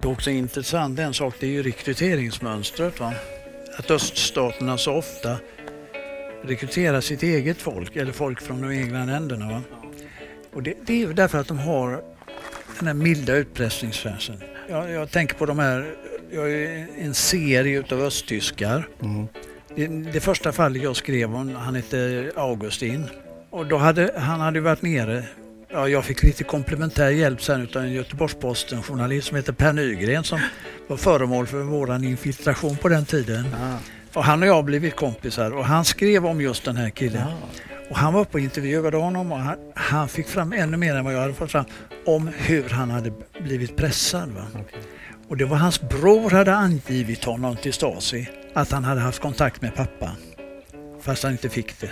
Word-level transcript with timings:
Det 0.00 0.08
är 0.08 0.12
också 0.12 0.30
intressant 0.30 0.98
en 0.98 1.14
sak, 1.14 1.34
det 1.40 1.46
är 1.46 1.50
ju 1.50 1.62
rekryteringsmönstret. 1.62 3.00
Va? 3.00 3.12
Att 3.76 3.90
öststaterna 3.90 4.78
så 4.78 4.94
ofta 4.94 5.36
rekryterar 6.42 7.00
sitt 7.00 7.22
eget 7.22 7.58
folk 7.58 7.96
eller 7.96 8.12
folk 8.12 8.40
från 8.40 8.62
de 8.62 8.72
egna 8.72 9.04
länderna. 9.04 9.48
Va? 9.48 9.62
Och 10.52 10.62
det, 10.62 10.74
det 10.86 10.92
är 10.92 10.96
ju 10.96 11.12
därför 11.12 11.38
att 11.38 11.48
de 11.48 11.58
har 11.58 12.02
den 12.78 12.86
här 12.86 12.94
milda 12.94 13.36
utpressningsfärsen. 13.36 14.36
Jag, 14.68 14.90
jag 14.90 15.10
tänker 15.10 15.34
på 15.34 15.46
de 15.46 15.58
här, 15.58 15.94
jag 16.30 16.52
är 16.52 16.86
en 16.98 17.14
serie 17.14 17.78
utav 17.78 18.00
östtyskar. 18.00 18.88
Mm. 19.02 19.26
Det, 19.76 19.86
det 20.12 20.20
första 20.20 20.52
fallet 20.52 20.82
jag 20.82 20.96
skrev 20.96 21.34
om, 21.34 21.54
han 21.54 21.74
hette 21.74 22.32
Augustin. 22.36 23.06
Och 23.50 23.66
då 23.66 23.76
hade, 23.76 24.12
han 24.16 24.40
hade 24.40 24.60
varit 24.60 24.82
nere, 24.82 25.24
ja, 25.72 25.88
jag 25.88 26.04
fick 26.04 26.22
lite 26.22 26.44
komplementär 26.44 27.10
hjälp 27.10 27.42
sen 27.42 27.62
utav 27.62 27.82
en 27.82 27.92
Göteborgs-Posten 27.92 28.82
journalist 28.82 29.28
som 29.28 29.36
heter 29.36 29.52
Per 29.52 29.72
Nygren 29.72 30.24
som 30.24 30.40
var 30.86 30.96
föremål 30.96 31.46
för 31.46 31.62
våran 31.62 32.04
infiltration 32.04 32.76
på 32.76 32.88
den 32.88 33.04
tiden. 33.04 33.54
Ah. 33.54 33.76
Och 34.12 34.24
han 34.24 34.42
och 34.42 34.48
jag 34.48 34.54
har 34.54 34.62
blivit 34.62 34.96
kompisar 34.96 35.50
och 35.50 35.64
han 35.64 35.84
skrev 35.84 36.26
om 36.26 36.40
just 36.40 36.64
den 36.64 36.76
här 36.76 36.90
killen. 36.90 37.26
Och 37.90 37.96
han 37.96 38.14
var 38.14 38.20
uppe 38.20 38.32
och 38.32 38.40
intervjuade 38.40 38.96
honom 38.96 39.32
och 39.32 39.38
han, 39.38 39.56
han 39.74 40.08
fick 40.08 40.28
fram 40.28 40.52
ännu 40.52 40.76
mer 40.76 40.94
än 40.94 41.04
vad 41.04 41.14
jag 41.14 41.20
hade 41.20 41.34
fått 41.34 41.50
fram 41.50 41.64
om 42.06 42.30
hur 42.36 42.68
han 42.68 42.90
hade 42.90 43.12
blivit 43.40 43.76
pressad. 43.76 44.28
Va? 44.30 44.46
Och 45.28 45.36
det 45.36 45.44
var 45.44 45.56
hans 45.56 45.80
bror 45.80 46.30
hade 46.30 46.54
angivit 46.54 47.24
honom 47.24 47.56
till 47.56 47.72
Stasi 47.72 48.28
att 48.54 48.72
han 48.72 48.84
hade 48.84 49.00
haft 49.00 49.20
kontakt 49.20 49.62
med 49.62 49.74
pappa. 49.74 50.10
Fast 51.00 51.22
han 51.22 51.32
inte 51.32 51.48
fick 51.48 51.80
det. 51.80 51.90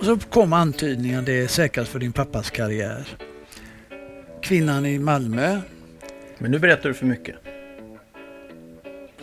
Och 0.00 0.06
så 0.06 0.18
kom 0.18 0.52
antydningen 0.52 1.24
det 1.24 1.32
är 1.32 1.46
säkrast 1.46 1.90
för 1.90 1.98
din 1.98 2.12
pappas 2.12 2.50
karriär. 2.50 3.08
Kvinnan 4.42 4.86
i 4.86 4.98
Malmö. 4.98 5.60
Men 6.38 6.50
nu 6.50 6.58
berättar 6.58 6.88
du 6.88 6.94
för 6.94 7.06
mycket. 7.06 7.36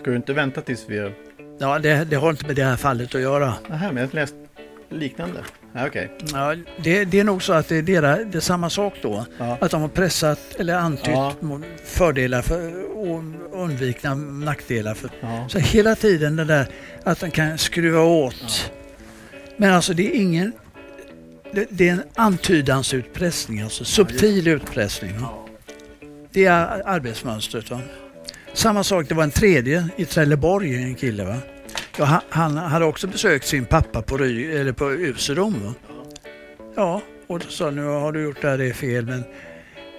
Ska 0.02 0.12
du 0.12 0.16
inte 0.16 0.34
vänta 0.34 0.62
tills 0.62 0.86
vi... 0.88 1.12
Ja, 1.60 1.80
det, 1.80 2.06
det 2.06 2.16
har 2.16 2.30
inte 2.30 2.48
med 2.48 2.56
det 2.56 2.64
här 2.64 2.76
fallet 2.76 3.16
att 3.16 3.22
göra. 3.22 3.54
Nähä, 3.70 3.88
men 3.92 3.98
jag 3.98 4.10
har 4.10 4.16
läst 4.16 4.36
liknande. 4.90 5.40
Ja, 5.74 5.88
Okej. 5.88 6.12
Ja, 6.34 6.56
det, 6.84 7.06
det 7.06 7.20
är 7.20 7.24
nog 7.24 7.44
så 7.44 7.54
att 7.54 7.68
det 7.68 7.76
är, 7.76 7.82
deras, 7.82 8.20
det 8.32 8.38
är 8.38 8.40
samma 8.40 8.70
sak 8.70 8.94
då. 9.02 9.26
Ja. 9.38 9.58
Att 9.62 9.72
de 9.72 9.82
har 9.82 9.90
pressat 9.90 10.40
eller 10.60 10.76
antytt 10.76 11.08
Ja. 11.08 11.34
fördelar 11.84 12.42
för, 12.42 12.84
och 12.98 13.24
undvikna 13.64 14.16
nackdelar. 14.16 14.94
För. 14.94 15.10
Ja. 15.22 15.46
Så 15.50 15.60
hela 15.60 15.96
tiden 15.96 16.36
det 16.36 16.46
där 16.46 16.68
att 17.04 17.20
de 17.20 17.32
kan 17.32 17.58
skruva 17.58 18.02
åt. 18.02 18.72
Men 19.58 19.74
alltså 19.74 19.94
det 19.94 20.16
är 20.16 20.20
ingen... 20.20 20.52
Det, 21.52 21.68
det 21.70 21.90
är 21.90 21.94
en 21.94 22.04
antydansutpressning, 22.16 23.62
alltså 23.62 23.86
subtil 23.86 24.48
utpressning. 24.48 25.12
Det 26.32 26.46
är 26.46 26.82
arbetsmönstret. 26.86 27.72
Va? 27.72 27.82
Samma 28.54 28.84
sak, 28.84 29.10
det 29.10 29.16
var 29.16 29.24
en 29.24 29.32
tredje 29.32 29.90
i 29.96 30.06
Trelleborg, 30.06 30.76
en 30.76 30.96
kille. 30.96 31.24
Va? 31.26 31.38
Ja, 31.98 32.22
han, 32.30 32.58
hade 32.58 32.86
också 32.86 33.08
besökt 33.08 33.48
sin 33.48 33.66
pappa 33.66 34.02
på, 34.02 34.18
Ry, 34.18 34.56
eller 34.56 34.72
på 34.72 34.92
Usedom. 34.92 35.64
Va? 35.64 35.74
Ja, 36.76 37.02
och 37.28 37.40
då 37.40 37.48
sa 37.48 37.72
nu 37.72 37.84
har 37.84 38.12
du 38.12 38.24
gjort 38.24 38.42
det 38.42 38.50
här, 38.50 38.58
det 38.58 38.66
är 38.66 38.74
fel 38.74 39.06
men 39.06 39.20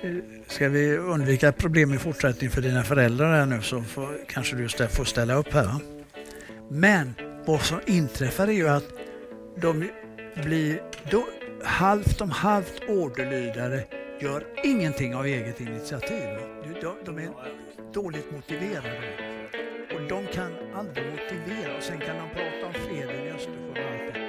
eh, 0.03 0.17
ska 0.49 0.69
vi 0.69 0.97
undvika 0.97 1.53
problem 1.53 1.95
i 1.95 1.99
fortsättningen 1.99 2.51
för 2.53 2.63
dina 2.63 2.83
föräldrar 2.83 3.39
här 3.39 3.47
nu 3.47 3.63
så 3.63 3.83
får, 3.83 4.19
kanske 4.29 4.57
du 4.57 4.67
stä- 4.67 4.89
får 4.89 5.05
ställa 5.05 5.35
upp 5.35 5.53
här. 5.53 5.65
Va? 5.65 5.81
Men 6.71 7.15
vad 7.47 7.63
som 7.63 7.81
inträffar 7.87 8.49
är 8.49 8.53
ju 8.53 8.69
att 8.69 8.85
de 9.57 9.89
blir 10.45 10.83
då, 11.11 11.27
halvt 11.65 12.21
om 12.21 12.31
halvt 12.31 12.83
orderlydare 12.89 13.85
gör 14.21 14.47
ingenting 14.65 15.15
av 15.15 15.27
eget 15.27 15.61
initiativ. 15.61 16.29
De, 16.81 16.97
de 17.05 17.19
är 17.19 17.31
dåligt 17.93 18.33
motiverade. 18.33 19.03
Och 19.95 20.09
de 20.09 20.27
kan 20.27 20.53
aldrig 20.75 21.07
motivera 21.07 21.77
och 21.77 21.83
sen 21.83 21.99
kan 21.99 22.17
de 22.17 22.29
prata 22.29 22.67
om 22.67 22.73
freden 22.73 23.27
i 23.27 23.31
Östersjön 23.31 23.71
och 23.71 23.79
allt 23.79 24.15
det. 24.15 24.29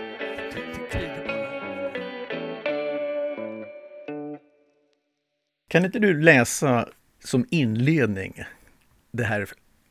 Kan 5.67 5.85
inte 5.85 5.99
du 5.99 6.21
läsa 6.21 6.89
som 7.23 7.45
inledning 7.49 8.43
det 9.11 9.23
här 9.23 9.49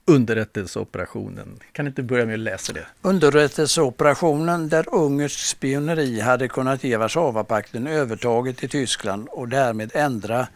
underrättelseoperationen? 0.09 1.59
Kan 1.73 1.87
inte 1.87 2.03
börja 2.03 2.27
med 2.27 2.35
att 2.35 2.41
läsa 2.41 2.73
det? 2.73 2.87
Underrättelseoperationen 3.03 4.69
där 4.69 4.95
ungersk 4.95 5.39
spioneri 5.39 6.21
hade 6.21 6.49
kunnat 6.49 6.85
ge 6.85 6.97
Warszawapakten 6.97 7.87
övertaget 7.87 8.65
i 8.65 8.69
Tyskland 8.69 9.29
och 9.29 9.49
därmed 9.49 9.91
ändra 9.95 10.47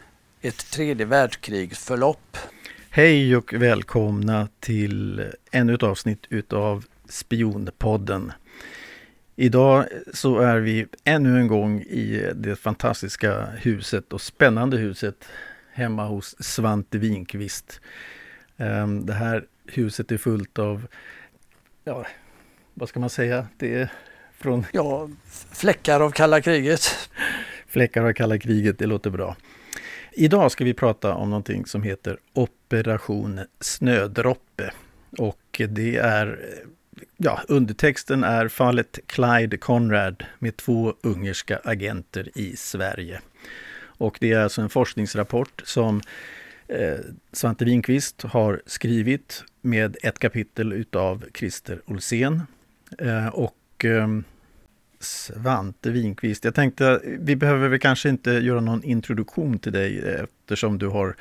ett 0.41 0.71
tredje 0.71 1.05
världskrigs 1.05 1.85
förlopp. 1.85 2.37
Hej 2.89 3.35
och 3.35 3.53
välkomna 3.53 4.47
till 4.59 5.25
ännu 5.51 5.73
ett 5.73 5.83
avsnitt 5.83 6.25
utav 6.29 6.85
Spionpodden. 7.09 8.31
Idag 9.35 9.85
så 10.13 10.39
är 10.39 10.59
vi 10.59 10.85
ännu 11.03 11.39
en 11.39 11.47
gång 11.47 11.81
i 11.81 12.31
det 12.35 12.55
fantastiska 12.55 13.45
huset 13.45 14.13
och 14.13 14.21
spännande 14.21 14.77
huset 14.77 15.25
hemma 15.73 16.05
hos 16.05 16.35
Svante 16.39 16.97
Winqvist. 16.97 17.81
Ehm, 18.63 19.05
Det 19.05 19.13
här 19.13 19.45
huset 19.65 20.11
är 20.11 20.17
fullt 20.17 20.59
av, 20.59 20.87
ja, 21.83 22.05
vad 22.73 22.89
ska 22.89 22.99
man 22.99 23.09
säga? 23.09 23.47
Det 23.57 23.75
är 23.75 23.89
från 24.37 24.65
Ja, 24.71 25.09
fläckar 25.51 25.99
av 25.99 26.11
kalla 26.11 26.41
kriget. 26.41 27.09
Fläckar 27.67 28.03
av 28.03 28.13
kalla 28.13 28.37
kriget, 28.37 28.79
det 28.79 28.85
låter 28.85 29.09
bra. 29.09 29.35
Idag 30.11 30.51
ska 30.51 30.63
vi 30.63 30.73
prata 30.73 31.13
om 31.13 31.29
någonting 31.29 31.65
som 31.65 31.83
heter 31.83 32.17
Operation 32.33 33.39
Snödroppe. 33.59 34.71
Och 35.17 35.61
det 35.69 35.97
är, 35.97 36.39
ja, 37.17 37.41
undertexten 37.47 38.23
är 38.23 38.47
fallet 38.47 38.99
Clyde 39.05 39.57
Conrad 39.57 40.25
med 40.39 40.57
två 40.57 40.93
ungerska 41.03 41.59
agenter 41.63 42.29
i 42.35 42.55
Sverige. 42.55 43.21
Och 43.97 44.17
det 44.19 44.31
är 44.31 44.39
alltså 44.39 44.61
en 44.61 44.69
forskningsrapport 44.69 45.61
som 45.65 46.01
eh, 46.67 46.99
Svante 47.31 47.65
Winqvist 47.65 48.21
har 48.21 48.61
skrivit 48.65 49.43
med 49.61 49.97
ett 50.03 50.19
kapitel 50.19 50.73
utav 50.73 51.23
Christer 51.33 51.81
Olsén. 51.85 52.41
Eh, 52.99 53.27
och 53.27 53.85
eh, 53.85 54.07
Svante 54.99 55.91
Winqvist. 55.91 56.43
Jag 56.43 56.55
tänkte, 56.55 57.01
vi 57.03 57.35
behöver 57.35 57.67
väl 57.67 57.79
kanske 57.79 58.09
inte 58.09 58.31
göra 58.31 58.61
någon 58.61 58.83
introduktion 58.83 59.59
till 59.59 59.73
dig 59.73 59.99
eftersom 59.99 60.77
du 60.77 60.87
har 60.87 61.15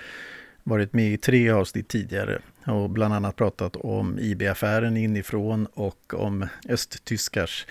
varit 0.62 0.92
med 0.92 1.12
i 1.12 1.16
tre 1.16 1.50
avsnitt 1.50 1.88
tidigare 1.88 2.38
och 2.66 2.90
bland 2.90 3.14
annat 3.14 3.36
pratat 3.36 3.76
om 3.76 4.18
IB-affären 4.18 4.96
inifrån 4.96 5.66
och 5.66 6.14
om 6.14 6.46
östtyskars 6.68 7.66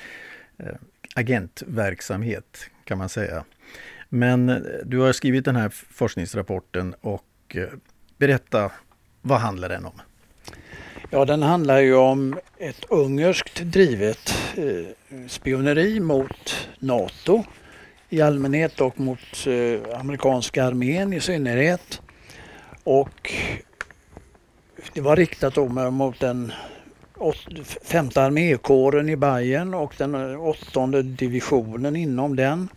eh, 0.57 0.75
agentverksamhet 1.15 2.69
kan 2.83 2.97
man 2.97 3.09
säga. 3.09 3.43
Men 4.09 4.49
eh, 4.49 4.57
du 4.85 4.97
har 4.97 5.13
skrivit 5.13 5.45
den 5.45 5.55
här 5.55 5.69
forskningsrapporten 5.69 6.95
och 7.01 7.25
Eh, 7.55 7.67
berätta, 8.17 8.71
vad 9.21 9.39
handlar 9.39 9.69
den 9.69 9.85
om? 9.85 10.01
Ja, 11.09 11.25
den 11.25 11.43
handlar 11.43 11.79
ju 11.79 11.95
om 11.95 12.39
ett 12.57 12.85
ungerskt 12.89 13.61
drivet 13.61 14.33
eh, 14.57 15.25
spioneri 15.27 15.99
mot 15.99 16.67
NATO 16.79 17.43
i 18.09 18.21
allmänhet 18.21 18.81
och 18.81 18.99
mot 18.99 19.47
eh, 19.47 19.99
amerikanska 19.99 20.65
armén 20.65 21.13
i 21.13 21.19
synnerhet. 21.19 22.01
Och 22.83 23.33
det 24.93 25.01
var 25.01 25.15
riktat 25.15 25.57
mot 25.91 26.19
den 26.19 26.53
femte 27.83 28.21
armékåren 28.21 29.09
i 29.09 29.15
Bayern 29.15 29.73
och 29.73 29.93
den 29.97 30.35
åttonde 30.37 31.01
divisionen 31.01 31.95
inom 31.95 32.35
den. 32.35 32.69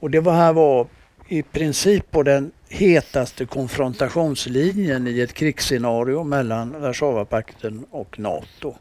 Och 0.00 0.10
det 0.10 0.20
var 0.20 0.32
här 0.32 0.52
var 0.52 0.86
i 1.28 1.42
princip 1.42 2.10
på 2.10 2.22
den 2.22 2.52
hetaste 2.70 3.46
konfrontationslinjen 3.46 5.06
i 5.06 5.20
ett 5.20 5.32
krigsscenario 5.32 6.24
mellan 6.24 6.80
Warszawapakten 6.80 7.84
och 7.90 8.18
NATO. 8.18 8.74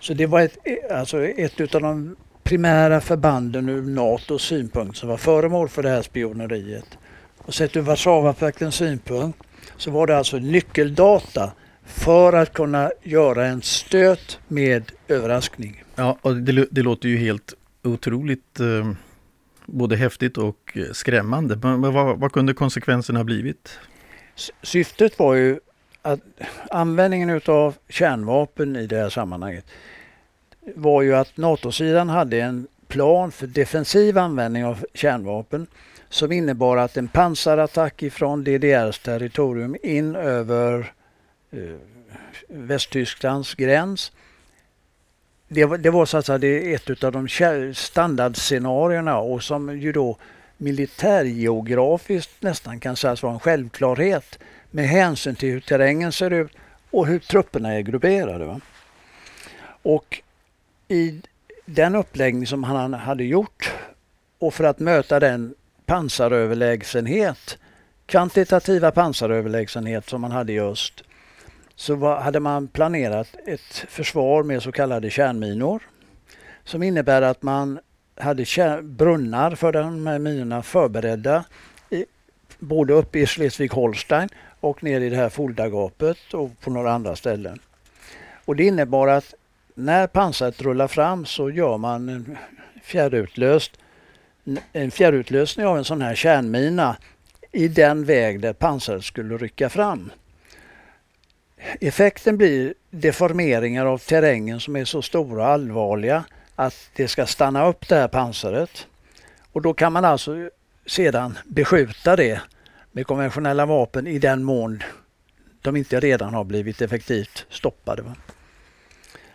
Så 0.00 0.14
det 0.14 0.26
var 0.26 0.40
ett, 0.40 0.58
alltså 0.90 1.24
ett 1.24 1.74
av 1.74 1.80
de 1.80 2.16
primära 2.42 3.00
förbanden 3.00 3.68
ur 3.68 3.82
NATOs 3.82 4.42
synpunkt 4.42 4.96
som 4.96 5.08
var 5.08 5.16
föremål 5.16 5.68
för 5.68 5.82
det 5.82 5.88
här 5.88 6.02
spioneriet. 6.02 6.98
Och 7.38 7.54
sett 7.54 7.76
ur 7.76 7.80
Warszawapaktens 7.80 8.74
synpunkt 8.74 9.38
så 9.76 9.90
var 9.90 10.06
det 10.06 10.18
alltså 10.18 10.36
nyckeldata 10.36 11.52
för 11.84 12.32
att 12.32 12.52
kunna 12.52 12.90
göra 13.02 13.46
en 13.46 13.62
stöt 13.62 14.38
med 14.48 14.92
överraskning. 15.08 15.84
Ja, 15.94 16.18
och 16.22 16.36
det, 16.36 16.66
det 16.70 16.82
låter 16.82 17.08
ju 17.08 17.16
helt 17.16 17.54
otroligt 17.82 18.60
eh, 18.60 18.92
både 19.72 19.96
häftigt 19.96 20.38
och 20.38 20.78
skrämmande. 20.92 21.58
Men, 21.62 21.80
vad, 21.80 22.18
vad 22.18 22.32
kunde 22.32 22.54
konsekvenserna 22.54 23.18
ha 23.18 23.24
blivit? 23.24 23.78
Syftet 24.62 25.18
var 25.18 25.34
ju 25.34 25.60
att 26.02 26.20
användningen 26.70 27.30
utav 27.30 27.74
kärnvapen 27.88 28.76
i 28.76 28.86
det 28.86 28.96
här 28.96 29.10
sammanhanget 29.10 29.66
var 30.74 31.02
ju 31.02 31.14
att 31.14 31.36
NATO-sidan 31.36 32.08
hade 32.08 32.40
en 32.40 32.66
plan 32.88 33.32
för 33.32 33.46
defensiv 33.46 34.18
användning 34.18 34.64
av 34.64 34.84
kärnvapen 34.94 35.66
som 36.08 36.32
innebar 36.32 36.76
att 36.76 36.96
en 36.96 37.08
pansarattack 37.08 38.02
ifrån 38.02 38.44
DDRs 38.44 38.98
territorium 38.98 39.76
in 39.82 40.16
över 40.16 40.92
eh, 41.50 41.76
Västtysklands 42.48 43.54
gräns. 43.54 44.12
Det 45.54 45.64
var, 45.64 45.78
det 45.78 45.90
var 45.90 46.06
så 46.06 46.18
att 46.18 46.26
säga 46.26 46.38
det 46.38 46.74
ett 46.74 47.04
av 47.04 47.12
de 47.12 47.28
standardscenarierna 47.74 49.18
och 49.18 49.42
som 49.42 49.80
ju 49.80 49.92
då 49.92 50.16
militärgeografiskt 50.56 52.42
nästan 52.42 52.80
kan 52.80 52.96
sägas 52.96 53.22
vara 53.22 53.32
en 53.32 53.40
självklarhet 53.40 54.38
med 54.70 54.88
hänsyn 54.88 55.36
till 55.36 55.48
hur 55.48 55.60
terrängen 55.60 56.12
ser 56.12 56.30
ut 56.30 56.52
och 56.90 57.06
hur 57.06 57.18
trupperna 57.18 57.74
är 57.74 57.80
grupperade. 57.80 58.44
Va? 58.44 58.60
Och 59.82 60.22
i 60.88 61.22
den 61.66 61.94
uppläggning 61.94 62.46
som 62.46 62.64
han 62.64 62.94
hade 62.94 63.24
gjort 63.24 63.72
och 64.38 64.54
för 64.54 64.64
att 64.64 64.78
möta 64.78 65.20
den 65.20 65.54
pansaröverlägsenhet, 65.86 67.58
kvantitativa 68.06 68.90
pansaröverlägsenhet 68.90 70.08
som 70.08 70.20
man 70.20 70.32
hade 70.32 70.52
i 70.52 70.60
öst, 70.60 71.04
så 71.82 71.94
var, 71.94 72.20
hade 72.20 72.40
man 72.40 72.68
planerat 72.68 73.28
ett 73.46 73.84
försvar 73.88 74.42
med 74.42 74.62
så 74.62 74.72
kallade 74.72 75.10
kärnminor 75.10 75.82
som 76.64 76.82
innebär 76.82 77.22
att 77.22 77.42
man 77.42 77.80
hade 78.16 78.44
brunnar 78.82 79.54
för 79.54 79.72
de 79.72 80.06
här 80.06 80.18
minorna 80.18 80.62
förberedda 80.62 81.44
i, 81.90 82.04
både 82.58 82.92
uppe 82.92 83.18
i 83.18 83.24
Schleswig-Holstein 83.24 84.28
och 84.60 84.84
ner 84.84 85.00
i 85.00 85.08
det 85.08 85.16
här 85.16 85.28
Fuldagapet 85.28 86.34
och 86.34 86.60
på 86.60 86.70
några 86.70 86.92
andra 86.92 87.16
ställen. 87.16 87.58
Och 88.44 88.56
det 88.56 88.64
innebar 88.64 89.08
att 89.08 89.34
när 89.74 90.06
pansaret 90.06 90.62
rullar 90.62 90.88
fram 90.88 91.26
så 91.26 91.50
gör 91.50 91.78
man 91.78 92.08
en 92.08 92.38
fjärrutlöst 92.82 93.78
en 94.72 94.90
fjärrutlösning 94.90 95.66
av 95.66 95.78
en 95.78 95.84
sån 95.84 96.02
här 96.02 96.14
kärnmina 96.14 96.96
i 97.52 97.68
den 97.68 98.04
väg 98.04 98.40
där 98.40 98.52
pansaret 98.52 99.04
skulle 99.04 99.36
rycka 99.36 99.68
fram. 99.68 100.10
Effekten 101.80 102.36
blir 102.36 102.74
deformeringar 102.90 103.86
av 103.86 103.98
terrängen 103.98 104.60
som 104.60 104.76
är 104.76 104.84
så 104.84 105.02
stora 105.02 105.42
och 105.42 105.48
allvarliga 105.50 106.24
att 106.56 106.90
det 106.96 107.08
ska 107.08 107.26
stanna 107.26 107.68
upp 107.68 107.88
det 107.88 107.94
här 107.94 108.08
pansaret. 108.08 108.86
Och 109.52 109.62
då 109.62 109.74
kan 109.74 109.92
man 109.92 110.04
alltså 110.04 110.50
sedan 110.86 111.38
beskjuta 111.44 112.16
det 112.16 112.40
med 112.92 113.06
konventionella 113.06 113.66
vapen 113.66 114.06
i 114.06 114.18
den 114.18 114.44
mån 114.44 114.82
de 115.62 115.76
inte 115.76 116.00
redan 116.00 116.34
har 116.34 116.44
blivit 116.44 116.82
effektivt 116.82 117.46
stoppade. 117.48 118.04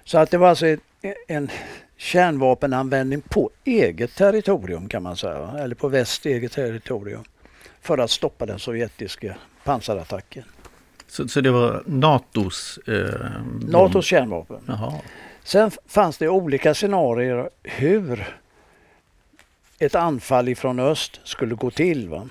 Så 0.04 0.18
att 0.18 0.32
det 0.32 0.38
var 0.38 0.50
alltså 0.50 0.78
en 1.28 1.50
kärnvapenanvändning 1.98 3.22
på 3.22 3.50
eget 3.66 4.16
territorium 4.16 4.90
kan 4.90 5.04
man 5.04 5.18
säga, 5.18 5.54
eller 5.60 5.76
på 5.76 5.88
väst 5.88 6.26
eget 6.26 6.52
territorium 6.52 7.24
för 7.82 7.98
att 7.98 8.12
stoppa 8.12 8.46
den 8.46 8.60
sovjetiska 8.60 9.38
pansarattacken. 9.64 10.44
Så, 11.08 11.28
så 11.28 11.42
det 11.42 11.52
var 11.52 11.84
NATOs 11.86 12.80
eh, 12.88 13.32
NATOs 13.62 14.06
kärnvapen. 14.06 14.60
Jaha. 14.68 14.94
Sen 15.44 15.72
fanns 15.88 16.18
det 16.18 16.30
olika 16.30 16.74
scenarier 16.74 17.50
hur 17.64 18.38
ett 19.80 19.96
anfall 19.96 20.50
ifrån 20.50 20.80
öst 20.80 21.20
skulle 21.24 21.56
gå 21.56 21.72
till. 21.72 22.10
Va? 22.10 22.30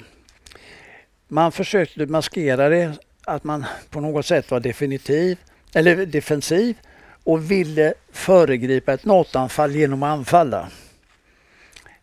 Man 1.28 1.52
försökte 1.52 2.06
maskera 2.06 2.69
det 2.69 2.93
att 3.25 3.44
man 3.44 3.64
på 3.90 4.00
något 4.00 4.26
sätt 4.26 4.50
var 4.50 4.61
definitiv 4.61 5.38
eller 5.75 6.06
defensiv 6.06 6.76
och 7.25 7.50
ville 7.50 7.94
föregripa 8.12 8.93
ett 8.93 9.05
NATO-anfall 9.05 9.75
genom 9.75 10.02
att 10.02 10.19
anfalla. 10.19 10.69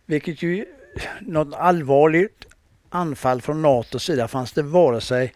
Vilket 0.06 0.42
ju, 0.42 0.64
något 1.20 1.54
allvarligt 1.54 2.46
anfall 2.90 3.42
från 3.42 3.62
NATOs 3.62 4.04
sida 4.04 4.28
fanns 4.28 4.52
det 4.52 4.62
vare 4.62 5.00
sig 5.00 5.32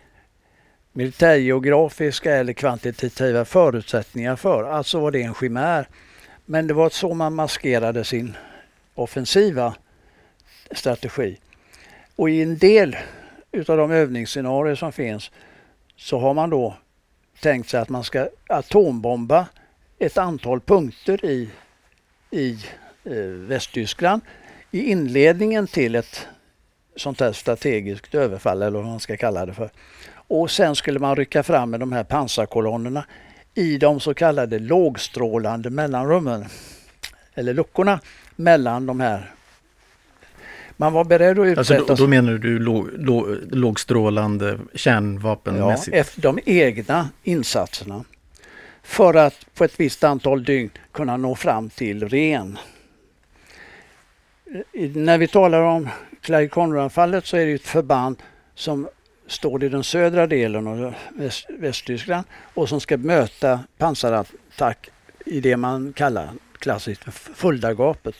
militärgeografiska 0.92 2.34
eller 2.34 2.52
kvantitativa 2.52 3.44
förutsättningar 3.44 4.36
för. 4.36 4.64
Alltså 4.64 5.00
var 5.00 5.10
det 5.10 5.22
en 5.22 5.34
chimär. 5.34 5.88
Men 6.44 6.66
det 6.66 6.74
var 6.74 6.90
så 6.90 7.14
man 7.14 7.34
maskerade 7.34 8.04
sin 8.04 8.36
offensiva 8.94 9.74
strategi. 10.70 11.38
Och 12.16 12.30
i 12.30 12.42
en 12.42 12.58
del 12.58 12.96
utav 13.52 13.76
de 13.76 13.90
övningsscenarier 13.90 14.74
som 14.74 14.92
finns 14.92 15.30
så 15.96 16.18
har 16.18 16.34
man 16.34 16.50
då 16.50 16.76
tänkt 17.40 17.68
sig 17.68 17.80
att 17.80 17.88
man 17.88 18.04
ska 18.04 18.28
atombomba 18.46 19.46
ett 19.98 20.18
antal 20.18 20.60
punkter 20.60 21.24
i, 21.24 21.50
i 22.30 22.58
eh, 23.04 23.12
Västtyskland 23.22 24.22
i 24.70 24.90
inledningen 24.90 25.66
till 25.66 25.94
ett 25.94 26.28
sånt 26.96 27.20
här 27.20 27.32
strategiskt 27.32 28.14
överfall 28.14 28.62
eller 28.62 28.78
vad 28.78 28.86
man 28.86 29.00
ska 29.00 29.16
kalla 29.16 29.46
det 29.46 29.54
för. 29.54 29.70
Och 30.28 30.50
sen 30.50 30.76
skulle 30.76 30.98
man 30.98 31.16
rycka 31.16 31.42
fram 31.42 31.70
med 31.70 31.80
de 31.80 31.92
här 31.92 32.04
pansarkolonnerna 32.04 33.04
i 33.54 33.78
de 33.78 34.00
så 34.00 34.14
kallade 34.14 34.58
lågstrålande 34.58 35.70
mellanrummen 35.70 36.44
eller 37.34 37.54
luckorna 37.54 38.00
mellan 38.36 38.86
de 38.86 39.00
här 39.00 39.34
man 40.80 40.92
var 40.92 41.04
beredd 41.04 41.38
att 41.38 41.46
utsätta... 41.46 41.80
Alltså 41.80 41.94
då, 41.94 41.94
då 41.94 42.06
menar 42.06 42.32
du 42.32 42.58
låg, 42.58 42.88
låg, 42.98 43.26
lågstrålande 43.50 44.58
kärnvapenmässigt? 44.74 45.94
Ja, 45.94 46.00
efter 46.00 46.20
de 46.20 46.38
egna 46.44 47.08
insatserna 47.22 48.04
för 48.82 49.14
att 49.14 49.46
på 49.54 49.64
ett 49.64 49.80
visst 49.80 50.04
antal 50.04 50.44
dygn 50.44 50.70
kunna 50.92 51.16
nå 51.16 51.34
fram 51.34 51.70
till 51.70 52.08
ren. 52.08 52.58
När 54.94 55.18
vi 55.18 55.28
talar 55.28 55.62
om 55.62 55.88
Clyde 56.20 56.48
Conrad-fallet 56.48 57.26
så 57.26 57.36
är 57.36 57.46
det 57.46 57.52
ett 57.52 57.62
förband 57.62 58.22
som 58.54 58.88
står 59.28 59.64
i 59.64 59.68
den 59.68 59.84
södra 59.84 60.26
delen 60.26 60.66
av 60.66 60.94
Väst, 61.14 61.46
Västtyskland 61.58 62.26
och 62.54 62.68
som 62.68 62.80
ska 62.80 62.96
möta 62.96 63.60
pansarattack 63.78 64.88
i 65.26 65.40
det 65.40 65.56
man 65.56 65.92
kallar 65.92 66.30
klassiskt 66.58 67.04
Fuldagapet. 67.34 68.14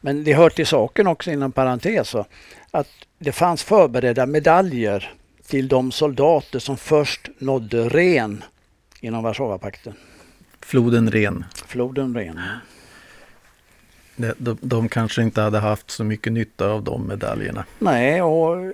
Men 0.00 0.24
det 0.24 0.34
hör 0.34 0.50
till 0.50 0.66
saken 0.66 1.06
också 1.06 1.30
inom 1.30 1.52
parentes 1.52 2.14
att 2.70 2.88
det 3.18 3.32
fanns 3.32 3.62
förberedda 3.62 4.26
medaljer 4.26 5.12
till 5.46 5.68
de 5.68 5.92
soldater 5.92 6.58
som 6.58 6.76
först 6.76 7.28
nådde 7.38 7.88
Ren 7.88 8.44
inom 9.00 9.22
Warszawapakten. 9.22 9.94
Floden 10.60 11.10
Ren. 11.10 11.44
Floden 11.66 12.14
Ren. 12.14 12.40
De, 14.16 14.34
de, 14.38 14.58
de 14.60 14.88
kanske 14.88 15.22
inte 15.22 15.40
hade 15.40 15.58
haft 15.58 15.90
så 15.90 16.04
mycket 16.04 16.32
nytta 16.32 16.66
av 16.68 16.82
de 16.82 17.08
medaljerna. 17.08 17.64
Nej, 17.78 18.22
och 18.22 18.72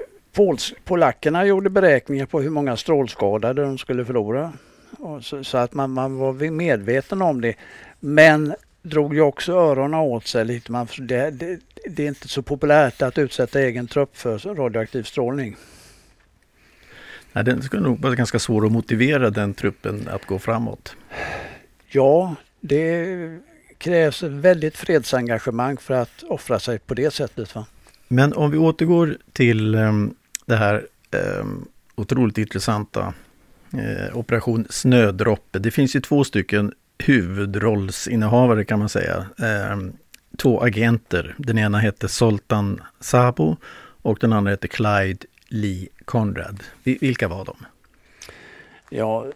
polackerna 0.84 1.46
gjorde 1.46 1.70
beräkningar 1.70 2.26
på 2.26 2.40
hur 2.40 2.50
många 2.50 2.76
strålskadade 2.76 3.62
de 3.62 3.78
skulle 3.78 4.04
förlora. 4.04 4.52
Så, 5.22 5.44
så, 5.44 5.58
att 5.58 5.74
man, 5.74 5.90
man 5.90 6.16
var 6.16 6.50
medveten 6.50 7.22
om 7.22 7.40
det. 7.40 7.54
Men 8.00 8.54
drog 8.82 9.14
ju 9.14 9.20
också 9.20 9.52
öronen 9.52 10.00
åt 10.00 10.26
sig 10.26 10.44
lite. 10.44 10.72
Man, 10.72 10.88
det, 10.98 11.30
det, 11.30 11.60
det 11.88 12.04
är 12.04 12.08
inte 12.08 12.28
så 12.28 12.42
populärt 12.42 13.02
att 13.02 13.18
utsätta 13.18 13.60
egen 13.60 13.86
trupp 13.86 14.16
för 14.16 14.54
radioaktiv 14.54 15.02
strålning. 15.02 15.56
Nej, 17.32 17.44
den 17.44 17.62
skulle 17.62 17.82
nog 17.82 18.00
vara 18.00 18.14
ganska 18.14 18.38
svår 18.38 18.66
att 18.66 18.72
motivera 18.72 19.30
den 19.30 19.54
truppen 19.54 20.08
att 20.08 20.24
gå 20.24 20.38
framåt. 20.38 20.96
Ja, 21.88 22.34
det 22.60 23.38
krävs 23.78 24.22
väldigt 24.22 24.76
fredsengagemang 24.76 25.76
för 25.76 25.94
att 25.94 26.22
offra 26.22 26.58
sig 26.58 26.78
på 26.78 26.94
det 26.94 27.14
sättet. 27.14 27.54
Va? 27.54 27.66
Men 28.08 28.32
om 28.32 28.50
vi 28.50 28.58
återgår 28.58 29.18
till 29.32 29.74
um, 29.74 30.14
det 30.44 30.56
här 30.56 30.86
eh, 31.10 31.46
otroligt 31.94 32.38
intressanta 32.38 33.14
eh, 33.72 34.18
Operation 34.18 34.66
Snödroppe. 34.70 35.58
Det 35.58 35.70
finns 35.70 35.96
ju 35.96 36.00
två 36.00 36.24
stycken 36.24 36.72
huvudrollsinnehavare 36.98 38.64
kan 38.64 38.78
man 38.78 38.88
säga. 38.88 39.26
Eh, 39.38 39.76
två 40.38 40.60
agenter. 40.60 41.34
Den 41.38 41.58
ena 41.58 41.78
hette 41.78 42.08
Soltan 42.08 42.80
Sabo 43.00 43.56
och 44.02 44.18
den 44.20 44.32
andra 44.32 44.50
hette 44.50 44.68
Clyde 44.68 45.26
Lee 45.48 45.88
Conrad. 46.04 46.62
Vilka 46.82 47.28
var 47.28 47.44
de? 47.44 47.56
Ja, 48.90 49.26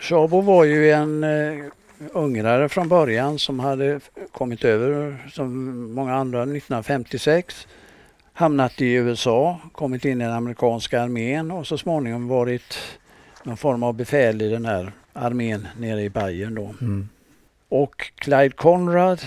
Sabo 0.00 0.40
var 0.40 0.64
ju 0.64 0.90
en 0.90 1.24
eh, 1.24 1.64
ungrare 2.12 2.68
från 2.68 2.88
början 2.88 3.38
som 3.38 3.60
hade 3.60 4.00
kommit 4.32 4.64
över 4.64 5.18
som 5.32 5.74
många 5.92 6.14
andra 6.14 6.42
1956 6.42 7.66
hamnat 8.32 8.80
i 8.80 8.92
USA, 8.92 9.60
kommit 9.72 10.04
in 10.04 10.20
i 10.20 10.24
den 10.24 10.32
amerikanska 10.32 11.02
armén 11.02 11.50
och 11.50 11.66
så 11.66 11.78
småningom 11.78 12.28
varit 12.28 12.78
någon 13.42 13.56
form 13.56 13.82
av 13.82 13.94
befäl 13.94 14.42
i 14.42 14.48
den 14.48 14.64
här 14.64 14.92
armén 15.12 15.68
nere 15.78 16.02
i 16.02 16.10
Bayern 16.10 16.54
då. 16.54 16.74
Mm. 16.80 17.08
Och 17.68 18.12
Clyde 18.14 18.50
Conrad 18.50 19.20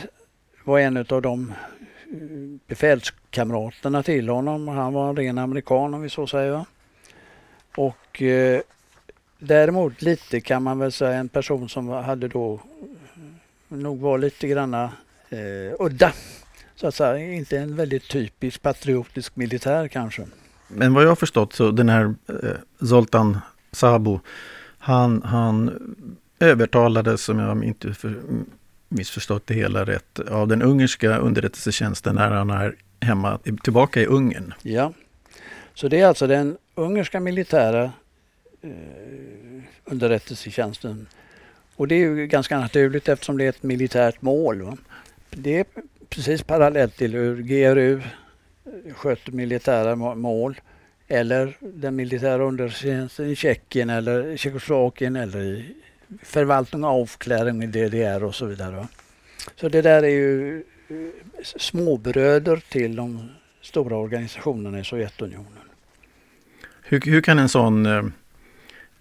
var 0.63 0.79
en 0.79 0.97
av 0.97 1.21
de 1.21 1.53
befälskamraterna 2.67 4.03
till 4.03 4.29
honom. 4.29 4.67
Han 4.67 4.93
var 4.93 5.09
en 5.09 5.15
ren 5.15 5.37
amerikan 5.37 5.93
om 5.93 6.01
vi 6.01 6.09
så 6.09 6.27
säger. 6.27 6.65
Och 7.75 8.21
eh, 8.21 8.61
däremot 9.39 10.01
lite 10.01 10.41
kan 10.41 10.63
man 10.63 10.79
väl 10.79 10.91
säga 10.91 11.13
en 11.13 11.29
person 11.29 11.69
som 11.69 11.87
hade 11.87 12.27
då 12.27 12.59
nog 13.67 13.99
var 13.99 14.17
lite 14.17 14.47
granna 14.47 14.91
eh, 15.29 15.75
udda 15.79 16.13
så 16.75 16.87
att 16.87 16.95
säga 16.95 17.33
inte 17.33 17.57
en 17.57 17.75
väldigt 17.75 18.09
typisk 18.09 18.61
patriotisk 18.61 19.35
militär 19.35 19.87
kanske. 19.87 20.25
Men 20.67 20.93
vad 20.93 21.03
jag 21.03 21.09
har 21.09 21.15
förstått 21.15 21.53
så 21.53 21.71
den 21.71 21.89
här 21.89 22.15
eh, 22.27 22.87
Zoltan 22.87 23.37
Sabo, 23.71 24.19
han, 24.77 25.21
han 25.23 25.79
övertalades, 26.39 27.29
om 27.29 27.39
jag 27.39 27.63
inte 27.63 27.93
för, 27.93 28.21
missförstått 28.89 29.47
det 29.47 29.53
hela 29.53 29.85
rätt, 29.85 30.19
av 30.19 30.47
den 30.47 30.61
ungerska 30.61 31.17
underrättelsetjänsten 31.17 32.15
när 32.15 32.31
han 32.31 32.49
är 32.49 32.75
hemma, 32.99 33.39
tillbaka 33.63 34.01
i 34.01 34.05
Ungern. 34.05 34.53
Ja, 34.61 34.93
så 35.73 35.87
det 35.87 35.99
är 35.99 36.07
alltså 36.07 36.27
den 36.27 36.57
ungerska 36.75 37.19
militära 37.19 37.83
eh, 38.61 38.71
underrättelsetjänsten. 39.85 41.07
Och 41.75 41.87
det 41.87 41.95
är 41.95 41.99
ju 41.99 42.27
ganska 42.27 42.59
naturligt 42.59 43.09
eftersom 43.09 43.37
det 43.37 43.43
är 43.43 43.49
ett 43.49 43.63
militärt 43.63 44.21
mål. 44.21 44.61
Va? 44.61 44.77
Det 45.29 45.67
precis 46.15 46.43
parallellt 46.43 46.97
till 46.97 47.13
hur 47.13 47.35
GRU 47.41 48.01
sköter 48.95 49.31
militära 49.31 49.95
mål 50.15 50.61
eller 51.07 51.57
den 51.59 51.95
militära 51.95 52.43
underrättelsetjänsten 52.43 53.29
i 53.29 53.35
Tjeckien 53.35 53.89
eller 53.89 54.37
Tjeckoslovakien 54.37 55.15
eller 55.15 55.41
i 55.41 55.75
förvaltning 56.23 56.83
och 56.83 56.89
avkläring 56.89 57.63
i 57.63 57.67
DDR 57.67 58.23
och 58.23 58.35
så 58.35 58.45
vidare. 58.45 58.87
Så 59.55 59.69
det 59.69 59.81
där 59.81 60.03
är 60.03 60.09
ju 60.09 60.57
eh, 60.57 60.95
småbröder 61.43 62.63
till 62.69 62.95
de 62.95 63.29
stora 63.61 63.97
organisationerna 63.97 64.79
i 64.79 64.83
Sovjetunionen. 64.83 65.69
Hur, 66.83 67.01
hur 67.01 67.21
kan 67.21 67.39
en 67.39 67.49
sån 67.49 67.85
eh, 67.85 68.03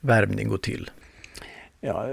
värvning 0.01 0.49
gå 0.49 0.59
till? 0.59 0.91
Ja, 1.81 2.09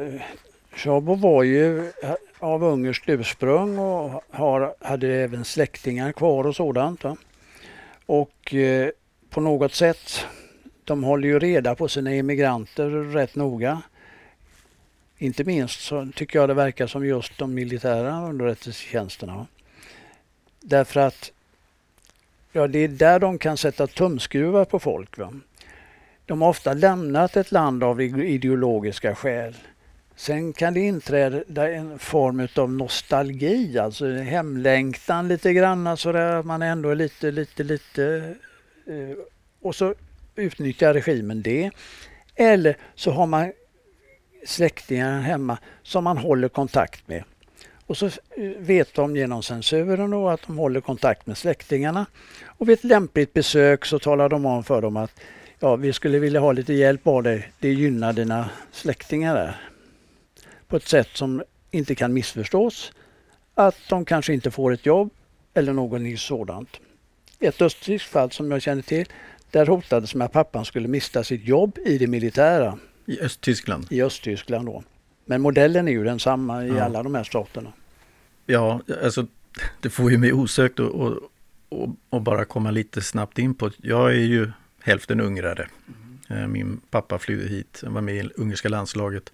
Szabo 0.76 1.16
var 1.16 1.44
ju 1.44 1.80
eh, 1.80 2.14
av 2.40 2.64
ungerskt 2.64 3.10
ursprung 3.10 3.80
och 3.80 4.24
har, 4.30 4.76
hade 4.80 5.08
även 5.08 5.46
släktingar 5.46 6.12
kvar 6.12 6.48
och 6.48 6.56
sådant. 6.56 7.04
Va? 7.04 7.18
Och 8.06 8.54
eh, 8.54 8.90
på 9.30 9.42
något 9.42 9.74
sätt, 9.74 10.26
de 10.84 11.04
håller 11.04 11.28
ju 11.28 11.40
reda 11.40 11.76
på 11.76 11.88
sina 11.88 12.12
emigranter 12.12 12.90
rätt 12.90 13.36
noga. 13.36 13.82
Inte 15.18 15.44
minst 15.44 15.82
så 15.82 16.08
tycker 16.16 16.40
jag 16.40 16.50
det 16.50 16.54
verkar 16.54 16.88
som 16.88 17.06
just 17.06 17.38
de 17.38 17.54
militära 17.54 18.28
underrättelsetjänsterna. 18.28 19.48
Därför 20.60 21.00
att 21.00 21.32
ja, 22.52 22.68
det 22.68 22.80
är 22.80 22.88
där 22.88 23.20
de 23.20 23.38
kan 23.38 23.58
sätta 23.58 23.88
tumskruvar 23.88 24.66
på 24.66 24.80
folk. 24.80 25.18
Va? 25.18 25.34
De 26.26 26.42
har 26.42 26.50
ofta 26.50 26.74
lämnat 26.74 27.38
ett 27.38 27.52
land 27.52 27.84
av 27.84 28.02
ideologiska 28.02 29.16
skäl. 29.16 29.56
Sen 30.22 30.54
kan 30.54 30.74
det 30.74 30.80
inträda 30.80 31.72
en 31.72 32.00
form 32.00 32.48
av 32.56 32.72
nostalgi, 32.74 33.80
alltså 33.80 34.08
hemlängtan 34.08 35.28
lite 35.28 35.54
grann, 35.54 35.98
så 35.98 36.12
där 36.12 36.44
man 36.44 36.62
ändå 36.62 36.90
är 36.90 36.96
lite, 36.96 37.32
lite, 37.32 37.64
lite... 37.64 38.36
Eh, 38.88 39.18
och 39.62 39.76
så 39.76 39.96
utnyttjar 40.36 40.94
regimen 40.94 41.42
det. 41.42 41.72
Eller 42.36 42.78
så 42.96 43.12
har 43.12 43.26
man 43.26 43.52
släktingar 44.46 45.22
hemma 45.22 45.58
som 45.84 46.04
man 46.04 46.18
håller 46.18 46.50
kontakt 46.50 47.08
med. 47.08 47.24
Och 47.88 47.98
så 47.98 48.06
eh, 48.06 48.12
vet 48.58 48.94
de 48.94 49.16
genom 49.16 49.44
censuren 49.44 50.12
då 50.12 50.30
att 50.30 50.42
de 50.48 50.58
håller 50.58 50.82
kontakt 50.82 51.28
med 51.28 51.38
släktingarna. 51.38 52.06
Och 52.46 52.70
vid 52.70 52.78
ett 52.78 52.84
lämpligt 52.84 53.34
besök 53.34 53.86
så 53.86 54.00
talar 54.00 54.30
de 54.30 54.46
om 54.46 54.64
för 54.64 54.82
dem 54.82 54.98
att 54.98 55.20
ja, 55.60 55.76
vi 55.76 55.94
skulle 55.94 56.20
vilja 56.20 56.40
ha 56.40 56.52
lite 56.52 56.74
hjälp 56.74 57.08
av 57.08 57.24
dig. 57.24 57.52
Det 57.60 57.70
gynnar 57.70 58.14
dina 58.14 58.50
släktingar 58.72 59.36
där. 59.36 59.71
På 60.72 60.78
ett 60.78 60.88
sätt 60.88 61.10
som 61.14 61.44
inte 61.72 61.96
kan 61.96 62.14
missförstås. 62.14 62.92
Att 63.56 63.78
de 63.90 64.06
kanske 64.06 64.34
inte 64.34 64.52
får 64.52 64.74
ett 64.74 64.86
jobb 64.86 65.10
eller 65.54 65.74
något 65.74 66.20
sådant. 66.20 66.70
Ett 67.40 67.62
österrikiskt 67.62 68.12
fall 68.12 68.32
som 68.32 68.52
jag 68.52 68.62
känner 68.62 68.82
till, 68.82 69.06
där 69.52 69.66
hotades 69.66 70.16
med 70.16 70.26
att 70.26 70.32
pappan 70.32 70.66
skulle 70.66 70.88
mista 70.88 71.24
sitt 71.24 71.48
jobb 71.48 71.78
i 71.86 71.98
det 71.98 72.08
militära. 72.08 72.78
I 73.06 73.20
Östtyskland? 73.20 73.88
I 73.90 74.02
Östtyskland 74.02 74.66
då. 74.66 74.84
Men 75.26 75.42
modellen 75.42 75.88
är 75.88 75.92
ju 75.92 76.04
densamma 76.04 76.66
i 76.66 76.68
ja. 76.68 76.84
alla 76.84 77.04
de 77.04 77.16
här 77.16 77.24
staterna. 77.24 77.74
Ja, 78.46 78.82
alltså 79.04 79.28
det 79.82 79.90
får 79.90 80.12
ju 80.12 80.18
mig 80.18 80.34
osökt 80.34 80.80
att 80.80 80.90
och, 80.90 81.18
och, 81.70 81.90
och, 82.10 82.22
bara 82.22 82.46
komma 82.46 82.72
lite 82.72 83.02
snabbt 83.02 83.40
in 83.40 83.56
på. 83.56 83.72
Jag 83.78 84.12
är 84.12 84.26
ju 84.26 84.52
hälften 84.82 85.20
ungrare. 85.20 85.68
Mm. 86.30 86.52
Min 86.52 86.82
pappa 86.90 87.20
flydde 87.20 87.50
hit, 87.50 87.82
han 87.84 87.94
var 87.94 88.02
med 88.02 88.16
i 88.16 88.30
ungerska 88.36 88.70
landslaget. 88.70 89.32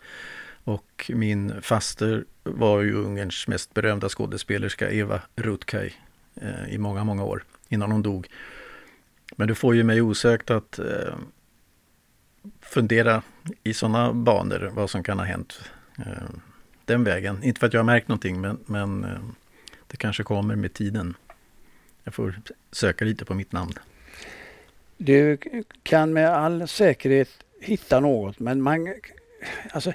Och 0.68 1.12
min 1.14 1.62
faster 1.62 2.26
var 2.44 2.82
ju 2.82 2.94
Ungerns 2.94 3.48
mest 3.48 3.74
berömda 3.74 4.10
skådespelerska 4.10 4.92
Eva 4.92 5.22
Rutkaj 5.36 5.94
eh, 6.36 6.74
i 6.74 6.78
många, 6.78 7.04
många 7.04 7.24
år 7.24 7.44
innan 7.70 7.92
hon 7.92 8.02
dog. 8.02 8.28
Men 9.36 9.48
det 9.48 9.56
får 9.56 9.76
ju 9.76 9.84
mig 9.84 10.02
osökt 10.02 10.52
att 10.52 10.80
eh, 10.80 11.16
fundera 12.62 13.22
i 13.64 13.74
sådana 13.74 14.14
banor 14.14 14.72
vad 14.74 14.90
som 14.90 15.04
kan 15.04 15.20
ha 15.20 15.26
hänt 15.26 15.60
eh, 16.00 16.30
den 16.86 17.04
vägen. 17.04 17.44
Inte 17.44 17.60
för 17.60 17.68
att 17.68 17.74
jag 17.74 17.80
har 17.80 17.86
märkt 17.86 18.08
någonting 18.08 18.42
men, 18.42 18.60
men 18.66 19.04
eh, 19.04 19.20
det 19.88 19.98
kanske 19.98 20.24
kommer 20.24 20.56
med 20.56 20.74
tiden. 20.74 21.16
Jag 22.04 22.14
får 22.14 22.36
söka 22.72 23.06
lite 23.06 23.26
på 23.26 23.34
mitt 23.34 23.52
namn. 23.52 23.74
Du 24.98 25.38
kan 25.84 26.14
med 26.14 26.30
all 26.30 26.68
säkerhet 26.68 27.30
hitta 27.62 28.00
något 28.00 28.40
men 28.40 28.62
man, 28.62 28.94
alltså, 29.72 29.94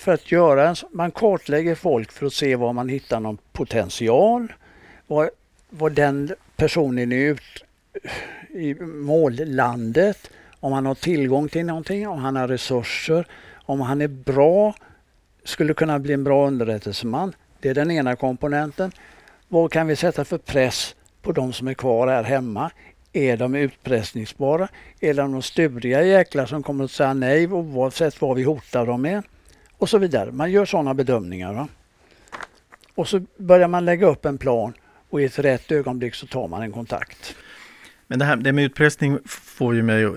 för 0.00 0.12
att 0.12 0.32
göra 0.32 0.68
en, 0.68 0.76
man 0.90 1.10
kartlägger 1.10 1.74
folk 1.74 2.12
för 2.12 2.26
att 2.26 2.32
se 2.32 2.56
var 2.56 2.72
man 2.72 2.88
hittar 2.88 3.20
någon 3.20 3.38
potential. 3.52 4.52
Vad, 5.06 5.28
vad 5.70 5.92
den 5.92 6.34
personen 6.56 7.12
är 7.12 7.16
ut 7.16 7.64
i 8.50 8.74
mållandet 8.80 10.30
om 10.60 10.72
han 10.72 10.86
har 10.86 10.94
tillgång 10.94 11.48
till 11.48 11.66
någonting, 11.66 12.08
om 12.08 12.18
han 12.18 12.36
har 12.36 12.48
resurser, 12.48 13.26
om 13.54 13.80
han 13.80 14.00
är 14.00 14.08
bra, 14.08 14.74
skulle 15.44 15.74
kunna 15.74 15.98
bli 15.98 16.12
en 16.12 16.24
bra 16.24 16.46
underrättelseman. 16.46 17.34
Det 17.60 17.68
är 17.68 17.74
den 17.74 17.90
ena 17.90 18.16
komponenten. 18.16 18.92
Vad 19.48 19.72
kan 19.72 19.86
vi 19.86 19.96
sätta 19.96 20.24
för 20.24 20.38
press 20.38 20.94
på 21.22 21.32
de 21.32 21.52
som 21.52 21.68
är 21.68 21.74
kvar 21.74 22.08
här 22.08 22.22
hemma? 22.22 22.70
Är 23.12 23.36
de 23.36 23.54
utpressningsbara? 23.54 24.68
Är 25.00 25.14
de 25.14 25.32
de 25.32 25.42
sturiga 25.42 26.02
jäklar 26.02 26.46
som 26.46 26.62
kommer 26.62 26.84
att 26.84 26.90
säga 26.90 27.14
nej 27.14 27.46
oavsett 27.46 28.20
vad 28.20 28.36
vi 28.36 28.42
hotar 28.42 28.86
dem 28.86 29.02
med? 29.02 29.22
Och 29.80 29.88
så 29.88 29.98
vidare. 29.98 30.32
Man 30.32 30.50
gör 30.50 30.64
sådana 30.64 30.94
bedömningar. 30.94 31.54
Va? 31.54 31.68
Och 32.94 33.08
så 33.08 33.20
börjar 33.36 33.68
man 33.68 33.84
lägga 33.84 34.06
upp 34.06 34.24
en 34.24 34.38
plan 34.38 34.72
och 35.10 35.20
i 35.20 35.24
ett 35.24 35.38
rätt 35.38 35.72
ögonblick 35.72 36.14
så 36.14 36.26
tar 36.26 36.48
man 36.48 36.62
en 36.62 36.72
kontakt. 36.72 37.34
Men 38.06 38.18
det 38.18 38.24
här 38.24 38.36
det 38.36 38.52
med 38.52 38.64
utpressning 38.64 39.18
får 39.26 39.74
ju 39.74 39.82
mig... 39.82 40.04
Eh, 40.04 40.12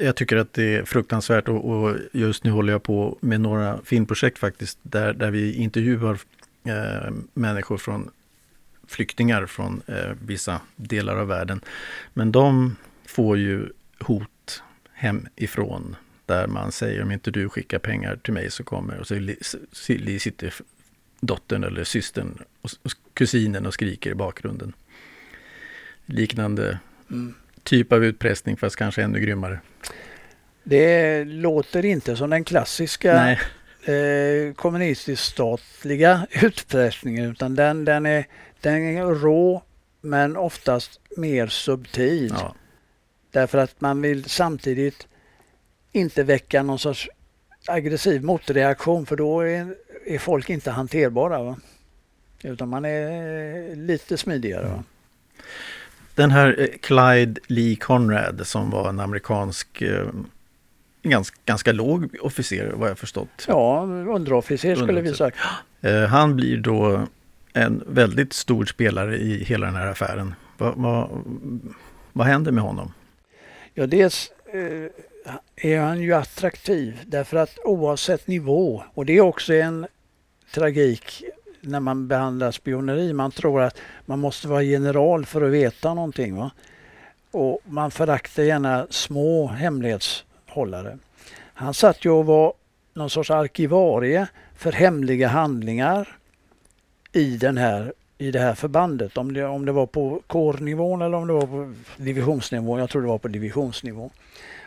jag 0.00 0.16
tycker 0.16 0.36
att 0.36 0.52
det 0.52 0.76
är 0.76 0.84
fruktansvärt 0.84 1.48
och, 1.48 1.64
och 1.64 1.96
just 2.12 2.44
nu 2.44 2.50
håller 2.50 2.72
jag 2.72 2.82
på 2.82 3.18
med 3.20 3.40
några 3.40 3.78
filmprojekt 3.84 4.38
faktiskt 4.38 4.78
där, 4.82 5.12
där 5.12 5.30
vi 5.30 5.54
intervjuar 5.54 6.18
eh, 6.64 7.12
människor 7.34 7.76
från 7.76 8.10
flyktingar 8.86 9.46
från 9.46 9.82
eh, 9.86 10.12
vissa 10.26 10.60
delar 10.76 11.16
av 11.16 11.26
världen. 11.26 11.60
Men 12.14 12.32
de 12.32 12.76
får 13.06 13.38
ju 13.38 13.68
hot 14.00 14.62
hemifrån 14.92 15.96
där 16.32 16.46
man 16.46 16.72
säger 16.72 17.02
om 17.02 17.12
inte 17.12 17.30
du 17.30 17.48
skickar 17.48 17.78
pengar 17.78 18.16
till 18.16 18.32
mig 18.32 18.50
så 18.50 18.64
kommer 18.64 18.98
och 18.98 19.06
så 19.06 19.14
sitter 20.18 20.54
dottern 21.20 21.64
eller 21.64 21.84
systern 21.84 22.38
och 22.62 22.70
kusinen 23.14 23.66
och 23.66 23.74
skriker 23.74 24.10
i 24.10 24.14
bakgrunden 24.14 24.72
liknande 26.06 26.78
mm. 27.10 27.34
typ 27.62 27.92
av 27.92 28.04
utpressning 28.04 28.56
fast 28.56 28.76
kanske 28.76 29.02
ännu 29.02 29.20
grymmare. 29.20 29.60
Det 30.64 31.24
låter 31.24 31.84
inte 31.84 32.16
som 32.16 32.30
den 32.30 32.44
klassiska 32.44 33.30
eh, 33.84 34.54
kommunistisk-statliga 34.56 36.26
utpressningen 36.42 37.30
utan 37.30 37.54
den, 37.54 37.84
den, 37.84 38.06
är, 38.06 38.26
den 38.60 38.74
är 38.74 39.04
rå 39.04 39.62
men 40.00 40.36
oftast 40.36 41.00
mer 41.16 41.46
subtil. 41.46 42.34
Ja. 42.38 42.54
Därför 43.30 43.58
att 43.58 43.80
man 43.80 44.02
vill 44.02 44.24
samtidigt 44.24 45.06
inte 45.92 46.22
väcka 46.22 46.62
någon 46.62 46.78
sorts 46.78 47.08
aggressiv 47.66 48.24
motreaktion 48.24 49.06
för 49.06 49.16
då 49.16 49.40
är, 49.40 49.74
är 50.06 50.18
folk 50.18 50.50
inte 50.50 50.70
hanterbara. 50.70 51.42
Va? 51.42 51.56
Utan 52.42 52.68
man 52.68 52.84
är 52.84 53.76
lite 53.76 54.16
smidigare. 54.16 54.68
Va? 54.68 54.84
Den 56.14 56.30
här 56.30 56.60
eh, 56.60 56.66
Clyde 56.80 57.40
Lee 57.46 57.76
Conrad 57.76 58.46
som 58.46 58.70
var 58.70 58.88
en 58.88 59.00
amerikansk 59.00 59.82
eh, 59.82 60.06
ganska, 61.02 61.36
ganska 61.44 61.72
låg 61.72 62.16
officer 62.20 62.72
vad 62.74 62.90
jag 62.90 62.98
förstått. 62.98 63.44
Ja, 63.48 63.82
underofficer 64.08 64.74
skulle 64.74 65.00
vi 65.00 65.14
sagt. 65.14 65.38
Eh, 65.80 66.04
han 66.04 66.36
blir 66.36 66.56
då 66.56 67.06
en 67.52 67.84
väldigt 67.86 68.32
stor 68.32 68.64
spelare 68.64 69.16
i 69.16 69.44
hela 69.44 69.66
den 69.66 69.76
här 69.76 69.86
affären. 69.86 70.34
Vad, 70.58 70.74
vad, 70.76 71.10
vad 72.12 72.26
händer 72.26 72.52
med 72.52 72.64
honom? 72.64 72.92
Ja, 73.74 73.86
dels 73.86 74.30
är 75.64 75.80
han 75.80 76.00
ju 76.00 76.12
attraktiv 76.12 77.00
därför 77.06 77.36
att 77.36 77.58
oavsett 77.64 78.26
nivå 78.26 78.82
och 78.94 79.06
det 79.06 79.16
är 79.16 79.20
också 79.20 79.54
en 79.54 79.86
tragik 80.54 81.24
när 81.60 81.80
man 81.80 82.08
behandlar 82.08 82.50
spioneri. 82.50 83.12
Man 83.12 83.30
tror 83.30 83.62
att 83.62 83.78
man 84.06 84.18
måste 84.18 84.48
vara 84.48 84.62
general 84.62 85.26
för 85.26 85.42
att 85.42 85.52
veta 85.52 85.94
någonting. 85.94 86.36
Va? 86.36 86.50
Och 87.30 87.60
man 87.64 87.90
föraktar 87.90 88.42
gärna 88.42 88.86
små 88.90 89.46
hemlighetshållare. 89.46 90.98
Han 91.54 91.74
satt 91.74 92.04
ju 92.04 92.10
och 92.10 92.26
var 92.26 92.52
någon 92.94 93.10
sorts 93.10 93.30
arkivarie 93.30 94.26
för 94.56 94.72
hemliga 94.72 95.28
handlingar 95.28 96.16
i, 97.12 97.36
den 97.36 97.56
här, 97.56 97.92
i 98.18 98.30
det 98.30 98.38
här 98.38 98.54
förbandet. 98.54 99.16
Om 99.16 99.32
det, 99.32 99.44
om 99.44 99.66
det 99.66 99.72
var 99.72 99.86
på 99.86 100.22
kårnivån 100.26 101.02
eller 101.02 101.16
om 101.16 101.26
det 101.26 101.32
var 101.32 101.46
på 101.46 101.74
divisionsnivå. 101.96 102.78
Jag 102.78 102.90
tror 102.90 103.02
det 103.02 103.08
var 103.08 103.18
på 103.18 103.28
divisionsnivå. 103.28 104.10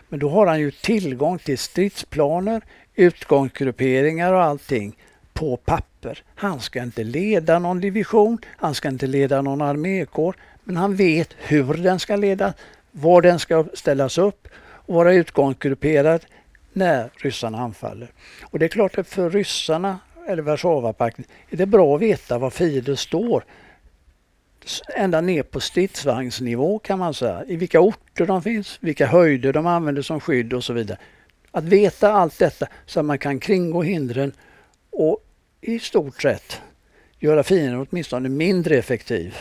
Men 0.10 0.20
då 0.20 0.30
har 0.30 0.48
han 0.48 0.60
ju 0.60 0.72
tillgång 0.72 1.40
till 1.40 1.58
stridsplaner, 1.58 2.62
utgångsgrupperingar 2.96 4.34
och 4.34 4.44
allting 4.44 4.98
på 5.34 5.58
papper. 5.58 6.24
Han 6.36 6.60
ska 6.60 6.84
inte 6.84 7.04
leda 7.04 7.60
någon 7.60 7.80
division, 7.80 8.38
han 8.46 8.76
ska 8.76 8.88
inte 8.88 9.08
leda 9.08 9.42
någon 9.42 9.62
armékår, 9.62 10.36
men 10.64 10.78
han 10.78 10.96
vet 10.96 11.30
hur 11.38 11.74
den 11.74 12.00
ska 12.00 12.16
ledas, 12.16 12.56
var 12.92 13.22
den 13.22 13.40
ska 13.40 13.66
ställas 13.74 14.18
upp 14.18 14.48
och 14.58 14.96
vara 14.96 15.14
utgångsgrupperad 15.14 16.26
när 16.74 17.10
ryssarna 17.18 17.58
anfaller. 17.58 18.08
Och 18.44 18.60
det 18.60 18.66
är 18.66 18.70
klart 18.70 18.98
att 18.98 19.08
för 19.08 19.30
ryssarna, 19.30 20.00
eller 20.28 20.42
Warszawapakten, 20.42 21.26
är 21.50 21.58
det 21.58 21.66
bra 21.66 21.96
att 21.96 22.02
veta 22.02 22.38
var 22.38 22.50
fienden 22.50 22.98
står. 22.98 23.44
Ända 24.96 25.22
ner 25.22 25.44
på 25.44 25.60
stridsvagnsnivå 25.60 26.80
kan 26.80 27.00
man 27.00 27.14
säga. 27.14 27.46
I 27.48 27.56
vilka 27.56 27.80
orter 27.80 28.26
de 28.26 28.42
finns, 28.42 28.78
vilka 28.82 29.08
höjder 29.08 29.54
de 29.54 29.68
använder 29.68 30.02
som 30.02 30.20
skydd 30.20 30.54
och 30.54 30.64
så 30.64 30.74
vidare. 30.74 30.98
Att 31.52 31.64
veta 31.64 32.12
allt 32.12 32.40
detta 32.40 32.68
så 32.86 33.00
att 33.00 33.06
man 33.06 33.20
kan 33.20 33.40
kringgå 33.40 33.84
hindren 33.84 34.32
och 34.92 35.20
i 35.62 35.80
stort 35.80 36.22
sett 36.22 36.62
göra 37.20 37.44
fienden 37.44 37.88
åtminstone 37.90 38.30
mindre 38.30 38.78
effektiv. 38.78 39.36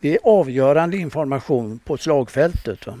Det 0.00 0.12
är 0.12 0.18
avgörande 0.24 0.96
information 0.96 1.78
på 1.84 1.96
slagfältet. 1.96 2.86
Va? 2.86 2.98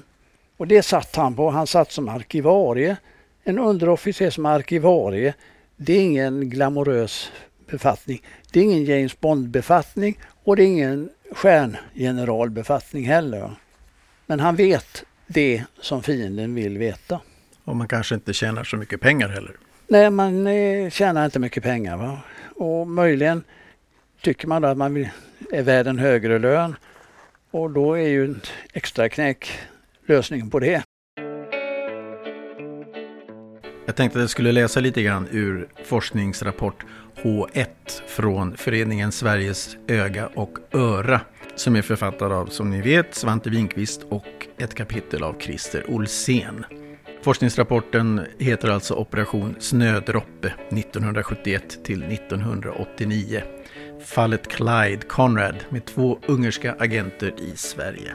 Och 0.56 0.66
det 0.66 0.82
satt 0.82 1.16
han 1.16 1.36
på. 1.36 1.50
Han 1.50 1.66
satt 1.66 1.92
som 1.92 2.08
arkivarie. 2.08 2.96
En 3.44 3.58
underofficer 3.58 4.30
som 4.30 4.46
arkivarie, 4.46 5.34
det 5.76 5.92
är 5.92 6.00
ingen 6.00 6.50
glamorös 6.50 7.32
befattning. 7.70 8.22
Det 8.52 8.60
är 8.60 8.64
ingen 8.64 8.84
James 8.84 9.20
Bond-befattning 9.20 10.18
och 10.44 10.56
det 10.56 10.62
är 10.62 10.66
ingen 10.66 11.10
stjärngeneralbefattning 11.32 13.04
heller. 13.04 13.50
Men 14.26 14.40
han 14.40 14.56
vet 14.56 15.04
det 15.26 15.64
som 15.80 16.02
fienden 16.02 16.54
vill 16.54 16.78
veta. 16.78 17.20
Och 17.64 17.76
man 17.76 17.88
kanske 17.88 18.14
inte 18.14 18.32
tjänar 18.32 18.64
så 18.64 18.76
mycket 18.76 19.00
pengar 19.00 19.28
heller. 19.28 19.56
Nej, 19.88 20.10
man 20.10 20.46
eh, 20.46 20.90
tjänar 20.90 21.24
inte 21.24 21.38
mycket 21.38 21.62
pengar. 21.62 21.96
Va? 21.96 22.18
Och 22.56 22.88
möjligen 22.88 23.44
tycker 24.20 24.48
man 24.48 24.62
då 24.62 24.68
att 24.68 24.76
man 24.76 24.94
vill, 24.94 25.08
är 25.52 25.62
värd 25.62 25.86
en 25.86 25.98
högre 25.98 26.38
lön. 26.38 26.76
Och 27.50 27.70
då 27.70 27.94
är 27.94 28.08
ju 28.08 28.24
en 28.24 28.40
extra 28.72 29.08
knäck 29.08 29.58
lösningen 30.06 30.50
på 30.50 30.58
det. 30.58 30.82
Jag 33.86 33.96
tänkte 33.96 34.18
att 34.18 34.22
jag 34.22 34.30
skulle 34.30 34.52
läsa 34.52 34.80
lite 34.80 35.02
grann 35.02 35.28
ur 35.30 35.68
forskningsrapport 35.84 36.84
H1 37.22 37.66
från 38.06 38.56
Föreningen 38.56 39.12
Sveriges 39.12 39.76
öga 39.88 40.26
och 40.26 40.58
öra 40.72 41.20
som 41.56 41.76
är 41.76 41.82
författad 41.82 42.32
av, 42.32 42.46
som 42.46 42.70
ni 42.70 42.82
vet, 42.82 43.14
Svante 43.14 43.50
Winkvist 43.50 44.02
och 44.08 44.46
ett 44.58 44.74
kapitel 44.74 45.22
av 45.22 45.36
Christer 45.40 45.90
Olsén. 45.90 46.64
Forskningsrapporten 47.22 48.20
heter 48.38 48.68
alltså 48.68 48.94
Operation 48.94 49.54
Snödroppe 49.58 50.52
1971 50.68 51.84
till 51.84 52.02
1989. 52.02 53.42
Fallet 54.04 54.48
Clyde 54.48 55.06
Conrad 55.08 55.56
med 55.68 55.84
två 55.84 56.18
ungerska 56.26 56.76
agenter 56.78 57.34
i 57.40 57.56
Sverige. 57.56 58.14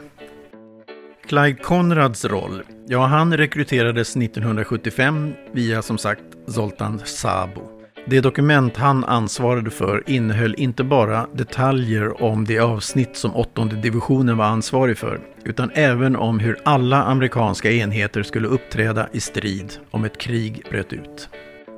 Clyde 1.26 1.62
Conrads 1.62 2.24
roll? 2.24 2.62
Ja, 2.88 3.06
han 3.06 3.36
rekryterades 3.36 4.16
1975 4.16 5.32
via 5.52 5.82
som 5.82 5.98
sagt 5.98 6.22
Zoltan 6.46 7.00
Sabo. 7.04 7.60
Det 8.06 8.20
dokument 8.20 8.76
han 8.76 9.04
ansvarade 9.04 9.70
för 9.70 10.02
innehöll 10.06 10.54
inte 10.58 10.84
bara 10.84 11.26
detaljer 11.34 12.22
om 12.22 12.44
det 12.44 12.58
avsnitt 12.58 13.16
som 13.16 13.36
åttonde 13.36 13.76
divisionen 13.76 14.36
var 14.36 14.44
ansvarig 14.44 14.98
för, 14.98 15.20
utan 15.44 15.70
även 15.74 16.16
om 16.16 16.38
hur 16.38 16.58
alla 16.64 17.02
amerikanska 17.02 17.72
enheter 17.72 18.22
skulle 18.22 18.48
uppträda 18.48 19.08
i 19.12 19.20
strid 19.20 19.72
om 19.90 20.04
ett 20.04 20.18
krig 20.18 20.66
bröt 20.70 20.92
ut. 20.92 21.28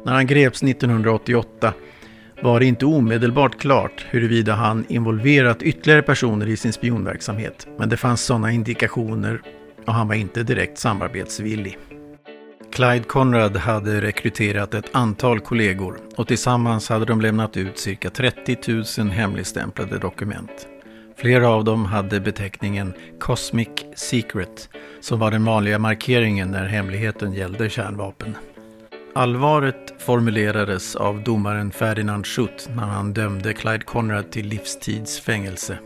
När 0.04 0.12
han 0.12 0.26
greps 0.26 0.62
1988 0.62 1.72
var 2.42 2.60
det 2.60 2.66
inte 2.66 2.86
omedelbart 2.86 3.58
klart 3.58 4.06
huruvida 4.10 4.54
han 4.54 4.84
involverat 4.88 5.62
ytterligare 5.62 6.02
personer 6.02 6.46
i 6.46 6.56
sin 6.56 6.72
spionverksamhet, 6.72 7.66
men 7.78 7.88
det 7.88 7.96
fanns 7.96 8.24
sådana 8.24 8.52
indikationer 8.52 9.42
och 9.86 9.94
han 9.94 10.08
var 10.08 10.14
inte 10.14 10.42
direkt 10.42 10.78
samarbetsvillig. 10.78 11.78
Clyde 12.72 13.04
Conrad 13.04 13.56
hade 13.56 14.00
rekryterat 14.00 14.74
ett 14.74 14.88
antal 14.92 15.40
kollegor 15.40 15.98
och 16.16 16.28
tillsammans 16.28 16.88
hade 16.88 17.04
de 17.04 17.20
lämnat 17.20 17.56
ut 17.56 17.78
cirka 17.78 18.10
30 18.10 18.56
000 19.02 19.10
hemligstämplade 19.10 19.98
dokument. 19.98 20.68
Flera 21.16 21.48
av 21.48 21.64
dem 21.64 21.84
hade 21.84 22.20
beteckningen 22.20 22.94
Cosmic 23.20 23.68
Secret 23.96 24.68
som 25.00 25.18
var 25.18 25.30
den 25.30 25.44
vanliga 25.44 25.78
markeringen 25.78 26.50
när 26.50 26.66
hemligheten 26.66 27.32
gällde 27.32 27.70
kärnvapen. 27.70 28.36
Allvaret 29.16 30.02
formulerades 30.02 30.96
av 30.96 31.22
domaren 31.22 31.72
Ferdinand 31.72 32.26
Schutt 32.26 32.68
när 32.76 32.82
han 32.82 33.12
dömde 33.12 33.54
Clyde 33.54 33.84
Conrad 33.84 34.30
till 34.30 34.46
livstidsfängelse. 34.46 35.78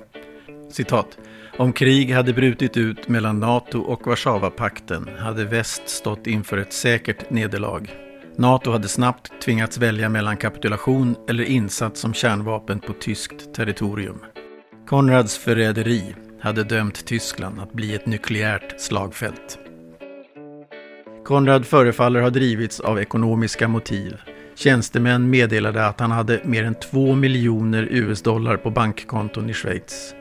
Citat. 0.70 1.18
Om 1.58 1.72
krig 1.72 2.12
hade 2.12 2.32
brutit 2.32 2.76
ut 2.76 3.08
mellan 3.08 3.40
NATO 3.40 3.80
och 3.80 4.06
Warszawapakten 4.06 5.08
hade 5.18 5.44
väst 5.44 5.88
stått 5.88 6.26
inför 6.26 6.58
ett 6.58 6.72
säkert 6.72 7.30
nederlag. 7.30 7.90
NATO 8.36 8.70
hade 8.70 8.88
snabbt 8.88 9.42
tvingats 9.42 9.78
välja 9.78 10.08
mellan 10.08 10.36
kapitulation 10.36 11.16
eller 11.28 11.44
insats 11.44 12.00
som 12.00 12.14
kärnvapen 12.14 12.80
på 12.80 12.92
tyskt 12.92 13.54
territorium. 13.54 14.18
Konrads 14.86 15.38
förräderi 15.38 16.14
hade 16.40 16.64
dömt 16.64 17.06
Tyskland 17.06 17.60
att 17.60 17.72
bli 17.72 17.94
ett 17.94 18.06
nukleärt 18.06 18.80
slagfält. 18.80 19.67
Konrad 21.28 21.66
förefaller 21.66 22.20
ha 22.20 22.30
drivits 22.30 22.80
av 22.80 23.00
ekonomiska 23.00 23.68
motiv. 23.68 24.16
Tjänstemän 24.54 25.30
meddelade 25.30 25.86
att 25.86 26.00
han 26.00 26.10
hade 26.10 26.40
mer 26.44 26.64
än 26.64 26.74
2 26.74 27.14
miljoner 27.14 27.88
US-dollar 27.90 28.56
på 28.56 28.70
bankkonton 28.70 29.50
i 29.50 29.54
Schweiz. 29.54 30.14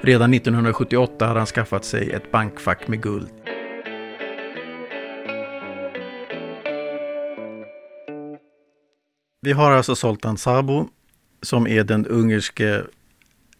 Redan 0.00 0.34
1978 0.34 1.26
hade 1.26 1.40
han 1.40 1.46
skaffat 1.46 1.84
sig 1.84 2.10
ett 2.10 2.32
bankfack 2.32 2.88
med 2.88 3.02
guld. 3.02 3.28
Vi 9.40 9.52
har 9.52 9.70
alltså 9.70 9.96
Soltan 9.96 10.36
Sabo 10.36 10.88
som 11.42 11.66
är 11.66 11.84
den 11.84 12.06
ungerske 12.06 12.82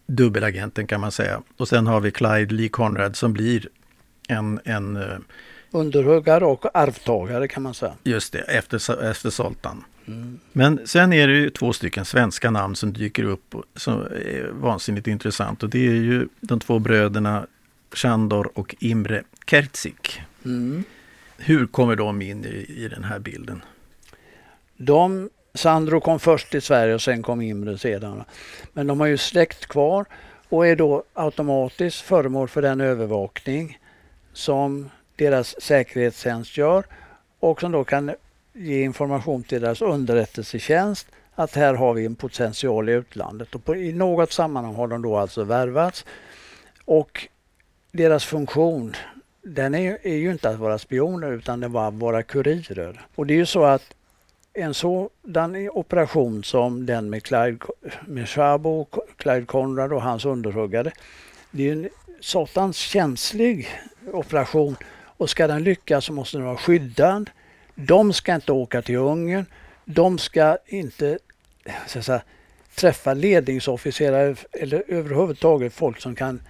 dubbelagenten 0.07 0.87
kan 0.87 1.01
man 1.01 1.13
säga. 1.13 1.43
Och 1.57 1.69
sen 1.69 1.87
har 1.87 2.01
vi 2.01 2.11
Clyde 2.11 2.55
Lee 2.55 2.69
Conrad 2.69 3.17
som 3.17 3.33
blir 3.33 3.69
en, 4.29 4.61
en 4.65 4.97
eh, 4.97 5.19
underhuggare 5.75 6.45
och 6.45 6.77
arvtagare 6.77 7.49
kan 7.49 7.63
man 7.63 7.75
säga. 7.75 7.95
Just 8.05 8.33
det, 8.33 8.39
efter, 8.39 9.05
efter 9.11 9.31
Zoltan. 9.31 9.85
Mm. 10.07 10.39
Men 10.53 10.87
sen 10.87 11.13
är 11.13 11.29
det 11.29 11.35
ju 11.35 11.51
två 11.51 11.73
stycken 11.73 12.05
svenska 12.05 12.51
namn 12.51 12.77
som 12.77 12.93
dyker 12.93 13.25
upp 13.25 13.55
som 13.77 14.01
är 14.01 14.51
vansinnigt 14.53 15.07
intressant. 15.07 15.63
Och 15.63 15.71
det 15.71 15.87
är 15.87 15.95
ju 15.95 16.29
de 16.41 16.61
två 16.61 16.79
bröderna 16.79 17.47
Shandor 17.93 18.51
och 18.55 18.75
Imre 18.79 19.23
Kertzik. 19.47 20.21
Mm. 20.45 20.85
Hur 21.37 21.67
kommer 21.67 21.97
de 21.97 22.23
in 22.23 22.45
i, 22.45 22.67
i 22.69 22.89
den 22.89 23.05
här 23.05 23.19
bilden? 23.19 23.63
De, 24.77 25.31
Sandro 25.55 26.01
kom 26.01 26.21
först 26.21 26.51
till 26.51 26.63
Sverige 26.63 26.95
och 26.95 27.03
sen 27.03 27.23
kom 27.23 27.41
Imre 27.41 27.79
sedan. 27.79 28.25
Men 28.73 28.87
de 28.87 29.01
har 29.01 29.07
ju 29.07 29.17
släkt 29.17 29.67
kvar 29.67 30.07
och 30.49 30.67
är 30.67 30.77
då 30.77 31.05
automatiskt 31.13 32.01
föremål 32.01 32.49
för 32.49 32.63
den 32.63 32.81
övervakning 32.81 33.79
som 34.33 34.91
deras 35.17 35.61
säkerhetstjänst 35.61 36.57
gör 36.57 36.85
och 37.41 37.61
som 37.61 37.73
då 37.73 37.85
kan 37.85 38.15
ge 38.53 38.83
information 38.83 39.43
till 39.43 39.61
deras 39.61 39.83
underrättelsetjänst 39.83 41.07
att 41.35 41.55
här 41.55 41.75
har 41.75 41.95
vi 41.95 42.07
en 42.07 42.15
potential 42.15 42.89
i 42.89 42.93
utlandet. 42.93 43.55
Och 43.55 43.65
på, 43.65 43.77
I 43.77 43.93
något 43.93 44.33
sammanhang 44.33 44.75
har 44.75 44.89
de 44.89 45.03
då 45.03 45.17
alltså 45.17 45.45
värvats. 45.45 46.05
Och 46.85 47.29
deras 47.93 48.25
funktion 48.25 48.95
den 49.43 49.75
är, 49.75 49.99
är 50.03 50.17
ju 50.17 50.33
inte 50.33 50.49
att 50.49 50.59
vara 50.59 50.79
spioner 50.79 51.33
utan 51.33 51.61
det 51.61 51.69
var 51.69 51.89
att 51.89 51.95
vara 51.95 52.23
kurirer. 52.23 53.07
Och 53.15 53.27
det 53.27 53.35
är 53.35 53.39
ju 53.39 53.47
så 53.47 53.65
att 53.65 53.95
en 54.53 54.75
sådan 54.75 55.69
operation 55.73 56.45
som 56.45 56.87
den 56.87 57.11
med 57.11 57.23
Clyde 57.23 57.59
med 58.07 58.29
Schabo, 58.29 58.87
Clyde 59.17 59.47
Conrad 59.47 59.93
och 59.93 60.03
hans 60.03 60.25
underhuggare. 60.25 60.93
Det 61.51 61.69
är 61.69 61.73
en 61.73 61.89
satans 62.21 62.77
känslig 62.77 63.69
operation 64.13 64.77
och 65.17 65.31
ska 65.31 65.47
den 65.47 65.65
lyckas 65.65 66.05
så 66.05 66.13
måste 66.13 66.37
den 66.37 66.47
vara 66.47 66.57
skyddad. 66.57 67.31
De 67.75 68.13
ska 68.13 68.35
inte 68.35 68.53
åka 68.53 68.83
till 68.83 68.97
Ungern. 68.97 69.47
De 69.85 70.19
ska 70.19 70.59
inte 70.67 71.19
eh, 71.65 71.75
så 71.87 72.03
säga, 72.03 72.23
träffa 72.75 73.15
ledningsofficerare 73.15 74.37
eller 74.53 74.85
överhuvudtaget 74.89 75.75
folk 75.75 76.01
som 76.01 76.15
kan 76.15 76.41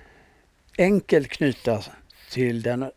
enkelt 0.78 1.28
knytas 1.28 1.90
till 2.30 2.62
den 2.62 2.90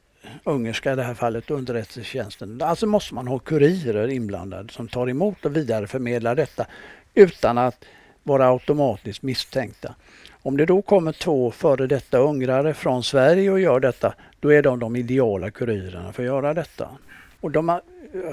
ungerska, 0.44 0.94
i 0.94 0.96
det 0.96 1.04
här 1.04 1.14
fallet 1.14 1.52
underrättelsetjänsten. 1.52 2.62
Alltså 2.62 2.86
måste 2.86 3.14
man 3.14 3.28
ha 3.28 3.40
kurirer 3.40 4.08
inblandade 4.08 4.74
som 4.74 4.88
tar 4.88 5.10
emot 5.10 5.46
och 5.46 5.56
vidareförmedlar 5.56 6.36
detta 6.36 6.68
utan 7.14 7.58
att 7.58 7.86
vara 8.24 8.50
automatiskt 8.50 9.22
misstänkta. 9.22 9.96
Om 10.48 10.58
det 10.58 10.66
då 10.66 10.82
kommer 10.82 11.12
två 11.12 11.52
före 11.52 11.88
detta 11.88 12.18
ungrare 12.18 12.74
från 12.74 13.04
Sverige 13.04 13.52
och 13.52 13.60
gör 13.60 13.80
detta, 13.80 14.14
då 14.40 14.54
är 14.54 14.62
de 14.62 14.80
de 14.80 14.96
ideala 14.96 15.52
kurirerna 15.52 16.14
för 16.14 16.24
att 16.24 16.28
göra 16.28 16.54
detta. 16.54 16.90
Och 17.42 17.52
de 17.52 17.80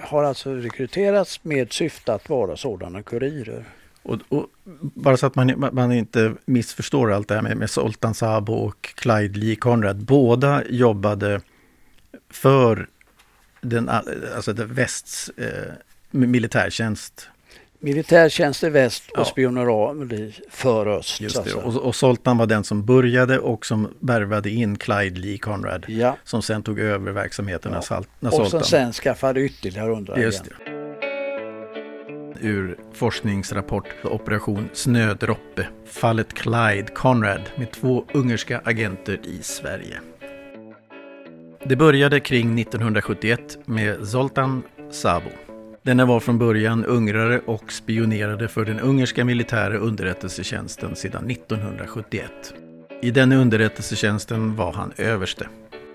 har 0.02 0.24
alltså 0.24 0.54
rekryterats 0.54 1.44
med 1.44 1.72
syfte 1.72 2.14
att 2.14 2.28
vara 2.28 2.56
sådana 2.56 3.02
kurirer. 3.02 3.64
Och, 4.02 4.18
och, 4.28 4.46
bara 4.80 5.16
så 5.16 5.26
att 5.26 5.34
man, 5.34 5.68
man 5.72 5.92
inte 5.92 6.34
missförstår 6.44 7.12
allt 7.12 7.28
det 7.28 7.34
här 7.34 7.42
med, 7.42 7.56
med 7.56 7.70
Zoltan 7.70 8.14
Sabo 8.14 8.52
och 8.52 8.82
Clyde 8.94 9.38
Lee 9.38 9.56
Conrad. 9.56 9.96
Båda 9.96 10.62
jobbade 10.64 11.40
för 12.30 12.86
den, 13.60 13.88
alltså 14.36 14.52
västs 14.52 15.28
eh, 15.28 15.72
militärtjänst. 16.10 17.28
Militärtjänst 17.84 18.64
i 18.64 18.68
väst 18.68 19.10
och 19.10 19.18
ja. 19.18 19.24
spioneri 19.24 20.32
för 20.50 20.86
öst. 20.86 21.20
Just 21.20 21.44
det. 21.44 21.54
Och, 21.54 21.76
och 21.76 21.94
Zoltan 21.94 22.38
var 22.38 22.46
den 22.46 22.64
som 22.64 22.84
började 22.84 23.38
och 23.38 23.66
som 23.66 23.88
värvade 24.00 24.50
in 24.50 24.78
Clyde 24.78 25.20
Lee 25.20 25.38
Conrad. 25.38 25.84
Ja. 25.88 26.16
Som 26.24 26.42
sen 26.42 26.62
tog 26.62 26.78
över 26.78 27.12
verksamheten 27.12 27.72
ja. 27.72 27.78
när, 27.78 27.82
Salt, 27.82 28.08
när 28.20 28.30
Zoltan... 28.30 28.44
Och 28.44 28.50
som 28.50 28.62
sen 28.62 28.92
skaffade 28.92 29.40
ytterligare 29.40 29.92
underagent. 29.92 30.42
Ur 32.40 32.78
forskningsrapport 32.92 33.86
Operation 34.04 34.68
Snödroppe. 34.72 35.66
Fallet 35.86 36.34
Clyde 36.34 36.86
Conrad 36.94 37.42
med 37.56 37.70
två 37.70 38.04
ungerska 38.14 38.60
agenter 38.64 39.20
i 39.24 39.42
Sverige. 39.42 40.00
Det 41.64 41.76
började 41.76 42.20
kring 42.20 42.58
1971 42.58 43.58
med 43.66 44.08
Zoltan 44.08 44.62
Sabo. 44.90 45.30
Denne 45.84 46.04
var 46.04 46.20
från 46.20 46.38
början 46.38 46.84
ungrare 46.84 47.38
och 47.38 47.72
spionerade 47.72 48.48
för 48.48 48.64
den 48.64 48.80
ungerska 48.80 49.24
militära 49.24 49.76
underrättelsetjänsten 49.76 50.96
sedan 50.96 51.30
1971. 51.30 52.30
I 53.02 53.10
den 53.10 53.32
underrättelsetjänsten 53.32 54.56
var 54.56 54.72
han 54.72 54.92
överste. 54.96 55.48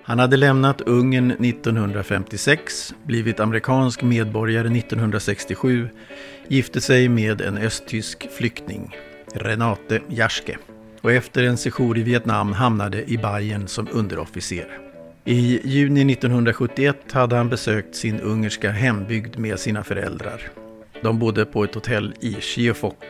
Han 0.04 0.19
hade 0.19 0.38
lämnat 0.38 0.82
Ungern 0.82 1.32
1956, 1.32 2.93
blivit 3.04 3.39
amerikansk 3.39 4.02
medborgare 4.02 4.78
1967, 4.78 5.89
gifte 6.47 6.82
sig 6.82 7.10
med 7.10 7.41
en 7.41 7.58
östtysk 7.58 8.28
flykting, 8.32 8.95
Renate 9.34 10.02
Jaschke, 10.10 10.58
och 11.02 11.12
efter 11.12 11.43
en 11.43 11.58
sejour 11.58 11.97
i 11.97 12.04
Vietnam 12.04 12.54
hamnade 12.54 13.12
i 13.12 13.17
Bayern 13.17 13.67
som 13.67 13.88
underofficer. 13.91 14.88
I 15.31 15.61
juni 15.63 16.13
1971 16.13 17.11
hade 17.11 17.35
han 17.35 17.49
besökt 17.49 17.95
sin 17.95 18.19
ungerska 18.19 18.71
hembygd 18.71 19.37
med 19.37 19.59
sina 19.59 19.83
föräldrar. 19.83 20.41
De 21.01 21.19
bodde 21.19 21.45
på 21.45 21.63
ett 21.63 21.75
hotell 21.75 22.13
i 22.19 22.33
Chiefok 22.33 23.03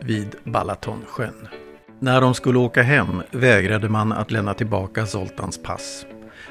vid 0.00 0.36
Balatonsjön. 0.44 1.48
När 2.00 2.20
de 2.20 2.34
skulle 2.34 2.58
åka 2.58 2.82
hem 2.82 3.22
vägrade 3.30 3.88
man 3.88 4.12
att 4.12 4.30
lämna 4.30 4.54
tillbaka 4.54 5.06
Zoltans 5.06 5.62
pass. 5.62 6.06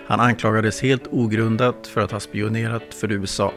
Han 0.08 0.20
anklagades 0.20 0.82
helt 0.82 1.08
ogrundat 1.12 1.88
för 1.88 2.02
att 2.02 2.12
ha 2.12 2.20
spionerat 2.20 2.94
för 2.94 3.12
USA. 3.12 3.54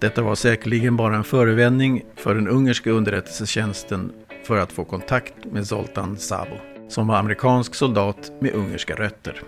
Detta 0.00 0.22
var 0.22 0.34
säkerligen 0.34 0.96
bara 0.96 1.16
en 1.16 1.24
förevändning 1.24 2.02
för 2.16 2.34
den 2.34 2.48
ungerska 2.48 2.90
underrättelsetjänsten 2.90 4.12
för 4.44 4.58
att 4.58 4.72
få 4.72 4.84
kontakt 4.84 5.34
med 5.44 5.66
Zoltan 5.66 6.16
Sabo, 6.16 6.56
som 6.88 7.06
var 7.06 7.16
amerikansk 7.16 7.74
soldat 7.74 8.32
med 8.40 8.54
ungerska 8.54 8.94
rötter. 8.94 9.42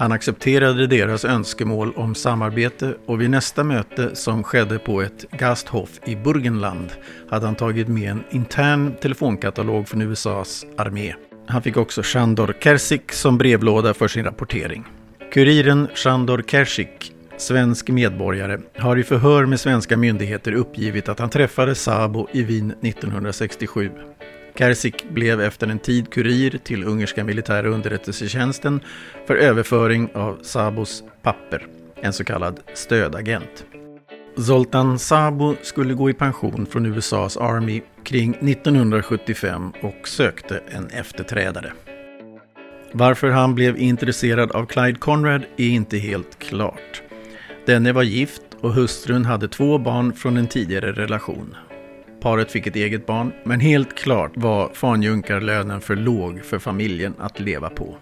Han 0.00 0.12
accepterade 0.12 0.86
deras 0.86 1.24
önskemål 1.24 1.92
om 1.96 2.14
samarbete 2.14 2.94
och 3.06 3.20
vid 3.20 3.30
nästa 3.30 3.64
möte 3.64 4.16
som 4.16 4.42
skedde 4.42 4.78
på 4.78 5.02
ett 5.02 5.24
Gasthof 5.30 5.90
i 6.04 6.16
Burgenland 6.16 6.92
hade 7.30 7.46
han 7.46 7.54
tagit 7.54 7.88
med 7.88 8.10
en 8.10 8.24
intern 8.30 8.94
telefonkatalog 9.02 9.88
från 9.88 10.02
USAs 10.02 10.66
armé. 10.76 11.14
Han 11.46 11.62
fick 11.62 11.76
också 11.76 12.02
Shandor 12.04 12.54
Kersik 12.60 13.12
som 13.12 13.38
brevlåda 13.38 13.94
för 13.94 14.08
sin 14.08 14.24
rapportering. 14.24 14.84
Kuriren 15.32 15.88
Shandor 15.94 16.44
Kersik, 16.46 17.12
svensk 17.36 17.88
medborgare, 17.88 18.58
har 18.78 18.96
i 18.96 19.02
förhör 19.02 19.46
med 19.46 19.60
svenska 19.60 19.96
myndigheter 19.96 20.52
uppgivit 20.52 21.08
att 21.08 21.18
han 21.18 21.30
träffade 21.30 21.74
Sabo 21.74 22.28
i 22.32 22.42
Wien 22.42 22.70
1967. 22.82 23.90
Kersik 24.54 25.10
blev 25.10 25.40
efter 25.40 25.66
en 25.66 25.78
tid 25.78 26.10
kurir 26.10 26.58
till 26.64 26.84
ungerska 26.84 27.24
militära 27.24 27.68
underrättelsetjänsten 27.68 28.80
för 29.26 29.36
överföring 29.36 30.10
av 30.14 30.38
Sabos 30.42 31.04
papper, 31.22 31.66
en 32.02 32.12
så 32.12 32.24
kallad 32.24 32.60
stödagent. 32.74 33.64
Zoltan 34.36 34.98
Sabo 34.98 35.54
skulle 35.62 35.94
gå 35.94 36.10
i 36.10 36.14
pension 36.14 36.66
från 36.66 36.86
USAs 36.86 37.36
Army 37.36 37.82
kring 38.04 38.34
1975 38.34 39.72
och 39.82 40.08
sökte 40.08 40.60
en 40.68 40.86
efterträdare. 40.86 41.72
Varför 42.92 43.30
han 43.30 43.54
blev 43.54 43.78
intresserad 43.78 44.52
av 44.52 44.66
Clyde 44.66 44.98
Conrad 44.98 45.42
är 45.56 45.68
inte 45.68 45.98
helt 45.98 46.38
klart. 46.38 47.02
Denne 47.66 47.92
var 47.92 48.02
gift 48.02 48.42
och 48.60 48.74
hustrun 48.74 49.24
hade 49.24 49.48
två 49.48 49.78
barn 49.78 50.12
från 50.12 50.36
en 50.36 50.46
tidigare 50.46 50.92
relation. 50.92 51.54
Paret 52.20 52.50
fick 52.50 52.66
ett 52.66 52.76
eget 52.76 53.06
barn, 53.06 53.32
men 53.44 53.60
helt 53.60 53.96
klart 53.96 54.32
var 54.34 54.70
fanjunkarlönen 54.74 55.80
för 55.80 55.96
låg 55.96 56.44
för 56.44 56.58
familjen 56.58 57.14
att 57.18 57.40
leva 57.40 57.70
på. 57.70 57.96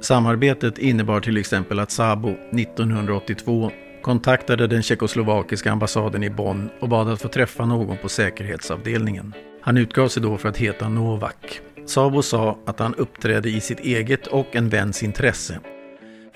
Samarbetet 0.00 0.78
innebar 0.78 1.20
till 1.20 1.36
exempel 1.36 1.78
att 1.78 1.90
Sabo 1.90 2.30
1982 2.30 3.70
kontaktade 4.02 4.66
den 4.66 4.82
tjeckoslovakiska 4.82 5.72
ambassaden 5.72 6.22
i 6.22 6.30
Bonn 6.30 6.70
och 6.80 6.88
bad 6.88 7.08
att 7.08 7.22
få 7.22 7.28
träffa 7.28 7.66
någon 7.66 7.96
på 7.96 8.08
säkerhetsavdelningen. 8.08 9.34
Han 9.62 9.76
utgav 9.76 10.08
sig 10.08 10.22
då 10.22 10.36
för 10.36 10.48
att 10.48 10.56
heta 10.56 10.88
Novak. 10.88 11.60
Sabo 11.86 12.22
sa 12.22 12.58
att 12.66 12.78
han 12.78 12.94
uppträdde 12.94 13.48
i 13.48 13.60
sitt 13.60 13.80
eget 13.80 14.26
och 14.26 14.56
en 14.56 14.68
väns 14.68 15.02
intresse 15.02 15.60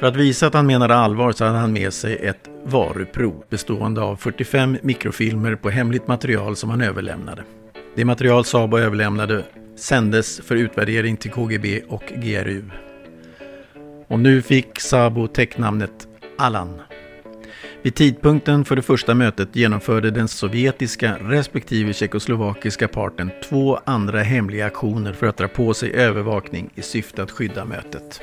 för 0.02 0.06
att 0.06 0.16
visa 0.16 0.46
att 0.46 0.54
han 0.54 0.66
menade 0.66 0.94
allvar 0.94 1.32
så 1.32 1.44
hade 1.44 1.58
han 1.58 1.72
med 1.72 1.92
sig 1.92 2.16
ett 2.16 2.50
varuprov 2.64 3.44
bestående 3.50 4.00
av 4.00 4.16
45 4.16 4.78
mikrofilmer 4.82 5.54
på 5.54 5.70
hemligt 5.70 6.08
material 6.08 6.56
som 6.56 6.70
han 6.70 6.80
överlämnade. 6.80 7.42
Det 7.94 8.04
material 8.04 8.44
Sabo 8.44 8.78
överlämnade 8.78 9.44
sändes 9.76 10.40
för 10.40 10.56
utvärdering 10.56 11.16
till 11.16 11.30
KGB 11.30 11.82
och 11.88 12.12
GRU. 12.16 12.62
Och 14.08 14.18
nu 14.18 14.42
fick 14.42 14.80
Sabo 14.80 15.26
täcknamnet 15.26 16.08
Allan. 16.38 16.80
Vid 17.82 17.94
tidpunkten 17.94 18.64
för 18.64 18.76
det 18.76 18.82
första 18.82 19.14
mötet 19.14 19.56
genomförde 19.56 20.10
den 20.10 20.28
sovjetiska 20.28 21.18
respektive 21.20 21.92
tjeckoslovakiska 21.92 22.88
parten 22.88 23.30
två 23.44 23.78
andra 23.84 24.22
hemliga 24.22 24.66
aktioner 24.66 25.12
för 25.12 25.26
att 25.26 25.36
dra 25.36 25.48
på 25.48 25.74
sig 25.74 25.92
övervakning 25.92 26.70
i 26.74 26.82
syfte 26.82 27.22
att 27.22 27.30
skydda 27.30 27.64
mötet. 27.64 28.20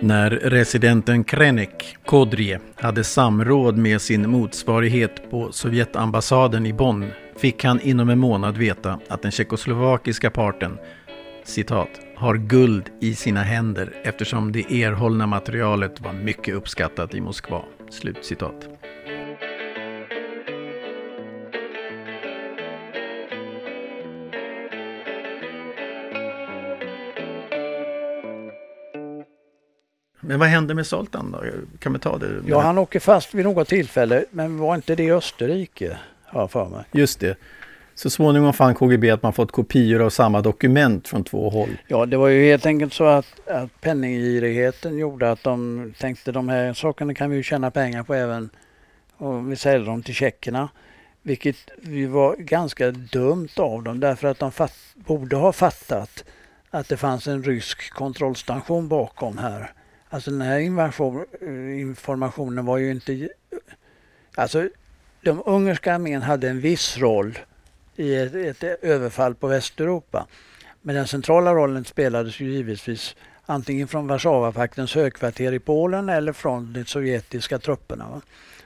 När 0.00 0.30
residenten 0.30 1.24
Krenek 1.24 1.96
Kodrie 2.04 2.60
hade 2.74 3.04
samråd 3.04 3.76
med 3.76 4.00
sin 4.00 4.30
motsvarighet 4.30 5.30
på 5.30 5.52
Sovjetambassaden 5.52 6.66
i 6.66 6.72
Bonn 6.72 7.10
fick 7.36 7.64
han 7.64 7.80
inom 7.80 8.08
en 8.08 8.18
månad 8.18 8.56
veta 8.56 9.00
att 9.08 9.22
den 9.22 9.30
tjeckoslovakiska 9.30 10.30
parten 10.30 10.78
citat, 11.44 11.88
har 12.16 12.36
guld 12.36 12.90
i 13.00 13.14
sina 13.14 13.42
händer 13.42 13.94
eftersom 14.02 14.52
det 14.52 14.82
erhållna 14.82 15.26
materialet 15.26 16.00
var 16.00 16.12
mycket 16.12 16.54
uppskattat 16.54 17.14
i 17.14 17.20
Moskva. 17.20 17.62
Slut 17.90 18.24
Men 30.26 30.38
vad 30.38 30.48
hände 30.48 30.74
med 30.74 30.86
Zoltan 30.86 31.30
då? 31.32 31.42
Kan 31.78 31.92
vi 31.92 31.98
ta 31.98 32.18
det? 32.18 32.26
Ja, 32.46 32.60
han 32.60 32.78
åker 32.78 33.00
fast 33.00 33.34
vid 33.34 33.44
något 33.44 33.68
tillfälle, 33.68 34.24
men 34.30 34.58
var 34.58 34.74
inte 34.74 34.94
det 34.94 35.02
i 35.02 35.12
Österrike? 35.12 35.96
Har 36.24 36.40
jag 36.40 36.50
för 36.50 36.68
mig. 36.68 36.84
Just 36.92 37.20
det. 37.20 37.38
Så 37.94 38.10
småningom 38.10 38.52
fann 38.52 38.74
KGB 38.74 39.10
att 39.10 39.22
man 39.22 39.32
fått 39.32 39.52
kopior 39.52 40.02
av 40.02 40.10
samma 40.10 40.40
dokument 40.40 41.08
från 41.08 41.24
två 41.24 41.50
håll. 41.50 41.68
Ja, 41.88 42.06
det 42.06 42.16
var 42.16 42.28
ju 42.28 42.44
helt 42.44 42.66
enkelt 42.66 42.92
så 42.92 43.04
att, 43.04 43.48
att 43.48 43.80
penninggirigheten 43.80 44.98
gjorde 44.98 45.30
att 45.30 45.42
de 45.42 45.94
tänkte 45.98 46.32
de 46.32 46.48
här 46.48 46.74
sakerna 46.74 47.14
kan 47.14 47.30
vi 47.30 47.36
ju 47.36 47.42
tjäna 47.42 47.70
pengar 47.70 48.02
på 48.02 48.14
även 48.14 48.50
och 49.16 49.52
vi 49.52 49.56
säljer 49.56 49.86
dem 49.86 50.02
till 50.02 50.14
tjeckerna. 50.14 50.68
Vilket 51.22 51.56
var 52.08 52.36
ganska 52.36 52.90
dumt 52.90 53.48
av 53.56 53.82
dem 53.82 54.00
därför 54.00 54.28
att 54.28 54.38
de 54.38 54.52
fatt, 54.52 54.74
borde 54.94 55.36
ha 55.36 55.52
fattat 55.52 56.24
att 56.70 56.88
det 56.88 56.96
fanns 56.96 57.26
en 57.26 57.42
rysk 57.42 57.90
kontrollstation 57.94 58.88
bakom 58.88 59.38
här. 59.38 59.72
Alltså 60.16 60.30
den 60.30 60.40
här 60.40 60.58
informationen 61.78 62.66
var 62.66 62.78
ju 62.78 62.90
inte... 62.90 63.28
Alltså 64.34 64.68
den 65.20 65.42
ungerska 65.42 65.94
armén 65.94 66.22
hade 66.22 66.48
en 66.48 66.60
viss 66.60 66.98
roll 66.98 67.38
i 67.96 68.16
ett, 68.16 68.34
ett 68.34 68.64
överfall 68.82 69.34
på 69.34 69.46
Västeuropa. 69.46 70.26
Men 70.82 70.94
den 70.94 71.06
centrala 71.06 71.54
rollen 71.54 71.84
spelades 71.84 72.40
ju 72.40 72.52
givetvis 72.52 73.16
antingen 73.46 73.88
från 73.88 74.06
Warszawapaktens 74.06 74.94
högkvarter 74.94 75.52
i 75.52 75.58
Polen 75.58 76.08
eller 76.08 76.32
från 76.32 76.72
de 76.72 76.84
sovjetiska 76.84 77.58
trupperna. 77.58 78.08
Va? 78.08 78.20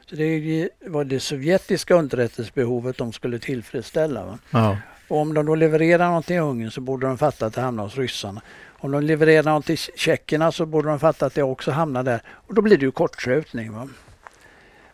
Så 0.06 0.16
det 0.16 0.68
var 0.86 1.04
det 1.04 1.20
sovjetiska 1.20 1.94
underrättelsebehovet 1.94 2.98
de 2.98 3.12
skulle 3.12 3.38
tillfredsställa. 3.38 4.24
Va? 4.24 4.38
Ja. 4.50 4.78
Och 5.08 5.18
om 5.18 5.34
de 5.34 5.46
då 5.46 5.54
levererar 5.54 6.10
något 6.10 6.26
till 6.26 6.40
Ungern 6.40 6.70
så 6.70 6.80
borde 6.80 7.06
de 7.06 7.18
fatta 7.18 7.46
att 7.46 7.54
det 7.54 7.60
hamnar 7.60 7.84
hos 7.84 7.96
ryssarna. 7.96 8.42
Om 8.82 8.90
de 8.90 9.02
levererar 9.02 9.42
något 9.42 9.66
till 9.66 9.78
tjeckerna 9.78 10.52
så 10.52 10.66
borde 10.66 10.88
de 10.88 10.98
fatta 10.98 11.26
att 11.26 11.34
det 11.34 11.42
också 11.42 11.70
hamnar 11.70 12.02
där. 12.02 12.20
Och 12.28 12.54
då 12.54 12.62
blir 12.62 12.78
det 12.78 12.84
ju 12.84 12.90
kortslutning. 12.90 13.72
Va? 13.72 13.88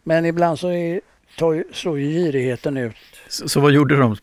Men 0.03 0.25
ibland 0.25 0.59
så 0.59 0.69
är, 0.69 1.01
slår 1.73 1.99
ju 1.99 2.13
girigheten 2.13 2.77
ut. 2.77 2.97
Så, 3.29 3.49
så, 3.49 3.61
vad 3.61 3.73
gjorde 3.73 3.97
de, 3.97 4.17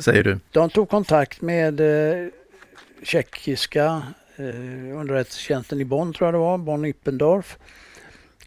säger 0.00 0.24
du? 0.24 0.38
De 0.50 0.70
tog 0.70 0.88
kontakt 0.88 1.40
med 1.40 1.80
eh, 1.80 2.28
tjeckiska 3.02 4.02
eh, 4.36 4.98
underrättelsetjänsten 4.98 5.80
i 5.80 5.84
Bonn, 5.84 6.12
tror 6.12 6.26
jag 6.26 6.34
det 6.34 6.38
var, 6.38 6.58
Bonn-Ippendorf 6.58 7.58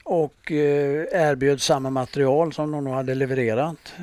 och 0.03 0.51
eh, 0.51 1.05
erbjöd 1.11 1.61
samma 1.61 1.89
material 1.89 2.53
som 2.53 2.71
de 2.71 2.87
hade 2.87 3.15
levererat. 3.15 3.93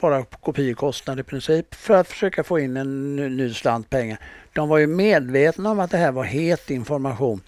Bara 0.00 0.24
kopiekostnad 0.24 1.20
i 1.20 1.22
princip 1.22 1.74
för 1.74 1.94
att 1.94 2.08
försöka 2.08 2.44
få 2.44 2.58
in 2.58 2.76
en 2.76 3.16
ny 3.16 3.54
slant 3.54 3.90
pengar. 3.90 4.18
De 4.58 4.68
var 4.68 4.78
ju 4.78 4.86
medvetna 4.86 5.70
om 5.70 5.80
att 5.80 5.90
det 5.90 5.96
här 5.96 6.12
var 6.12 6.24
het 6.24 6.70
information. 6.70 7.40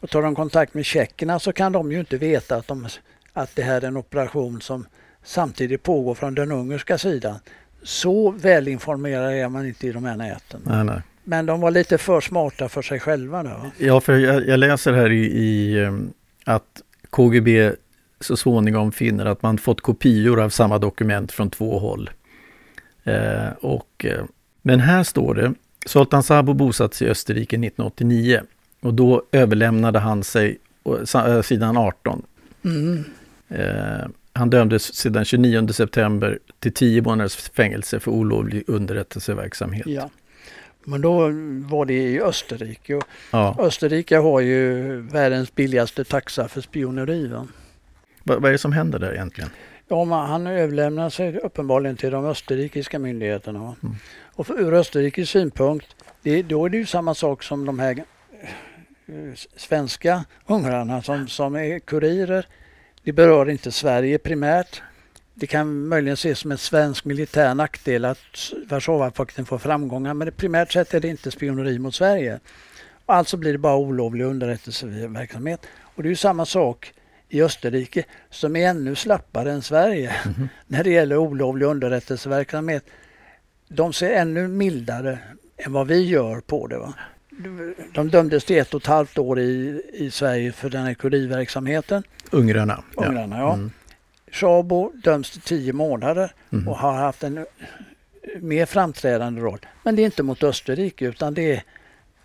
Och 0.00 0.10
tar 0.10 0.22
de 0.22 0.34
kontakt 0.34 0.74
med 0.74 0.84
tjeckerna 0.84 1.38
så 1.38 1.52
kan 1.52 1.72
de 1.72 1.92
ju 1.92 2.00
inte 2.00 2.16
veta 2.16 2.56
att, 2.56 2.68
de, 2.68 2.88
att 3.32 3.56
det 3.56 3.62
här 3.62 3.80
är 3.80 3.88
en 3.88 3.96
operation 3.96 4.60
som 4.60 4.86
samtidigt 5.24 5.82
pågår 5.82 6.14
från 6.14 6.34
den 6.34 6.52
ungerska 6.52 6.98
sidan. 6.98 7.38
Så 7.82 8.30
välinformerad 8.30 9.32
är 9.32 9.48
man 9.48 9.66
inte 9.66 9.86
i 9.86 9.92
de 9.92 10.04
här 10.04 10.16
näten. 10.16 10.60
Nej, 10.64 10.84
nej. 10.84 11.00
Men 11.24 11.46
de 11.46 11.60
var 11.60 11.70
lite 11.70 11.98
för 11.98 12.20
smarta 12.20 12.68
för 12.68 12.82
sig 12.82 13.00
själva. 13.00 13.42
Då. 13.42 13.70
Ja, 13.78 14.00
för 14.00 14.18
jag, 14.18 14.46
jag 14.48 14.58
läser 14.58 14.92
här 14.92 15.12
i, 15.12 15.24
i, 15.24 15.84
ehm, 15.84 16.12
att 16.44 16.82
KGB 17.10 17.72
så 18.20 18.36
småningom 18.36 18.92
finner 18.92 19.26
att 19.26 19.42
man 19.42 19.58
fått 19.58 19.80
kopior 19.80 20.40
av 20.40 20.50
samma 20.50 20.78
dokument 20.78 21.32
från 21.32 21.50
två 21.50 21.78
håll. 21.78 22.10
Eh, 23.04 23.48
och, 23.60 24.04
eh, 24.04 24.24
men 24.62 24.80
här 24.80 25.02
står 25.02 25.34
det, 25.34 25.54
Sultan 25.86 26.22
Sabo 26.22 26.54
bosatt 26.54 26.94
sig 26.94 27.06
i 27.06 27.10
Österrike 27.10 27.56
1989 27.56 28.40
och 28.80 28.94
då 28.94 29.22
överlämnade 29.32 29.98
han 29.98 30.24
sig, 30.24 30.58
eh, 31.14 31.42
sidan 31.42 31.76
18. 31.76 32.22
Mm. 32.64 33.04
Eh, 33.48 34.08
han 34.32 34.50
dömdes 34.50 34.94
sedan 34.94 35.24
29 35.24 35.72
september 35.72 36.38
till 36.58 36.72
10 36.72 37.02
månaders 37.02 37.36
fängelse 37.36 38.00
för 38.00 38.10
olovlig 38.10 38.64
underrättelseverksamhet. 38.66 39.86
Ja. 39.86 40.10
Men 40.84 41.00
då 41.00 41.18
var 41.70 41.86
det 41.86 41.94
i 41.94 42.20
Österrike. 42.20 42.94
Och 42.94 43.04
ja. 43.30 43.56
Österrike 43.58 44.16
har 44.16 44.40
ju 44.40 44.82
världens 45.00 45.54
billigaste 45.54 46.04
taxa 46.04 46.48
för 46.48 46.60
spioneri. 46.60 47.26
Va? 47.26 47.46
Vad 48.22 48.44
är 48.44 48.52
det 48.52 48.58
som 48.58 48.72
händer 48.72 48.98
där 48.98 49.12
egentligen? 49.12 49.50
Man, 49.88 50.28
han 50.28 50.46
överlämnar 50.46 51.10
sig 51.10 51.38
uppenbarligen 51.38 51.96
till 51.96 52.10
de 52.10 52.24
österrikiska 52.24 52.98
myndigheterna. 52.98 53.58
Mm. 53.58 53.96
Och 54.34 54.46
för, 54.46 54.60
ur 54.60 54.74
Österrikes 54.74 55.30
synpunkt, 55.30 55.96
det, 56.22 56.42
då 56.42 56.64
är 56.64 56.68
det 56.68 56.76
ju 56.76 56.86
samma 56.86 57.14
sak 57.14 57.42
som 57.42 57.66
de 57.66 57.78
här 57.78 58.04
eh, 59.06 59.34
svenska 59.56 60.24
ungrarna 60.46 61.02
som, 61.02 61.28
som 61.28 61.56
är 61.56 61.78
kurirer. 61.78 62.46
Det 63.02 63.12
berör 63.12 63.50
inte 63.50 63.72
Sverige 63.72 64.18
primärt 64.18 64.82
det 65.38 65.46
kan 65.46 65.88
möjligen 65.88 66.14
ses 66.14 66.38
som 66.38 66.52
en 66.52 66.58
svensk 66.58 67.04
militär 67.04 67.54
nackdel 67.54 68.04
att 68.04 68.52
Warszawapakten 68.68 69.44
får 69.46 69.58
framgångar 69.58 70.14
men 70.14 70.32
primärt 70.32 70.72
sett 70.72 70.94
är 70.94 71.00
det 71.00 71.08
inte 71.08 71.30
spioneri 71.30 71.78
mot 71.78 71.94
Sverige. 71.94 72.40
Alltså 73.06 73.36
blir 73.36 73.52
det 73.52 73.58
bara 73.58 73.76
olovlig 73.76 74.24
underrättelseverksamhet. 74.24 75.66
Och 75.80 76.02
det 76.02 76.06
är 76.06 76.10
ju 76.10 76.16
samma 76.16 76.46
sak 76.46 76.92
i 77.28 77.42
Österrike 77.42 78.04
som 78.30 78.56
är 78.56 78.68
ännu 78.68 78.94
slappare 78.94 79.52
än 79.52 79.62
Sverige 79.62 80.16
mm 80.24 80.48
när 80.66 80.84
det 80.84 80.90
gäller 80.90 81.16
olovlig 81.16 81.66
underrättelseverksamhet. 81.66 82.84
De 83.68 83.92
ser 83.92 84.10
ännu 84.10 84.48
mildare 84.48 85.18
än 85.56 85.72
vad 85.72 85.86
vi 85.86 86.04
gör 86.04 86.40
på 86.40 86.66
det. 86.66 86.78
Va? 86.78 86.94
De 87.94 88.08
dömdes 88.08 88.44
till 88.44 88.58
ett 88.58 88.74
och 88.74 88.80
ett 88.80 88.86
halvt 88.86 89.18
år 89.18 89.38
i, 89.38 89.82
i 89.92 90.10
Sverige 90.10 90.52
för 90.52 90.70
den 90.70 90.84
här 90.84 90.94
kurirverksamheten. 90.94 92.02
Ungrarna. 92.30 92.84
Ungrarna 92.96 93.36
ja. 93.36 93.42
ja. 93.42 93.54
Mm. 93.54 93.70
Shabo 94.30 94.92
döms 94.94 95.30
till 95.30 95.40
tio 95.40 95.72
månader 95.72 96.32
mm. 96.52 96.68
och 96.68 96.78
har 96.78 96.92
haft 96.92 97.22
en 97.22 97.46
mer 98.40 98.66
framträdande 98.66 99.40
roll. 99.40 99.58
Men 99.82 99.96
det 99.96 100.02
är 100.02 100.04
inte 100.04 100.22
mot 100.22 100.42
Österrike 100.42 101.06
utan 101.06 101.34
det 101.34 101.52
är 101.52 101.62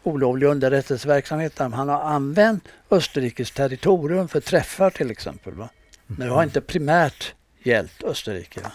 olovlig 0.03 0.47
underrättelseverksamhet. 0.47 1.59
Han 1.59 1.89
har 1.89 2.01
använt 2.01 2.67
Österrikes 2.89 3.51
territorium 3.51 4.27
för 4.27 4.39
träffar 4.39 4.89
till 4.89 5.11
exempel. 5.11 5.53
Va? 5.53 5.69
Men 6.07 6.27
det 6.27 6.33
har 6.33 6.43
inte 6.43 6.61
primärt 6.61 7.33
gällt 7.63 8.03
Österrike. 8.03 8.61
Va? 8.61 8.71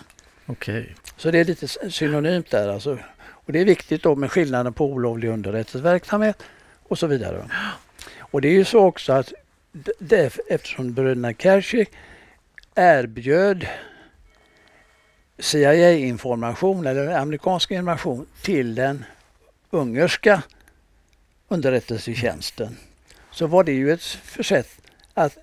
Okay. 0.47 0.87
Så 1.17 1.31
det 1.31 1.39
är 1.39 1.45
lite 1.45 1.69
synonymt 1.91 2.51
där. 2.51 2.69
Alltså. 2.69 2.99
Och 3.29 3.53
det 3.53 3.61
är 3.61 3.65
viktigt 3.65 4.03
då 4.03 4.17
med 4.17 4.33
skillnaden 4.33 4.73
på 4.73 4.85
olovlig 4.85 5.29
underrättelseverksamhet 5.29 6.43
och 6.83 6.99
så 6.99 7.07
vidare. 7.07 7.49
Och 8.19 8.41
det 8.41 8.49
är 8.49 8.53
ju 8.53 8.65
så 8.65 8.79
också 8.79 9.12
att 9.12 9.33
det, 9.99 10.39
eftersom 10.49 10.93
bröderna 10.93 11.33
Kershik 11.33 11.91
erbjöd 12.75 13.67
CIA-information 15.39 16.87
eller 16.87 17.09
amerikansk 17.09 17.71
information 17.71 18.27
till 18.43 18.75
den 18.75 19.05
ungerska 19.71 20.43
underrättelsetjänsten 21.49 22.77
så 23.31 23.47
var 23.47 23.65
det 23.65 23.73
ju 23.73 23.93
ett 23.93 24.03
försett 24.03 24.69
att 25.15 25.39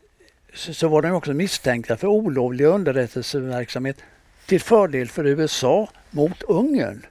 så 0.54 0.88
var 0.88 1.02
de 1.02 1.12
också 1.12 1.34
misstänkta 1.34 1.98
för 1.98 2.08
olovlig 2.08 2.66
underrättelseverksamhet 2.66 3.98
till 4.46 4.62
fördel 4.62 5.08
för 5.08 5.26
USA 5.26 5.90
mot 6.12 6.44
Ungern. 6.44 7.06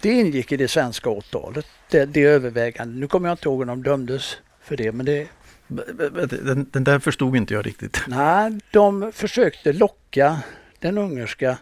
Det 0.00 0.12
ingick 0.12 0.52
i 0.52 0.56
det 0.56 0.68
svenska 0.68 1.10
åtalet, 1.10 1.66
det, 1.90 2.04
det 2.04 2.22
övervägande. 2.22 3.00
Nu 3.00 3.08
kommer 3.08 3.28
jag 3.28 3.34
inte 3.34 3.48
ihåg 3.48 3.60
om 3.60 3.66
de 3.66 3.82
dömdes 3.82 4.36
för 4.62 4.76
det 4.76 4.92
men 4.92 5.06
det 5.06 5.28
den, 5.68 6.66
den 6.72 6.84
där 6.84 6.98
förstod 6.98 7.36
inte 7.36 7.54
jag 7.54 7.66
riktigt. 7.66 8.00
Nej, 8.06 8.58
de 8.70 9.12
försökte 9.12 9.72
locka 9.72 10.42
den 10.78 10.98
ungerska 10.98 11.58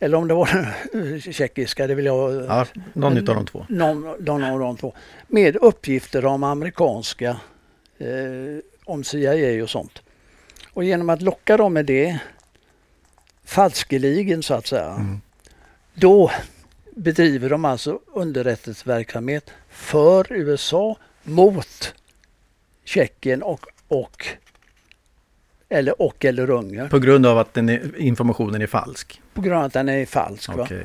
eller 0.00 0.18
om 0.18 0.28
det 0.28 0.34
var 0.34 0.74
den 0.92 1.20
tjeckiska, 1.20 1.86
det 1.86 1.94
vill 1.94 2.06
jag... 2.06 2.44
Ja, 2.44 2.66
någon 2.92 3.18
av 3.18 3.24
de 3.24 3.46
två. 3.46 3.66
Någon, 3.68 4.24
någon 4.24 4.44
av 4.44 4.58
de 4.58 4.76
två. 4.76 4.94
Med 5.26 5.56
uppgifter 5.56 6.26
om 6.26 6.44
amerikanska, 6.44 7.36
eh, 7.98 8.08
om 8.84 9.04
CIA 9.04 9.62
och 9.62 9.70
sånt. 9.70 10.02
Och 10.72 10.84
genom 10.84 11.10
att 11.10 11.22
locka 11.22 11.56
dem 11.56 11.72
med 11.72 11.86
det, 11.86 12.18
falskeligen 13.44 14.42
så 14.42 14.54
att 14.54 14.66
säga, 14.66 14.90
mm. 14.90 15.20
då 15.94 16.30
bedriver 16.96 17.50
de 17.50 17.64
alltså 17.64 18.00
underrättelseverksamhet 18.06 19.50
för 19.68 20.32
USA 20.32 20.96
mot 21.22 21.94
Tjeckien 22.84 23.42
och, 23.42 23.66
och 23.88 24.26
eller 25.68 26.02
och 26.02 26.24
eller 26.24 26.50
Ungern. 26.50 26.88
På 26.88 26.98
grund 26.98 27.26
av 27.26 27.38
att 27.38 27.54
den 27.54 27.68
är, 27.68 27.96
informationen 27.96 28.62
är 28.62 28.66
falsk? 28.66 29.20
På 29.34 29.40
grund 29.40 29.58
av 29.58 29.64
att 29.64 29.72
den 29.72 29.88
är 29.88 30.06
falsk. 30.06 30.50
Okay. 30.50 30.84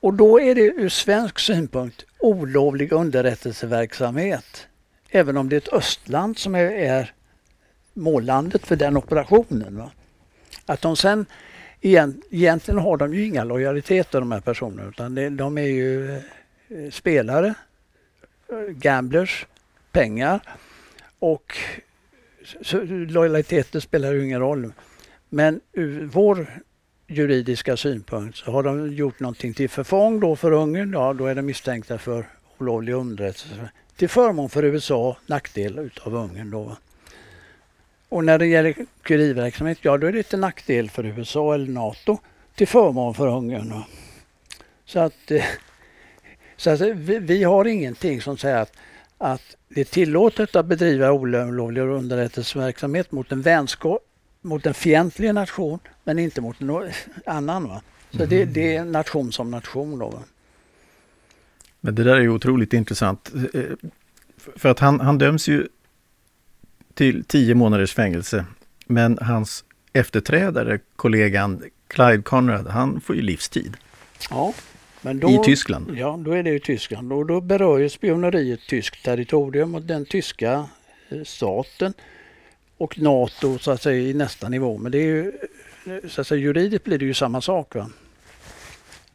Och 0.00 0.14
då 0.14 0.40
är 0.40 0.54
det 0.54 0.60
ur 0.60 0.88
svensk 0.88 1.38
synpunkt 1.38 2.04
olovlig 2.18 2.92
underrättelseverksamhet. 2.92 4.66
Även 5.10 5.36
om 5.36 5.48
det 5.48 5.56
är 5.56 5.58
ett 5.58 5.72
östland 5.72 6.38
som 6.38 6.54
är, 6.54 6.70
är 6.70 7.12
mållandet 7.94 8.66
för 8.66 8.76
den 8.76 8.96
operationen. 8.96 9.76
Va? 9.76 9.90
Att 10.66 10.80
de 10.80 10.96
sen, 10.96 11.26
egentligen 11.80 12.78
har 12.78 12.96
de 12.96 13.14
ju 13.14 13.26
inga 13.26 13.44
lojaliteter 13.44 14.20
de 14.20 14.32
här 14.32 14.40
personerna 14.40 14.88
utan 14.88 15.36
de 15.36 15.58
är 15.58 15.62
ju 15.62 16.14
eh, 16.14 16.20
spelare, 16.92 17.54
gamblers, 18.68 19.46
pengar 19.92 20.40
och 21.18 21.56
så, 22.62 22.82
lojaliteten 22.84 23.80
spelar 23.80 24.12
ju 24.12 24.24
ingen 24.24 24.40
roll. 24.40 24.72
Men 25.28 25.60
ur 25.72 26.04
vår 26.12 26.46
juridiska 27.06 27.76
synpunkt 27.76 28.38
så 28.38 28.50
har 28.50 28.62
de 28.62 28.92
gjort 28.92 29.20
någonting 29.20 29.54
till 29.54 29.68
förfång 29.68 30.20
då 30.20 30.36
för 30.36 30.52
Ungern, 30.52 30.92
ja 30.92 31.12
då 31.12 31.26
är 31.26 31.34
de 31.34 31.42
misstänkta 31.42 31.98
för 31.98 32.26
olovlig 32.58 32.92
underrättelse. 32.92 33.70
Till 33.96 34.08
förmån 34.08 34.48
för 34.48 34.62
USA, 34.62 35.16
nackdel 35.26 35.78
utav 35.78 36.14
Ungern 36.14 36.50
då. 36.50 36.76
Och 38.08 38.24
när 38.24 38.38
det 38.38 38.46
gäller 38.46 38.74
kurirverksamhet, 39.02 39.78
ja 39.82 39.98
då 39.98 40.06
är 40.06 40.12
det 40.12 40.22
till 40.22 40.38
nackdel 40.38 40.90
för 40.90 41.04
USA 41.04 41.54
eller 41.54 41.72
NATO 41.72 42.18
till 42.54 42.68
förmån 42.68 43.14
för 43.14 43.28
Ungern. 43.28 43.82
Så 44.84 45.00
att, 45.00 45.30
eh, 45.30 45.44
så 46.56 46.70
att 46.70 46.80
vi, 46.80 47.18
vi 47.18 47.44
har 47.44 47.64
ingenting 47.64 48.20
som 48.20 48.36
säger 48.36 48.56
att 48.56 48.76
att 49.18 49.56
det 49.68 49.80
är 49.80 49.84
tillåtet 49.84 50.56
att 50.56 50.66
bedriva 50.66 51.12
olovlig 51.12 51.82
underrättelseverksamhet 51.82 53.12
mot 53.12 53.32
en 53.32 53.42
vänskap, 53.42 54.02
mot 54.42 54.66
en 54.66 54.74
fientlig 54.74 55.34
nation, 55.34 55.78
men 56.04 56.18
inte 56.18 56.40
mot 56.40 56.60
en 56.60 56.92
annan. 57.26 57.68
Va? 57.68 57.82
Så 58.10 58.16
mm. 58.16 58.28
det, 58.28 58.44
det, 58.44 58.76
är 58.76 58.84
nation 58.84 59.32
som 59.32 59.50
nation. 59.50 59.98
Då, 59.98 60.08
va? 60.08 60.22
Men 61.80 61.94
det 61.94 62.04
där 62.04 62.16
är 62.16 62.20
ju 62.20 62.28
otroligt 62.28 62.72
intressant. 62.72 63.32
Eh, 63.54 63.62
för 64.56 64.68
att 64.68 64.78
han, 64.78 65.00
han 65.00 65.18
döms 65.18 65.48
ju 65.48 65.68
till 66.94 67.24
tio 67.24 67.54
månaders 67.54 67.94
fängelse. 67.94 68.44
Men 68.86 69.18
hans 69.20 69.64
efterträdare, 69.92 70.78
kollegan 70.96 71.62
Clyde 71.88 72.22
Conrad, 72.22 72.66
han 72.66 73.00
får 73.00 73.16
ju 73.16 73.22
livstid. 73.22 73.76
Ja, 74.30 74.54
då, 75.14 75.30
I 75.30 75.38
Tyskland. 75.44 75.98
Ja, 75.98 76.20
då 76.24 76.32
är 76.32 76.42
det 76.42 76.54
i 76.54 76.60
Tyskland. 76.60 77.12
Och 77.12 77.26
då 77.26 77.40
berör 77.40 77.78
ju 77.78 77.88
spioneriet 77.88 78.60
tyskt 78.68 79.04
territorium 79.04 79.74
och 79.74 79.82
den 79.82 80.04
tyska 80.04 80.68
eh, 81.08 81.22
staten 81.24 81.92
och 82.76 82.98
NATO 82.98 83.58
så 83.58 83.70
att 83.70 83.82
säga 83.82 84.10
i 84.10 84.14
nästa 84.14 84.48
nivå. 84.48 84.78
Men 84.78 84.92
det 84.92 84.98
är 84.98 85.06
ju, 85.06 85.32
eh, 85.86 86.08
så 86.08 86.20
att 86.20 86.26
säga, 86.26 86.40
juridiskt 86.40 86.84
blir 86.84 86.98
det 86.98 87.04
ju 87.04 87.14
samma 87.14 87.40
sak. 87.40 87.74
Va? 87.74 87.90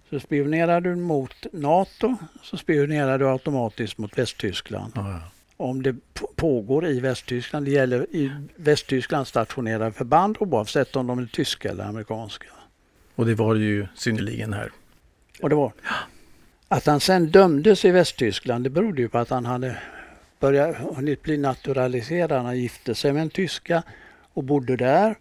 Så 0.10 0.20
spionerar 0.20 0.82
du 0.82 0.96
mot 0.96 1.46
NATO 1.54 2.18
så 2.44 2.58
spionerar 2.58 3.20
du 3.20 3.30
automatiskt 3.30 3.98
mot 3.98 4.18
Västtyskland. 4.18 4.92
Ja, 4.96 5.10
ja. 5.10 5.20
Om 5.58 5.84
det 5.84 5.96
pågår 6.36 6.88
i 6.88 7.00
Västtyskland, 7.00 7.66
det 7.66 7.72
gäller 7.72 8.06
i 8.12 8.32
Västtyskland 8.56 9.28
stationerade 9.28 9.92
förband 9.92 10.38
oavsett 10.40 10.96
om 10.96 11.08
de 11.08 11.20
är 11.20 11.26
tyska 11.26 11.70
eller 11.70 11.84
amerikanska. 11.84 12.48
Och 13.16 13.26
det 13.26 13.36
var 13.36 13.56
ju 13.56 13.88
synnerligen 13.96 14.54
här. 14.54 14.72
Och 15.42 15.50
det 15.50 15.56
var. 15.56 15.72
Att 16.68 16.86
han 16.86 17.00
sen 17.00 17.32
dömdes 17.32 17.86
i 17.86 17.92
Västtyskland 17.92 18.64
det 18.64 18.70
berodde 18.70 19.02
ju 19.02 19.10
på 19.10 19.18
att 19.18 19.30
han 19.30 19.46
hade 19.46 19.78
börjat 20.40 20.76
hunnit 20.76 21.22
bli 21.22 21.38
naturaliserad. 21.38 22.46
Han 22.46 22.60
gifte 22.60 22.96
sig 22.96 23.14
med 23.14 23.22
en 23.22 23.30
tyska 23.30 23.84
och 24.34 24.44
bodde 24.44 24.76
där. 24.76 25.16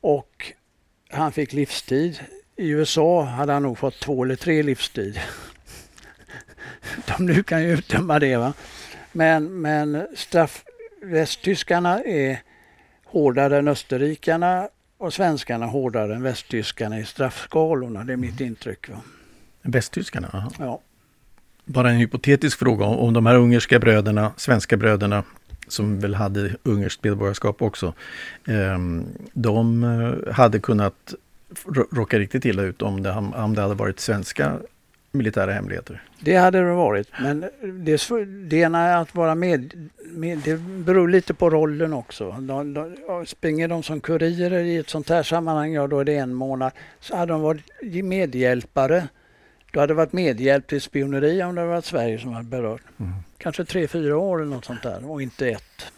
Och 0.00 0.52
han 1.10 1.32
fick 1.32 1.52
livstid. 1.52 2.20
I 2.56 2.68
USA 2.68 3.22
hade 3.22 3.52
han 3.52 3.62
nog 3.62 3.78
fått 3.78 4.00
två 4.00 4.24
eller 4.24 4.36
tre 4.36 4.62
livstid. 4.62 5.20
De 7.06 7.26
nu 7.26 7.42
kan 7.42 7.62
ju 7.62 7.72
utdöma 7.72 8.18
det. 8.18 8.36
Va? 8.36 8.52
Men, 9.12 9.60
men 9.60 10.06
straff, 10.16 10.64
västtyskarna 11.02 12.02
är 12.02 12.42
hårdare 13.04 13.58
än 13.58 13.68
österrikarna 13.68 14.68
och 14.98 15.14
svenskarna 15.14 15.66
hårdare 15.66 16.14
än 16.14 16.22
västtyskarna 16.22 16.98
i 16.98 17.04
straffskalorna. 17.04 18.04
Det 18.04 18.12
är 18.12 18.16
mitt 18.16 18.40
intryck. 18.40 18.88
Va? 18.88 19.00
Västtyskarna? 19.64 20.28
Aha. 20.32 20.50
Ja. 20.58 20.80
Bara 21.64 21.90
en 21.90 21.96
hypotetisk 21.96 22.58
fråga 22.58 22.84
om 22.84 23.12
de 23.12 23.26
här 23.26 23.36
ungerska 23.36 23.78
bröderna, 23.78 24.32
svenska 24.36 24.76
bröderna, 24.76 25.22
som 25.68 26.00
väl 26.00 26.14
hade 26.14 26.50
ungerskt 26.62 27.04
medborgarskap 27.04 27.62
också. 27.62 27.92
ehm, 28.46 29.04
De 29.32 29.84
eh, 29.84 30.32
hade 30.34 30.58
kunnat 30.60 31.14
rå- 31.64 31.86
råka 31.92 32.18
riktigt 32.18 32.44
illa 32.44 32.62
ut 32.62 32.82
om 32.82 33.02
det, 33.02 33.10
om 33.36 33.54
det 33.54 33.62
hade 33.62 33.74
varit 33.74 34.00
svenska 34.00 34.52
militära 35.12 35.52
hemligheter. 35.52 36.02
Det 36.20 36.36
hade 36.36 36.58
det 36.58 36.74
varit. 36.74 37.08
Men 37.20 37.40
det, 37.84 38.08
det 38.48 38.56
ena 38.56 38.78
är 38.80 38.96
att 39.02 39.14
vara 39.14 39.34
med, 39.34 39.90
med. 40.04 40.38
Det 40.44 40.56
beror 40.56 41.08
lite 41.08 41.34
på 41.34 41.50
rollen 41.50 41.92
också. 41.92 42.30
De, 42.40 42.74
de, 42.74 42.96
springer 43.26 43.68
de 43.68 43.82
som 43.82 44.00
kurirer 44.00 44.60
i 44.64 44.76
ett 44.76 44.88
sånt 44.90 45.08
här 45.08 45.22
sammanhang, 45.22 45.72
ja 45.72 45.86
då 45.86 46.00
är 46.00 46.04
det 46.04 46.16
en 46.16 46.34
månad. 46.34 46.72
Så 47.00 47.16
hade 47.16 47.32
de 47.32 47.40
varit 47.40 47.64
medhjälpare. 48.04 49.08
Då 49.74 49.80
hade 49.80 49.90
det 49.90 49.96
varit 49.96 50.12
medhjälp 50.12 50.66
till 50.66 50.80
spioneri 50.80 51.42
om 51.42 51.54
det 51.54 51.60
hade 51.60 51.72
varit 51.72 51.84
Sverige 51.84 52.18
som 52.18 52.32
hade 52.32 52.48
berört. 52.48 52.82
Kanske 53.38 53.64
tre, 53.64 53.88
fyra 53.88 54.16
år 54.16 54.42
eller 54.42 54.54
något 54.54 54.64
sånt 54.64 54.82
där 54.82 55.10
och 55.10 55.22
inte 55.22 55.48
ett. 55.48 55.92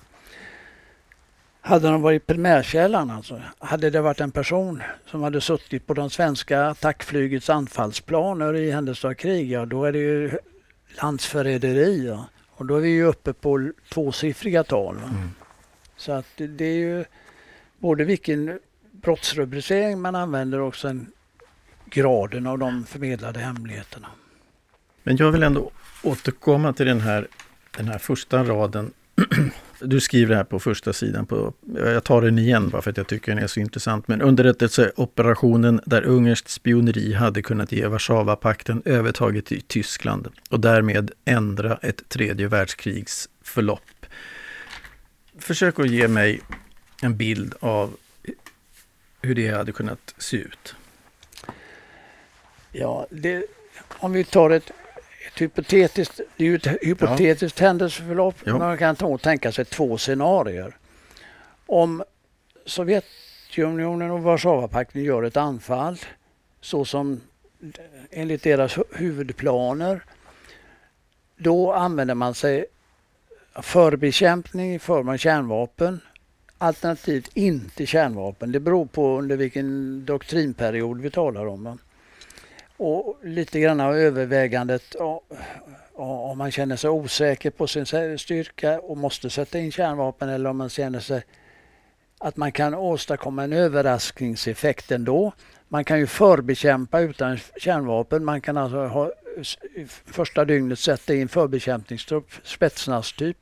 Hade 1.61 1.89
de 1.89 2.03
varit 2.03 2.27
primärkällan 2.27 3.11
alltså, 3.11 3.43
hade 3.59 3.91
det 3.91 4.01
varit 4.01 4.21
en 4.21 4.31
person 4.31 4.83
som 5.07 5.23
hade 5.23 5.41
suttit 5.41 5.87
på 5.87 5.95
de 5.95 6.11
svenska 6.11 6.67
attackflygets 6.67 7.51
anfallsplaner 7.51 8.55
i 8.55 8.71
händelse 8.71 9.09
av 9.09 9.15
krig, 9.15 9.53
ja 9.53 9.67
då 9.67 9.85
är 9.85 9.93
det 9.93 9.99
ju 9.99 10.39
landsförräderi. 11.03 12.07
Ja. 12.07 12.29
Och 12.51 12.67
då 12.67 12.77
är 12.77 12.81
vi 12.81 12.89
ju 12.89 13.05
uppe 13.05 13.33
på 13.33 13.73
tvåsiffriga 13.93 14.65
tal. 14.65 14.95
Va? 14.95 15.11
Så 15.97 16.13
att 16.13 16.27
det, 16.37 16.47
det 16.47 16.65
är 16.65 16.77
ju 16.77 17.05
både 17.79 18.05
vilken 18.05 18.59
brottsrubricering 18.91 20.01
man 20.01 20.15
använder 20.15 20.61
och 20.61 20.77
sen 20.77 21.13
graden 21.91 22.47
av 22.47 22.59
de 22.59 22.87
förmedlade 22.87 23.41
hemligheterna. 23.41 24.09
Men 25.03 25.17
jag 25.17 25.33
vill 25.33 25.43
ändå 25.43 25.71
återkomma 26.03 26.73
till 26.73 26.87
den 26.87 27.01
här, 27.01 27.29
den 27.77 27.89
här 27.89 27.99
första 27.99 28.45
raden. 28.45 28.93
Du 29.81 30.01
skriver 30.01 30.35
här 30.35 30.45
på 30.45 30.59
första 30.59 30.93
sidan, 30.93 31.27
på, 31.27 31.53
jag 31.77 32.05
tar 32.05 32.23
den 32.23 32.39
igen 32.39 32.69
bara 32.69 32.83
för 32.83 32.91
att 32.91 32.97
jag 32.97 33.07
tycker 33.07 33.35
den 33.35 33.45
är 33.45 33.47
så 33.47 33.61
intressant. 33.61 34.09
Men 34.09 34.23
underrättelseoperationen 34.23 35.81
där 35.87 36.03
ungerskt 36.03 36.49
spioneri 36.49 37.13
hade 37.13 37.43
kunnat 37.43 37.73
ge 37.73 37.87
Warszawapakten 37.87 38.83
övertaget 38.85 39.53
i 39.53 39.61
Tyskland 39.61 40.29
och 40.51 40.61
därmed 40.61 41.11
ändra 41.25 41.77
ett 41.83 42.09
tredje 42.09 42.49
världskrigs 42.49 43.29
förlopp. 43.43 44.07
Försök 45.39 45.79
att 45.79 45.91
ge 45.91 46.09
mig 46.09 46.41
en 47.03 47.17
bild 47.17 47.55
av 47.61 47.97
hur 49.23 49.35
det 49.35 49.49
hade 49.49 49.73
kunnat 49.73 50.15
se 50.19 50.37
ut. 50.37 50.75
Ja, 52.79 53.07
det, 53.11 53.45
om 53.89 54.13
vi 54.13 54.25
tar 54.25 54.51
ett, 54.51 54.71
ett 55.27 55.41
hypotetiskt, 55.41 56.21
det 56.37 56.45
är 56.45 56.49
ju 56.49 56.57
ett 56.57 56.67
hypotetiskt 56.83 57.59
händelseförlopp. 57.59 58.35
Ja. 58.45 58.59
Man 58.59 58.79
kan 58.79 58.97
ta, 58.97 59.19
tänka 59.19 59.53
sig 59.53 59.65
två 59.65 59.99
scenarier. 59.99 60.77
Om 61.67 62.05
Sovjetunionen 62.65 64.11
och 64.11 64.23
Warszawapakten 64.23 65.05
gör 65.05 65.23
ett 65.23 65.37
anfall 65.37 65.99
så 66.61 66.85
som 66.85 67.21
enligt 68.11 68.43
deras 68.43 68.77
hu- 68.77 68.97
huvudplaner 68.97 70.05
då 71.37 71.73
använder 71.73 72.15
man 72.15 72.35
sig 72.35 72.67
förbekämpning 73.63 74.75
i 74.75 74.79
form 74.79 75.09
av 75.09 75.17
kärnvapen 75.17 76.01
alternativt 76.59 77.31
inte 77.35 77.87
kärnvapen. 77.87 78.53
Det 78.53 78.61
beror 78.61 78.87
på 78.87 79.19
under 79.19 79.37
vilken 79.37 80.05
doktrinperiod 80.05 81.01
vi 81.01 81.11
talar 81.11 81.47
om. 81.47 81.79
Och 82.77 83.19
lite 83.23 83.61
grann 83.61 83.81
av 83.81 83.97
övervägandet 83.97 84.95
om 85.95 86.39
man 86.39 86.51
känner 86.51 86.77
sig 86.77 86.91
osäker 86.91 87.51
på 87.51 87.67
sin 87.67 87.87
styrka 88.19 88.81
och 88.81 88.97
måste 88.97 89.31
sätta 89.31 89.59
in 89.59 89.73
kärnvapen 89.73 90.29
eller 90.29 90.51
om 90.51 90.57
man 90.57 90.69
känner 90.69 91.01
sig 91.01 91.25
att 92.19 92.37
man 92.37 92.53
kan 92.53 92.75
åstadkomma 92.75 93.45
en 93.45 93.53
överraskningseffekt 93.53 94.93
ändå. 94.93 95.33
Man 95.69 95.85
kan 95.85 95.99
ju 95.99 96.07
förbekämpa 96.07 97.01
utan 97.01 97.39
kärnvapen. 97.61 98.25
Man 98.25 98.41
kan 98.41 98.57
alltså 98.57 98.87
ha 98.87 99.13
första 100.07 100.45
dygnet 100.45 100.79
sätta 100.79 101.15
in 101.15 101.29
förbekämpningstrupp, 101.29 102.31
spetsnastyp. 102.43 103.37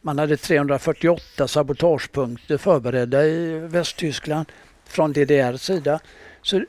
Man 0.00 0.18
hade 0.18 0.36
348 0.36 1.48
sabotagepunkter 1.48 2.58
förberedda 2.58 3.24
i 3.24 3.58
Västtyskland 3.58 4.46
från 4.84 5.12
DDRs 5.12 5.62
sida. 5.62 6.00
Så 6.42 6.64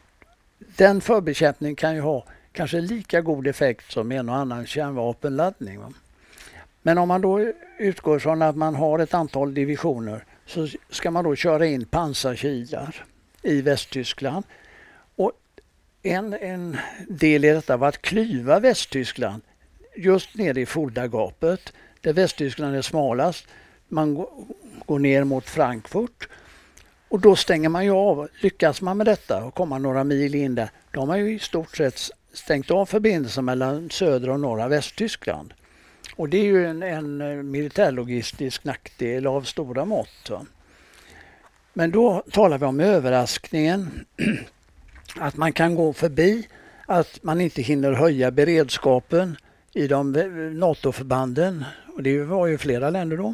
den 0.77 1.01
förbekämpningen 1.01 1.75
kan 1.75 1.95
ju 1.95 2.01
ha 2.01 2.25
kanske 2.51 2.81
lika 2.81 3.21
god 3.21 3.47
effekt 3.47 3.91
som 3.91 4.11
en 4.11 4.29
och 4.29 4.35
annan 4.35 4.65
kärnvapenladdning. 4.65 5.79
Va? 5.79 5.93
Men 6.81 6.97
om 6.97 7.07
man 7.07 7.21
då 7.21 7.53
utgår 7.79 8.19
från 8.19 8.41
att 8.41 8.55
man 8.55 8.75
har 8.75 8.99
ett 8.99 9.13
antal 9.13 9.53
divisioner 9.53 10.25
så 10.45 10.67
ska 10.89 11.11
man 11.11 11.23
då 11.23 11.35
köra 11.35 11.65
in 11.65 11.85
pansarkilar 11.85 13.05
i 13.41 13.61
Västtyskland. 13.61 14.45
Och 15.15 15.31
en, 16.03 16.33
en 16.33 16.77
del 17.09 17.45
i 17.45 17.49
detta 17.49 17.77
var 17.77 17.87
att 17.87 18.01
klyva 18.01 18.59
Västtyskland 18.59 19.41
just 19.95 20.35
nere 20.35 20.61
i 20.61 20.65
Furdagapet 20.65 21.73
där 22.01 22.13
Västtyskland 22.13 22.75
är 22.75 22.81
smalast. 22.81 23.47
Man 23.87 24.25
går 24.85 24.99
ner 24.99 25.23
mot 25.23 25.45
Frankfurt 25.45 26.29
och 27.09 27.19
då 27.19 27.35
stänger 27.35 27.69
man 27.69 27.85
ju 27.85 27.91
av. 27.91 28.27
Lyckas 28.41 28.81
man 28.81 28.97
med 28.97 29.05
detta 29.05 29.43
och 29.43 29.55
komma 29.55 29.77
några 29.77 30.03
mil 30.03 30.35
in 30.35 30.55
där, 30.55 30.69
då 30.91 30.99
har 30.99 31.07
man 31.07 31.19
ju 31.19 31.35
i 31.35 31.39
stort 31.39 31.77
sett 31.77 31.99
stängt 32.33 32.71
av 32.71 32.85
förbindelsen 32.85 33.45
mellan 33.45 33.89
södra 33.89 34.33
och 34.33 34.39
norra 34.39 34.67
Västtyskland. 34.67 35.53
Och 36.15 36.29
det 36.29 36.37
är 36.37 36.43
ju 36.43 36.65
en, 36.65 36.83
en 36.83 37.21
eh, 37.21 37.43
militärlogistisk 37.43 38.63
nackdel 38.63 39.27
av 39.27 39.41
stora 39.41 39.85
mått. 39.85 40.29
Va? 40.29 40.45
Men 41.73 41.91
då 41.91 42.23
talar 42.31 42.57
vi 42.57 42.65
om 42.65 42.79
överraskningen. 42.79 44.05
Att 45.19 45.37
man 45.37 45.53
kan 45.53 45.75
gå 45.75 45.93
förbi, 45.93 46.47
att 46.85 47.23
man 47.23 47.41
inte 47.41 47.61
hinner 47.61 47.91
höja 47.91 48.31
beredskapen 48.31 49.37
i 49.73 49.87
de 49.87 50.11
NATO-förbanden. 50.59 51.65
Och 51.95 52.03
det 52.03 52.23
var 52.23 52.47
ju 52.47 52.57
flera 52.57 52.89
länder 52.89 53.17
då. 53.17 53.33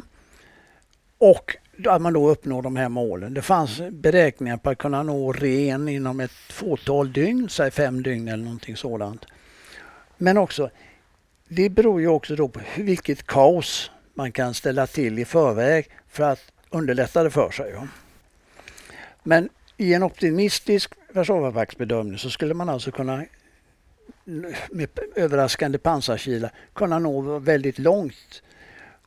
Och 1.18 1.56
att 1.86 2.02
man 2.02 2.12
då 2.12 2.30
uppnår 2.30 2.62
de 2.62 2.76
här 2.76 2.88
målen. 2.88 3.34
Det 3.34 3.42
fanns 3.42 3.80
beräkningar 3.90 4.56
på 4.56 4.70
att 4.70 4.78
kunna 4.78 5.02
nå 5.02 5.32
ren 5.32 5.88
inom 5.88 6.20
ett 6.20 6.30
fåtal 6.30 7.12
dygn, 7.12 7.48
säg 7.48 7.70
fem 7.70 8.02
dygn 8.02 8.28
eller 8.28 8.44
någonting 8.44 8.76
sådant. 8.76 9.24
Men 10.18 10.38
också, 10.38 10.70
det 11.48 11.68
beror 11.68 12.00
ju 12.00 12.08
också 12.08 12.36
då 12.36 12.48
på 12.48 12.60
vilket 12.76 13.26
kaos 13.26 13.90
man 14.14 14.32
kan 14.32 14.54
ställa 14.54 14.86
till 14.86 15.18
i 15.18 15.24
förväg 15.24 15.88
för 16.08 16.24
att 16.24 16.40
underlätta 16.70 17.22
det 17.22 17.30
för 17.30 17.50
sig. 17.50 17.74
Men 19.22 19.48
i 19.76 19.94
en 19.94 20.02
optimistisk 20.02 20.94
Warszawapaktsbedömning 21.12 22.18
så 22.18 22.30
skulle 22.30 22.54
man 22.54 22.68
alltså 22.68 22.90
kunna 22.90 23.24
med 24.70 24.88
överraskande 25.16 25.78
pansarkilar 25.78 26.50
kunna 26.72 26.98
nå 26.98 27.38
väldigt 27.38 27.78
långt. 27.78 28.42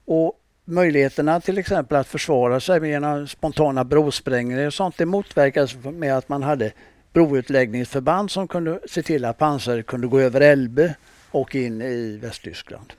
Och 0.05 0.39
möjligheterna 0.67 1.41
till 1.41 1.57
exempel 1.57 1.97
att 1.97 2.07
försvara 2.07 2.59
sig 2.59 2.79
med 2.79 2.89
genom 2.89 3.27
spontana 3.27 3.83
brosprängningar 3.83 4.67
och 4.67 4.73
sånt 4.73 4.97
det 4.97 5.05
motverkades 5.05 5.75
med 5.83 6.17
att 6.17 6.29
man 6.29 6.43
hade 6.43 6.71
broutläggningsförband 7.13 8.31
som 8.31 8.47
kunde 8.47 8.79
se 8.89 9.03
till 9.03 9.25
att 9.25 9.37
pansar 9.37 9.81
kunde 9.81 10.07
gå 10.07 10.19
över 10.19 10.41
Elbe 10.41 10.95
och 11.31 11.55
in 11.55 11.81
i 11.81 12.17
Västtyskland. 12.17 12.93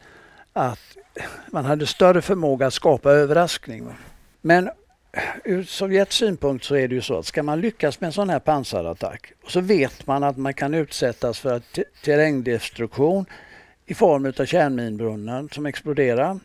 att 0.53 0.97
man 1.47 1.65
hade 1.65 1.85
större 1.85 2.21
förmåga 2.21 2.67
att 2.67 2.73
skapa 2.73 3.11
överraskning. 3.11 3.87
Men 4.41 4.69
ur 5.43 5.63
Sovjets 5.63 6.15
synpunkt 6.15 6.65
så 6.65 6.75
är 6.75 6.87
det 6.87 6.95
ju 6.95 7.01
så 7.01 7.17
att 7.17 7.25
ska 7.25 7.43
man 7.43 7.61
lyckas 7.61 8.01
med 8.01 8.07
en 8.07 8.13
sån 8.13 8.29
här 8.29 8.39
pansarattack 8.39 9.33
så 9.47 9.61
vet 9.61 10.07
man 10.07 10.23
att 10.23 10.37
man 10.37 10.53
kan 10.53 10.73
utsättas 10.73 11.39
för 11.39 11.61
terrängdestruktion 12.03 13.25
i 13.85 13.93
form 13.93 14.25
av 14.25 14.45
kärnminbrunnar 14.45 15.47
som 15.51 15.65
exploderar. 15.65 16.39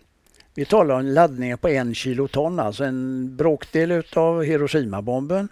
Vi 0.54 0.64
talar 0.64 0.94
om 0.94 1.06
laddningar 1.06 1.56
på 1.56 1.68
en 1.68 1.94
kiloton, 1.94 2.60
alltså 2.60 2.84
en 2.84 3.36
bråkdel 3.36 4.02
av 4.14 4.44
Hiroshima-bomben. 4.44 5.48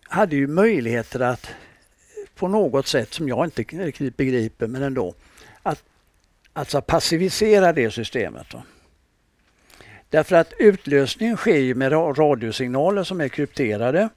hade 0.02 0.36
ju 0.36 0.46
möjligheter 0.46 1.20
att 1.20 1.44
eh, 1.46 1.50
på 2.34 2.48
något 2.48 2.86
sätt 2.86 3.12
som 3.12 3.28
jag 3.28 3.46
inte 3.46 3.62
riktigt 3.62 4.16
begriper 4.16 4.66
men 4.66 4.82
ändå 4.82 5.14
alltså 6.58 6.80
passivisera 6.80 7.72
det 7.72 7.90
systemet. 7.90 8.46
Då. 8.50 8.62
Därför 10.10 10.36
att 10.36 10.52
utlösningen 10.58 11.36
sker 11.36 11.58
ju 11.58 11.74
med 11.74 11.92
radiosignaler 11.92 13.02
som 13.02 13.20
är 13.20 13.28
krypterade. 13.28 14.08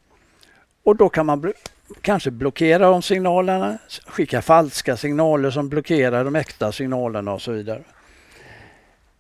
Och 0.84 0.96
då 0.96 1.10
kan 1.10 1.26
man 1.26 1.42
bl 1.42 1.50
kanske 2.02 2.32
blockera 2.32 2.90
de 2.90 3.02
signalerna, 3.02 3.78
skicka 4.08 4.42
falska 4.42 4.98
signaler 4.98 5.52
som 5.52 5.70
blockerar 5.70 6.24
de 6.24 6.36
äkta 6.36 6.72
signalerna 6.72 7.34
och 7.34 7.42
så 7.42 7.52
vidare. 7.52 7.84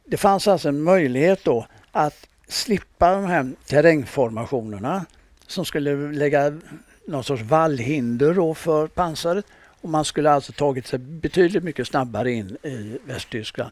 Det 0.06 0.18
fanns 0.18 0.48
alltså 0.48 0.70
en 0.70 0.82
möjlighet 0.82 1.44
då 1.44 1.66
att 1.92 2.28
slippa 2.48 3.16
de 3.16 3.26
här 3.26 3.52
terrängformationerna 3.66 5.06
som 5.48 5.66
skulle 5.66 6.12
lägga 6.12 6.60
någon 7.08 7.24
sorts 7.24 7.44
vallhinder 7.44 8.34
då 8.34 8.54
för 8.54 8.88
pansaret. 8.88 9.46
Och 9.82 9.90
man 9.90 10.06
skulle 10.06 10.32
alltså 10.32 10.52
tagit 10.52 10.88
sig 10.88 11.00
betydligt 11.00 11.64
mycket 11.64 11.88
snabbare 11.88 12.32
in 12.32 12.58
i 12.64 12.98
Västtyskland 13.06 13.72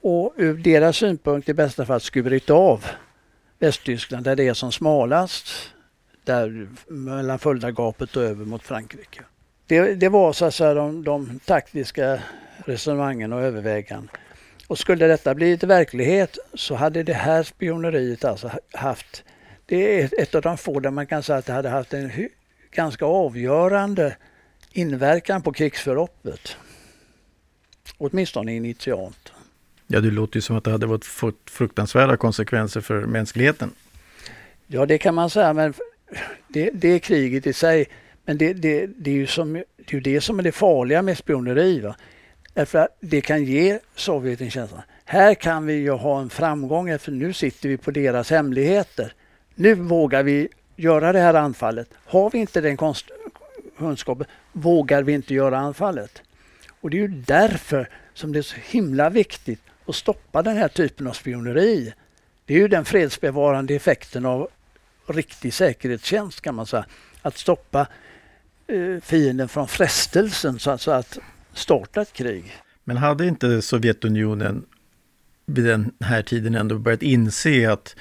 och 0.00 0.34
ur 0.36 0.54
deras 0.54 0.96
synpunkt 0.96 1.48
i 1.48 1.54
bästa 1.54 1.86
fall 1.86 2.00
skurit 2.00 2.50
av 2.50 2.84
Västtyskland 3.58 4.24
där 4.24 4.36
det 4.36 4.48
är 4.48 4.54
som 4.54 4.72
smalast. 4.72 5.48
Där 6.24 6.68
mellan 6.88 7.38
Fuldagapet 7.38 8.16
och 8.16 8.22
över 8.22 8.44
mot 8.44 8.62
Frankrike. 8.62 9.20
Det, 9.66 9.94
det 9.94 10.08
var 10.08 10.32
så 10.32 10.44
att 10.44 10.54
säga 10.54 10.74
de, 10.74 11.04
de 11.04 11.40
taktiska 11.44 12.22
resonemangen 12.64 13.32
och 13.32 13.42
överväganden. 13.42 14.08
Och 14.66 14.78
skulle 14.78 15.06
detta 15.06 15.34
bli 15.34 15.52
ett 15.52 15.62
verklighet 15.62 16.38
så 16.54 16.74
hade 16.74 17.02
det 17.02 17.12
här 17.12 17.42
spioneriet 17.42 18.24
alltså 18.24 18.50
haft, 18.72 19.24
det 19.66 20.02
är 20.02 20.20
ett 20.22 20.34
av 20.34 20.42
de 20.42 20.58
få 20.58 20.80
där 20.80 20.90
man 20.90 21.06
kan 21.06 21.22
säga 21.22 21.38
att 21.38 21.46
det 21.46 21.52
hade 21.52 21.68
haft 21.68 21.94
en 21.94 22.28
ganska 22.70 23.04
avgörande 23.04 24.16
inverkan 24.72 25.42
på 25.42 25.52
krigsförloppet. 25.52 26.56
Åtminstone 27.98 28.54
initialt. 28.54 29.32
Ja, 29.86 30.00
det 30.00 30.10
låter 30.10 30.36
ju 30.36 30.40
som 30.40 30.56
att 30.56 30.64
det 30.64 30.70
hade 30.70 30.98
fått 31.00 31.50
fruktansvärda 31.50 32.16
konsekvenser 32.16 32.80
för 32.80 33.06
mänskligheten. 33.06 33.70
Ja, 34.66 34.86
det 34.86 34.98
kan 34.98 35.14
man 35.14 35.30
säga, 35.30 35.52
men 35.52 35.74
det, 36.48 36.70
det 36.70 36.88
är 36.88 36.98
kriget 36.98 37.46
i 37.46 37.52
sig. 37.52 37.88
Men 38.24 38.38
det, 38.38 38.52
det, 38.52 38.86
det 38.86 39.10
är 39.10 39.14
ju 39.14 39.26
som, 39.26 39.52
det, 39.76 39.96
är 39.96 40.00
det 40.00 40.20
som 40.20 40.38
är 40.38 40.42
det 40.42 40.52
farliga 40.52 41.02
med 41.02 41.18
spioneri. 41.18 41.80
Va? 41.80 41.96
Därför 42.54 42.78
att 42.78 42.96
det 43.00 43.20
kan 43.20 43.44
ge 43.44 43.78
Sovjet 43.94 44.40
en 44.40 44.50
känsla. 44.50 44.84
Här 45.04 45.34
kan 45.34 45.66
vi 45.66 45.74
ju 45.74 45.90
ha 45.90 46.20
en 46.20 46.30
framgång 46.30 46.98
för 46.98 47.12
nu 47.12 47.32
sitter 47.32 47.68
vi 47.68 47.76
på 47.76 47.90
deras 47.90 48.30
hemligheter. 48.30 49.12
Nu 49.54 49.74
vågar 49.74 50.22
vi 50.22 50.48
göra 50.76 51.12
det 51.12 51.18
här 51.18 51.34
anfallet. 51.34 51.88
Har 52.04 52.30
vi 52.30 52.38
inte 52.38 52.60
den 52.60 52.76
kunskapen 53.78 54.26
vågar 54.52 55.02
vi 55.02 55.12
inte 55.12 55.34
göra 55.34 55.58
anfallet. 55.58 56.22
Och 56.80 56.90
det 56.90 56.96
är 56.96 57.00
ju 57.00 57.22
därför 57.26 57.88
som 58.14 58.32
det 58.32 58.38
är 58.38 58.42
så 58.42 58.56
himla 58.64 59.10
viktigt 59.10 59.60
att 59.86 59.94
stoppa 59.94 60.42
den 60.42 60.56
här 60.56 60.68
typen 60.68 61.06
av 61.06 61.12
spioneri. 61.12 61.92
Det 62.44 62.54
är 62.54 62.58
ju 62.58 62.68
den 62.68 62.84
fredsbevarande 62.84 63.74
effekten 63.74 64.26
av 64.26 64.48
riktig 65.06 65.54
säkerhetstjänst 65.54 66.40
kan 66.40 66.54
man 66.54 66.66
säga. 66.66 66.86
Att 67.22 67.38
stoppa 67.38 67.86
eh, 68.66 69.00
fienden 69.02 69.48
från 69.48 69.68
frestelsen 69.68 70.58
så 70.58 70.70
alltså 70.70 70.90
att 70.90 71.18
starta 71.52 72.02
ett 72.02 72.12
krig. 72.12 72.52
Men 72.84 72.96
hade 72.96 73.26
inte 73.26 73.62
Sovjetunionen 73.62 74.66
vid 75.46 75.64
den 75.64 75.92
här 76.00 76.22
tiden 76.22 76.54
ändå 76.54 76.78
börjat 76.78 77.02
inse 77.02 77.72
att 77.72 77.96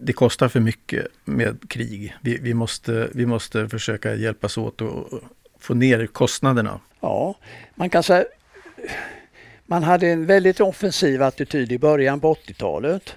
det 0.00 0.12
kostar 0.12 0.48
för 0.48 0.60
mycket 0.60 1.06
med 1.24 1.68
krig. 1.68 2.16
Vi, 2.20 2.38
vi, 2.38 2.54
måste, 2.54 3.08
vi 3.12 3.26
måste 3.26 3.68
försöka 3.68 4.14
hjälpas 4.14 4.58
åt 4.58 4.80
och 4.80 5.22
få 5.60 5.74
ner 5.74 6.06
kostnaderna. 6.06 6.80
Ja, 7.00 7.34
man 7.74 7.90
kan 7.90 8.02
säga 8.02 8.24
man 9.70 9.82
hade 9.82 10.08
en 10.08 10.26
väldigt 10.26 10.60
offensiv 10.60 11.22
attityd 11.22 11.72
i 11.72 11.78
början 11.78 12.20
på 12.20 12.34
80-talet. 12.34 13.16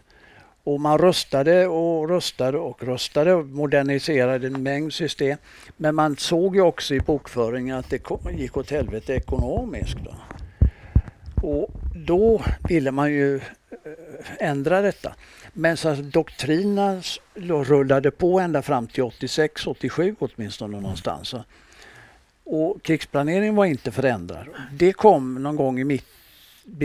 Och 0.64 0.82
man 0.82 0.98
röstade 0.98 1.68
och 1.68 2.10
röstade 2.10 2.58
och 2.58 2.84
röstade 2.84 3.34
och 3.34 3.46
moderniserade 3.46 4.48
en 4.48 4.64
mängd 4.64 4.94
system. 4.94 5.38
Men 5.78 5.96
man 5.96 6.18
såg 6.18 6.56
ju 6.56 6.62
också 6.62 6.96
i 6.96 7.00
bokföringen 7.00 7.78
att 7.78 7.90
det 7.90 8.02
gick 8.32 8.58
åt 8.58 8.72
helvete 8.72 9.14
ekonomiskt. 9.14 9.98
Då. 10.06 10.16
Och 11.48 11.70
då 11.96 12.42
ville 12.70 12.92
man 12.92 13.12
ju 13.12 13.36
eh, 13.36 13.42
ändra 14.40 14.82
detta. 14.82 15.16
Men 15.54 15.78
så 15.78 15.94
doktrinen 15.94 17.02
rullade 17.64 18.12
på 18.12 18.40
ända 18.40 18.62
fram 18.62 18.88
till 18.88 19.04
86, 19.04 19.68
87 19.68 20.16
åtminstone 20.20 20.80
någonstans. 20.80 21.36
Och 22.46 22.84
krigsplaneringen 22.84 23.56
var 23.56 23.66
inte 23.66 23.92
förändrad. 23.92 24.48
Det 24.72 24.94
kom 24.94 25.44
någon 25.44 25.56
gång 25.56 25.80
i 25.80 25.84
mitt 25.84 26.06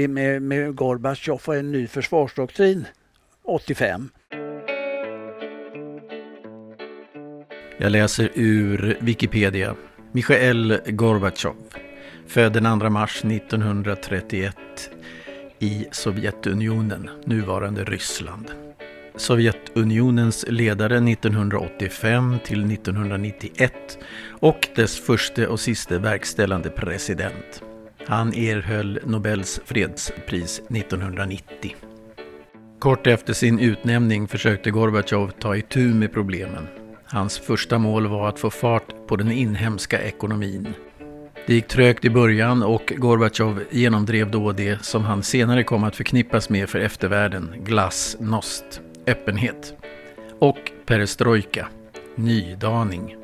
med, 0.08 0.42
med 0.42 0.74
Gorbatjov 0.74 1.40
och 1.44 1.56
en 1.56 1.72
ny 1.72 1.86
försvarsdoktrin 1.86 2.86
85. 3.42 4.10
Jag 7.78 7.92
läser 7.92 8.30
ur 8.34 8.98
Wikipedia. 9.00 9.76
Michael 10.12 10.80
Gorbatjov, 10.86 11.56
född 12.26 12.52
den 12.52 12.80
2 12.80 12.90
mars 12.90 13.24
1931 13.24 14.56
i 15.58 15.86
Sovjetunionen, 15.92 17.10
nuvarande 17.24 17.84
Ryssland. 17.84 18.67
Sovjetunionens 19.18 20.44
ledare 20.48 20.96
1985 20.96 22.38
till 22.44 22.72
1991 22.72 23.72
och 24.40 24.68
dess 24.76 25.00
första 25.00 25.48
och 25.48 25.60
sista 25.60 25.98
verkställande 25.98 26.70
president. 26.70 27.62
Han 28.06 28.34
erhöll 28.34 29.00
Nobels 29.04 29.60
fredspris 29.64 30.60
1990. 30.70 31.76
Kort 32.78 33.06
efter 33.06 33.32
sin 33.32 33.58
utnämning 33.58 34.28
försökte 34.28 34.70
Gorbatjov 34.70 35.30
ta 35.30 35.56
itu 35.56 35.94
med 35.94 36.12
problemen. 36.12 36.66
Hans 37.04 37.38
första 37.38 37.78
mål 37.78 38.06
var 38.06 38.28
att 38.28 38.38
få 38.38 38.50
fart 38.50 39.06
på 39.08 39.16
den 39.16 39.32
inhemska 39.32 40.02
ekonomin. 40.02 40.68
Det 41.46 41.54
gick 41.54 41.68
trögt 41.68 42.04
i 42.04 42.10
början 42.10 42.62
och 42.62 42.92
Gorbatjov 42.96 43.62
genomdrev 43.70 44.30
då 44.30 44.52
det 44.52 44.84
som 44.84 45.04
han 45.04 45.22
senare 45.22 45.64
kom 45.64 45.84
att 45.84 45.96
förknippas 45.96 46.50
med 46.50 46.68
för 46.68 46.78
eftervärlden, 46.78 47.54
glasnost, 47.58 48.80
öppenhet. 49.10 49.74
Och 50.38 50.72
perestrojka, 50.86 51.68
nydaning. 52.14 53.16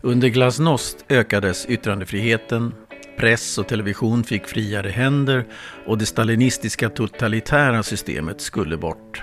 Under 0.00 0.28
glasnost 0.28 1.04
ökades 1.08 1.66
yttrandefriheten, 1.66 2.74
Press 3.16 3.58
och 3.58 3.68
television 3.68 4.24
fick 4.24 4.46
friare 4.46 4.88
händer 4.88 5.44
och 5.86 5.98
det 5.98 6.06
stalinistiska 6.06 6.88
totalitära 6.88 7.82
systemet 7.82 8.40
skulle 8.40 8.76
bort. 8.76 9.22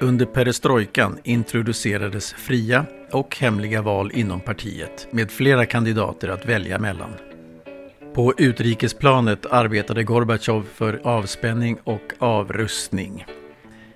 Under 0.00 0.26
perestrojkan 0.26 1.18
introducerades 1.24 2.32
fria 2.32 2.86
och 3.12 3.36
hemliga 3.36 3.82
val 3.82 4.10
inom 4.14 4.40
partiet 4.40 5.08
med 5.10 5.30
flera 5.30 5.66
kandidater 5.66 6.28
att 6.28 6.46
välja 6.46 6.78
mellan. 6.78 7.10
På 8.14 8.34
utrikesplanet 8.38 9.46
arbetade 9.46 10.04
Gorbatjov 10.04 10.66
för 10.74 11.00
avspänning 11.04 11.78
och 11.84 12.12
avrustning. 12.18 13.24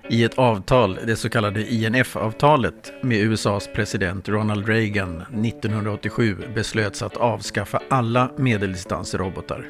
I 0.09 0.23
ett 0.23 0.37
avtal, 0.37 0.99
det 1.05 1.15
så 1.15 1.29
kallade 1.29 1.73
INF-avtalet 1.73 2.93
med 3.01 3.17
USAs 3.17 3.69
president 3.75 4.29
Ronald 4.29 4.67
Reagan 4.67 5.21
1987 5.21 6.37
beslöts 6.55 7.01
att 7.01 7.17
avskaffa 7.17 7.81
alla 7.89 8.31
medeldistansrobotar. 8.37 9.65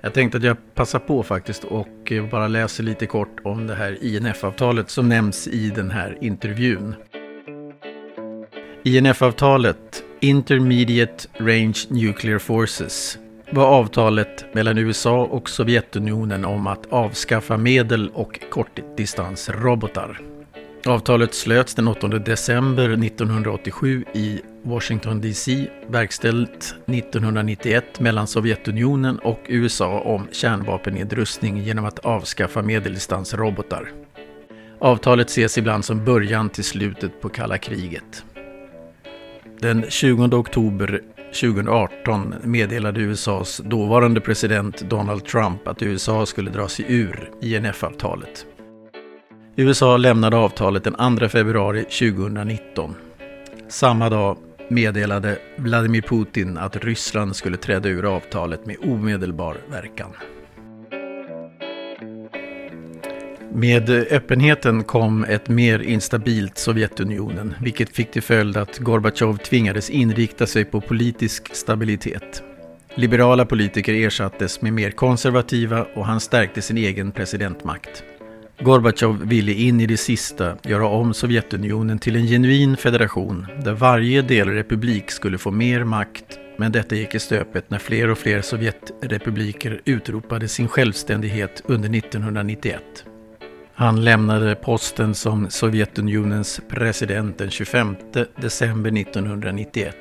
Jag 0.00 0.14
tänkte 0.14 0.38
att 0.38 0.44
jag 0.44 0.56
passar 0.74 0.98
på 0.98 1.22
faktiskt 1.22 1.64
och 1.64 2.12
bara 2.30 2.48
läser 2.48 2.82
lite 2.82 3.06
kort 3.06 3.40
om 3.44 3.66
det 3.66 3.74
här 3.74 3.98
INF-avtalet 4.00 4.90
som 4.90 5.08
nämns 5.08 5.48
i 5.48 5.70
den 5.70 5.90
här 5.90 6.18
intervjun. 6.20 6.94
INF-avtalet, 8.82 10.02
Intermediate 10.20 11.28
Range 11.38 11.78
Nuclear 11.88 12.38
Forces, 12.38 13.18
var 13.50 13.66
avtalet 13.66 14.54
mellan 14.54 14.78
USA 14.78 15.24
och 15.24 15.50
Sovjetunionen 15.50 16.44
om 16.44 16.66
att 16.66 16.92
avskaffa 16.92 17.56
medel 17.56 18.10
och 18.14 18.40
kortdistansrobotar. 18.50 20.20
Avtalet 20.86 21.34
slöts 21.34 21.74
den 21.74 21.88
8 21.88 22.08
december 22.08 22.90
1987 22.90 24.04
i 24.14 24.40
Washington 24.62 25.20
DC, 25.20 25.66
verkställt 25.86 26.74
1991 26.86 28.00
mellan 28.00 28.26
Sovjetunionen 28.26 29.18
och 29.18 29.40
USA 29.48 30.00
om 30.00 30.26
kärnvapennedrustning 30.32 31.62
genom 31.62 31.84
att 31.84 31.98
avskaffa 31.98 32.62
medeldistansrobotar. 32.62 33.92
Avtalet 34.78 35.30
ses 35.30 35.58
ibland 35.58 35.84
som 35.84 36.04
början 36.04 36.50
till 36.50 36.64
slutet 36.64 37.20
på 37.20 37.28
kalla 37.28 37.58
kriget. 37.58 38.24
Den 39.58 39.84
20 39.88 40.36
oktober 40.36 41.00
2018 41.34 42.34
meddelade 42.42 43.00
USAs 43.00 43.60
dåvarande 43.64 44.20
president 44.20 44.80
Donald 44.90 45.24
Trump 45.24 45.68
att 45.68 45.82
USA 45.82 46.26
skulle 46.26 46.50
dra 46.50 46.68
sig 46.68 46.84
ur 46.88 47.30
INF-avtalet. 47.40 48.46
USA 49.56 49.96
lämnade 49.96 50.36
avtalet 50.36 50.84
den 50.84 51.18
2 51.18 51.28
februari 51.28 51.84
2019. 51.84 52.94
Samma 53.68 54.10
dag 54.10 54.36
meddelade 54.68 55.38
Vladimir 55.56 56.02
Putin 56.02 56.58
att 56.58 56.76
Ryssland 56.76 57.36
skulle 57.36 57.56
träda 57.56 57.88
ur 57.88 58.16
avtalet 58.16 58.66
med 58.66 58.76
omedelbar 58.82 59.56
verkan. 59.70 60.10
Med 63.56 63.90
öppenheten 63.90 64.84
kom 64.84 65.24
ett 65.24 65.48
mer 65.48 65.78
instabilt 65.82 66.58
Sovjetunionen, 66.58 67.54
vilket 67.60 67.96
fick 67.96 68.10
till 68.10 68.22
följd 68.22 68.56
att 68.56 68.78
Gorbatjov 68.78 69.36
tvingades 69.36 69.90
inrikta 69.90 70.46
sig 70.46 70.64
på 70.64 70.80
politisk 70.80 71.54
stabilitet. 71.54 72.42
Liberala 72.94 73.44
politiker 73.44 73.94
ersattes 73.94 74.62
med 74.62 74.72
mer 74.72 74.90
konservativa 74.90 75.86
och 75.94 76.06
han 76.06 76.20
stärkte 76.20 76.62
sin 76.62 76.78
egen 76.78 77.12
presidentmakt. 77.12 78.02
Gorbatjov 78.60 79.26
ville 79.26 79.52
in 79.52 79.80
i 79.80 79.86
det 79.86 79.96
sista 79.96 80.56
göra 80.62 80.86
om 80.86 81.14
Sovjetunionen 81.14 81.98
till 81.98 82.16
en 82.16 82.26
genuin 82.26 82.76
federation 82.76 83.46
där 83.64 83.72
varje 83.72 84.22
delrepublik 84.22 85.10
skulle 85.10 85.38
få 85.38 85.50
mer 85.50 85.84
makt 85.84 86.38
men 86.58 86.72
detta 86.72 86.94
gick 86.94 87.14
i 87.14 87.18
stöpet 87.18 87.70
när 87.70 87.78
fler 87.78 88.10
och 88.10 88.18
fler 88.18 88.42
Sovjetrepubliker 88.42 89.80
utropade 89.84 90.48
sin 90.48 90.68
självständighet 90.68 91.62
under 91.66 91.98
1991. 91.98 92.82
Han 93.76 94.04
lämnade 94.04 94.54
posten 94.54 95.14
som 95.14 95.50
Sovjetunionens 95.50 96.60
president 96.68 97.38
den 97.38 97.50
25 97.50 97.96
december 98.36 99.00
1991. 99.00 99.96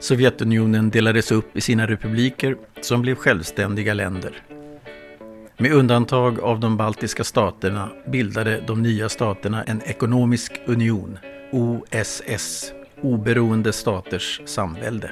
Sovjetunionen 0.00 0.90
delades 0.90 1.32
upp 1.32 1.56
i 1.56 1.60
sina 1.60 1.86
republiker 1.86 2.56
som 2.80 3.02
blev 3.02 3.14
självständiga 3.14 3.94
länder. 3.94 4.42
Med 5.56 5.72
undantag 5.72 6.40
av 6.40 6.60
de 6.60 6.76
baltiska 6.76 7.24
staterna 7.24 7.88
bildade 8.06 8.60
de 8.66 8.82
nya 8.82 9.08
staterna 9.08 9.64
en 9.64 9.82
ekonomisk 9.82 10.60
union, 10.66 11.18
OSS, 11.50 12.72
Oberoende 13.02 13.72
staters 13.72 14.40
samvälde. 14.44 15.10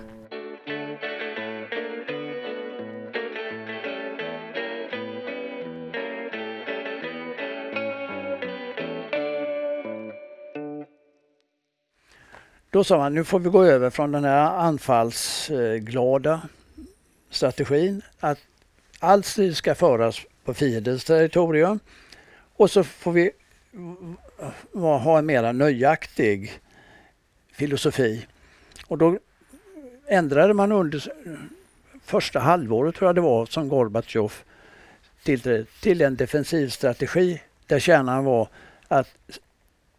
Då 12.70 12.84
sa 12.84 12.98
man 12.98 13.14
nu 13.14 13.24
får 13.24 13.38
vi 13.38 13.48
gå 13.48 13.64
över 13.64 13.90
från 13.90 14.12
den 14.12 14.24
här 14.24 14.50
anfallsglada 14.58 16.40
strategin 17.30 18.02
att 18.20 18.38
all 18.98 19.24
strid 19.24 19.56
ska 19.56 19.74
föras 19.74 20.20
på 20.44 20.54
fiendens 20.54 21.04
territorium 21.04 21.80
och 22.56 22.70
så 22.70 22.84
får 22.84 23.12
vi 23.12 23.30
ha 24.72 25.18
en 25.18 25.26
mera 25.26 25.52
nöjaktig 25.52 26.52
filosofi. 27.52 28.26
Och 28.86 28.98
då 28.98 29.18
ändrade 30.06 30.54
man 30.54 30.72
under 30.72 31.12
första 32.04 32.40
halvåret 32.40 32.94
tror 32.94 33.08
jag 33.08 33.14
det 33.14 33.20
var 33.20 33.46
som 33.46 33.68
Gorbatjov 33.68 34.32
tillträdde 35.22 35.64
till 35.82 36.00
en 36.00 36.16
defensiv 36.16 36.68
strategi 36.68 37.42
där 37.66 37.78
kärnan 37.78 38.24
var 38.24 38.48
att 38.88 39.08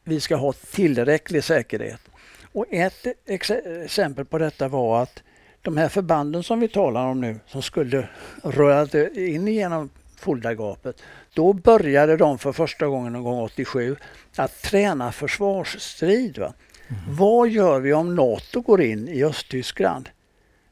vi 0.04 0.20
ska 0.20 0.36
ha 0.36 0.54
tillräcklig 0.54 1.44
säkerhet. 1.44 2.11
Och 2.54 2.66
ett 2.70 3.08
exempel 3.26 4.26
på 4.26 4.38
detta 4.38 4.68
var 4.68 5.04
att 5.04 5.24
de 5.62 5.78
här 5.78 5.90
förbanden 5.90 6.44
som 6.44 6.60
vi 6.60 6.68
talar 6.68 7.08
om 7.08 7.22
nu 7.22 7.40
som 7.48 7.62
skulle 7.62 8.10
röra 8.44 9.10
in 9.14 9.48
genom 9.48 9.90
Fuldagapet. 10.22 11.02
Då 11.34 11.54
började 11.54 12.18
de 12.18 12.40
för 12.40 12.52
första 12.52 12.88
gången 12.88 13.14
någon 13.14 13.24
gång 13.24 13.42
87 13.42 13.96
att 14.36 14.62
träna 14.62 15.12
försvarsstrid. 15.12 16.38
Va? 16.38 16.54
Mm. 16.88 17.16
Vad 17.16 17.50
gör 17.50 17.80
vi 17.80 17.94
om 17.94 18.16
NATO 18.16 18.62
går 18.62 18.82
in 18.82 19.08
i 19.08 19.24
Östtyskland? 19.24 20.10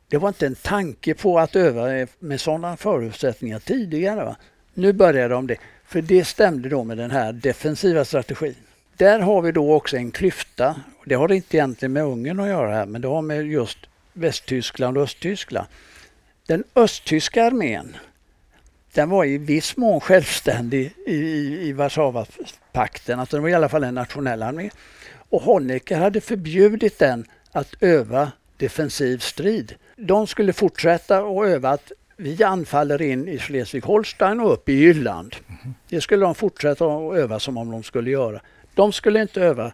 Det 0.08 0.18
var 0.18 0.28
inte 0.28 0.46
en 0.46 0.56
tanke 0.56 1.14
på 1.14 1.40
att 1.40 1.56
öva 1.56 2.08
med 2.20 2.42
sådana 2.42 2.78
förutsättningar 2.78 3.60
tidigare. 3.60 4.26
Va? 4.26 4.36
Nu 4.74 4.94
börjar 4.94 5.30
de 5.30 5.48
det, 5.48 5.58
för 5.86 6.02
det 6.02 6.26
stämde 6.26 6.70
då 6.70 6.84
med 6.84 6.98
den 6.98 7.12
här 7.12 7.34
defensiva 7.34 8.06
strategin. 8.06 8.56
Där 9.00 9.20
har 9.20 9.42
vi 9.42 9.52
då 9.52 9.74
också 9.74 9.98
en 9.98 10.12
klyfta. 10.12 10.76
Det 11.06 11.16
har 11.16 11.32
inte 11.32 11.58
egentligen 11.58 11.94
med 11.94 12.04
Ungern 12.04 12.40
att 12.40 12.48
göra 12.48 12.72
här, 12.72 12.86
men 12.86 13.02
det 13.02 13.08
har 13.08 13.22
med 13.22 13.48
just 13.48 13.78
Västtyskland 14.14 14.98
och 14.98 15.04
Östtyskland. 15.04 15.68
Den 16.48 16.64
östtyska 16.76 17.46
armén, 17.46 17.98
den 18.94 19.10
var 19.10 19.26
i 19.26 19.38
viss 19.38 19.78
mån 19.78 20.00
självständig 20.00 20.94
i, 21.08 21.16
i, 21.16 21.68
i 21.68 21.74
Warszawapakten, 21.74 23.20
alltså 23.20 23.36
den 23.36 23.42
var 23.42 23.50
i 23.50 23.54
alla 23.54 23.70
fall 23.70 23.84
en 23.84 23.96
nationell 23.96 24.44
armé. 24.44 24.70
Och 25.30 25.42
Honecker 25.42 25.98
hade 25.98 26.22
förbjudit 26.22 27.00
den 27.00 27.26
att 27.52 27.74
öva 27.80 28.32
defensiv 28.58 29.18
strid. 29.18 29.76
De 29.96 30.28
skulle 30.28 30.54
fortsätta 30.54 31.18
att 31.18 31.46
öva 31.46 31.70
att 31.70 31.92
vi 32.18 32.44
anfaller 32.44 33.02
in 33.02 33.28
i 33.28 33.38
Schleswig-Holstein 33.38 34.42
och 34.42 34.54
upp 34.54 34.70
i 34.70 34.74
Jylland. 34.74 35.36
Det 35.90 36.02
skulle 36.02 36.26
de 36.26 36.36
fortsätta 36.36 36.86
att 36.86 37.16
öva 37.16 37.40
som 37.40 37.58
om 37.58 37.72
de 37.72 37.84
skulle 37.84 38.12
göra. 38.12 38.42
De 38.80 38.94
skulle 38.94 39.22
inte 39.22 39.42
öva 39.42 39.72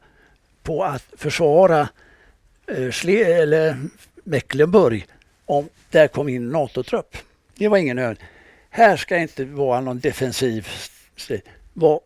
på 0.63 0.83
att 0.83 1.05
försvara 1.17 1.89
eh, 2.67 3.29
eller 3.39 3.77
Mecklenburg 4.23 5.05
om 5.45 5.69
där 5.89 6.07
kom 6.07 6.29
in 6.29 6.49
NATO-trupp. 6.49 7.17
Det 7.55 7.67
var 7.67 7.77
ingen 7.77 7.99
övning. 7.99 8.27
Här 8.69 8.97
ska 8.97 9.17
inte 9.17 9.45
vara 9.45 9.81
någon 9.81 9.99
defensiv 9.99 10.67
strid. 11.15 11.41
var 11.73 11.99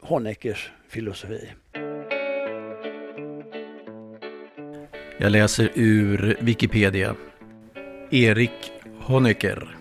Honeckers 0.00 0.70
filosofi. 0.88 1.52
Jag 5.18 5.32
läser 5.32 5.70
ur 5.74 6.36
Wikipedia. 6.40 7.16
Erik 8.10 8.72
Honecker 9.00 9.76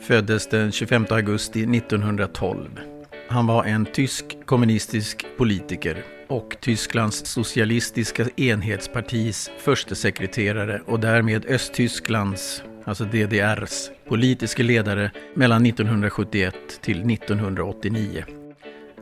föddes 0.00 0.46
den 0.46 0.72
25 0.72 1.06
augusti 1.10 1.62
1912. 1.62 2.80
Han 3.28 3.46
var 3.46 3.64
en 3.64 3.86
tysk 3.86 4.33
kommunistisk 4.46 5.26
politiker 5.36 6.04
och 6.28 6.56
Tysklands 6.60 7.26
socialistiska 7.26 8.26
enhetspartis 8.36 9.50
förstesekreterare 9.58 10.80
och 10.86 11.00
därmed 11.00 11.46
Östtysklands, 11.46 12.62
alltså 12.84 13.04
DDRs, 13.04 13.90
politiske 14.08 14.62
ledare 14.62 15.10
mellan 15.34 15.66
1971 15.66 16.54
till 16.80 17.10
1989. 17.10 18.24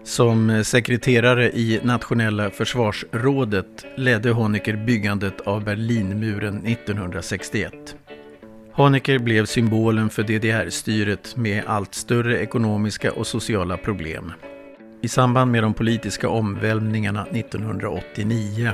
Som 0.05 0.65
sekreterare 0.65 1.51
i 1.51 1.81
Nationella 1.83 2.51
försvarsrådet 2.51 3.87
ledde 3.97 4.31
Honecker 4.31 4.77
byggandet 4.77 5.41
av 5.41 5.65
Berlinmuren 5.65 6.67
1961. 6.67 7.73
Honecker 8.73 9.19
blev 9.19 9.47
symbolen 9.47 10.11
för 10.11 10.23
DDR-styret 10.23 11.37
med 11.37 11.63
allt 11.67 11.95
större 11.95 12.39
ekonomiska 12.39 13.13
och 13.13 13.27
sociala 13.27 13.77
problem. 13.77 14.33
I 15.05 15.09
samband 15.09 15.53
med 15.53 15.63
de 15.63 15.75
politiska 15.75 16.29
omvälvningarna 16.29 17.27
1989, 17.27 18.71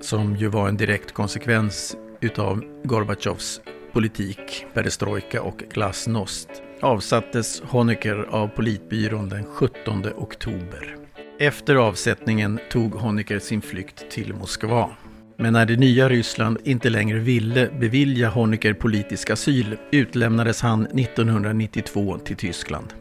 som 0.00 0.36
ju 0.36 0.48
var 0.48 0.68
en 0.68 0.76
direkt 0.76 1.12
konsekvens 1.12 1.96
utav 2.20 2.64
Gorbatjovs 2.84 3.60
politik, 3.92 4.66
perestrojka 4.74 5.42
och 5.42 5.62
glasnost, 5.72 6.48
avsattes 6.80 7.60
Honecker 7.60 8.26
av 8.30 8.48
politbyrån 8.48 9.28
den 9.28 9.44
17 9.44 10.06
oktober. 10.16 10.96
Efter 11.38 11.74
avsättningen 11.74 12.58
tog 12.70 12.94
Honecker 12.94 13.38
sin 13.38 13.62
flykt 13.62 14.10
till 14.10 14.34
Moskva. 14.34 14.90
Men 15.38 15.52
när 15.52 15.66
det 15.66 15.76
nya 15.76 16.08
Ryssland 16.08 16.58
inte 16.64 16.90
längre 16.90 17.18
ville 17.18 17.70
bevilja 17.80 18.28
Honecker 18.28 18.74
politisk 18.74 19.30
asyl 19.30 19.76
utlämnades 19.90 20.60
han 20.60 20.86
1992 20.86 22.18
till 22.18 22.36
Tyskland. 22.36 22.94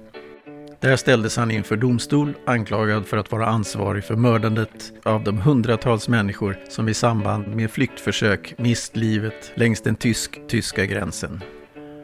Där 0.82 0.95
ställdes 0.95 1.38
han 1.38 1.51
inför 1.51 1.77
domstol 1.77 2.34
anklagad 2.45 3.07
för 3.07 3.17
att 3.17 3.32
vara 3.32 3.45
ansvarig 3.45 4.03
för 4.03 4.15
mördandet 4.15 4.91
av 5.03 5.23
de 5.23 5.38
hundratals 5.38 6.07
människor 6.07 6.57
som 6.69 6.89
i 6.89 6.93
samband 6.93 7.47
med 7.47 7.71
flyktförsök 7.71 8.53
mist 8.57 8.95
livet 8.95 9.51
längs 9.55 9.82
den 9.82 9.95
tysk-tyska 9.95 10.86
gränsen. 10.86 11.41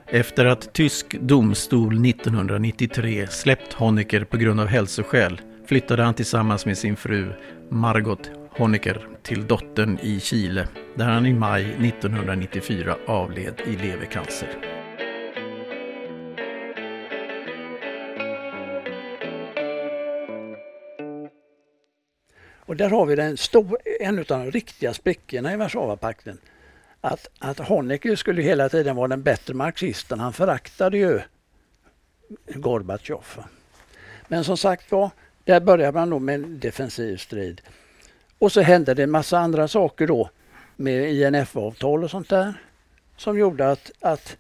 Efter 0.08 0.46
att 0.46 0.74
tysk 0.74 1.18
domstol 1.22 2.06
1993 2.06 3.28
släppt 3.28 3.74
Honecker 3.74 4.24
på 4.24 4.38
grund 4.38 4.60
av 4.60 4.68
hälsoskäl 4.68 5.42
flyttade 5.68 6.04
han 6.04 6.14
tillsammans 6.14 6.66
med 6.66 6.78
sin 6.78 6.96
fru 6.96 7.34
Margot 7.70 8.32
Honecker 8.58 9.08
till 9.24 9.48
dottern 9.48 10.00
i 10.02 10.20
Chile 10.20 10.68
där 10.96 11.06
han 11.06 11.26
i 11.26 11.34
maj 11.34 11.64
1994 11.64 12.96
avled 13.08 13.62
i 13.68 13.88
levercancer. 13.88 14.50
Och 22.68 22.76
där 22.76 22.90
har 22.90 23.06
vi 23.06 23.16
den 23.16 23.38
stor, 23.38 23.78
en 24.00 24.20
av 24.20 24.26
de 24.26 24.52
riktiga 24.52 24.94
sprickorna 24.94 25.54
i 25.54 25.58
Warszawapakten. 25.58 26.38
Att, 27.02 27.30
att 27.40 27.60
Honecker 27.60 28.16
skulle 28.16 28.42
hela 28.42 28.70
tiden 28.70 28.96
vara 28.96 29.08
den 29.08 29.24
bättre 29.24 29.54
marxisten. 29.54 30.20
Han 30.20 30.34
föraktade 30.34 30.98
ju 30.98 31.20
Gorbatjov. 32.48 33.26
Men 34.28 34.44
som 34.44 34.58
sagt 34.58 34.92
var, 34.92 35.10
där 35.44 35.60
började 35.60 36.00
man 36.00 36.10
då 36.10 36.20
med 36.20 36.36
en 36.36 36.60
defensiv 36.60 37.18
strid. 37.18 37.62
Och 38.40 38.52
så 38.52 38.62
hände 38.62 38.94
det 38.94 39.04
en 39.04 39.12
massa 39.12 39.40
andra 39.40 39.68
saker 39.68 40.08
då 40.08 40.30
med 40.76 41.14
INF-avtal 41.14 42.04
och 42.04 42.12
sånt 42.12 42.30
där 42.30 42.54
som 43.18 43.40
gjorde 43.40 43.72
att, 43.72 43.92
att 44.00 44.38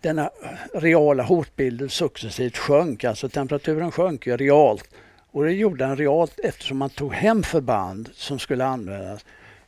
denna 0.00 0.30
reala 0.74 1.22
hotbilden 1.22 1.88
successivt 1.88 2.56
sjönk, 2.56 3.04
alltså 3.04 3.28
temperaturen 3.28 3.90
sjönk 3.90 4.26
ju 4.26 4.36
realt. 4.36 4.88
Och 5.30 5.44
det 5.44 5.52
gjorde 5.52 5.84
den 5.84 5.96
realt 5.96 6.38
eftersom 6.38 6.78
man 6.78 6.90
tog 6.90 7.14
hem 7.14 7.42
förband 7.42 8.10
som 8.12 8.38
skulle 8.38 8.64
användas. 8.64 9.24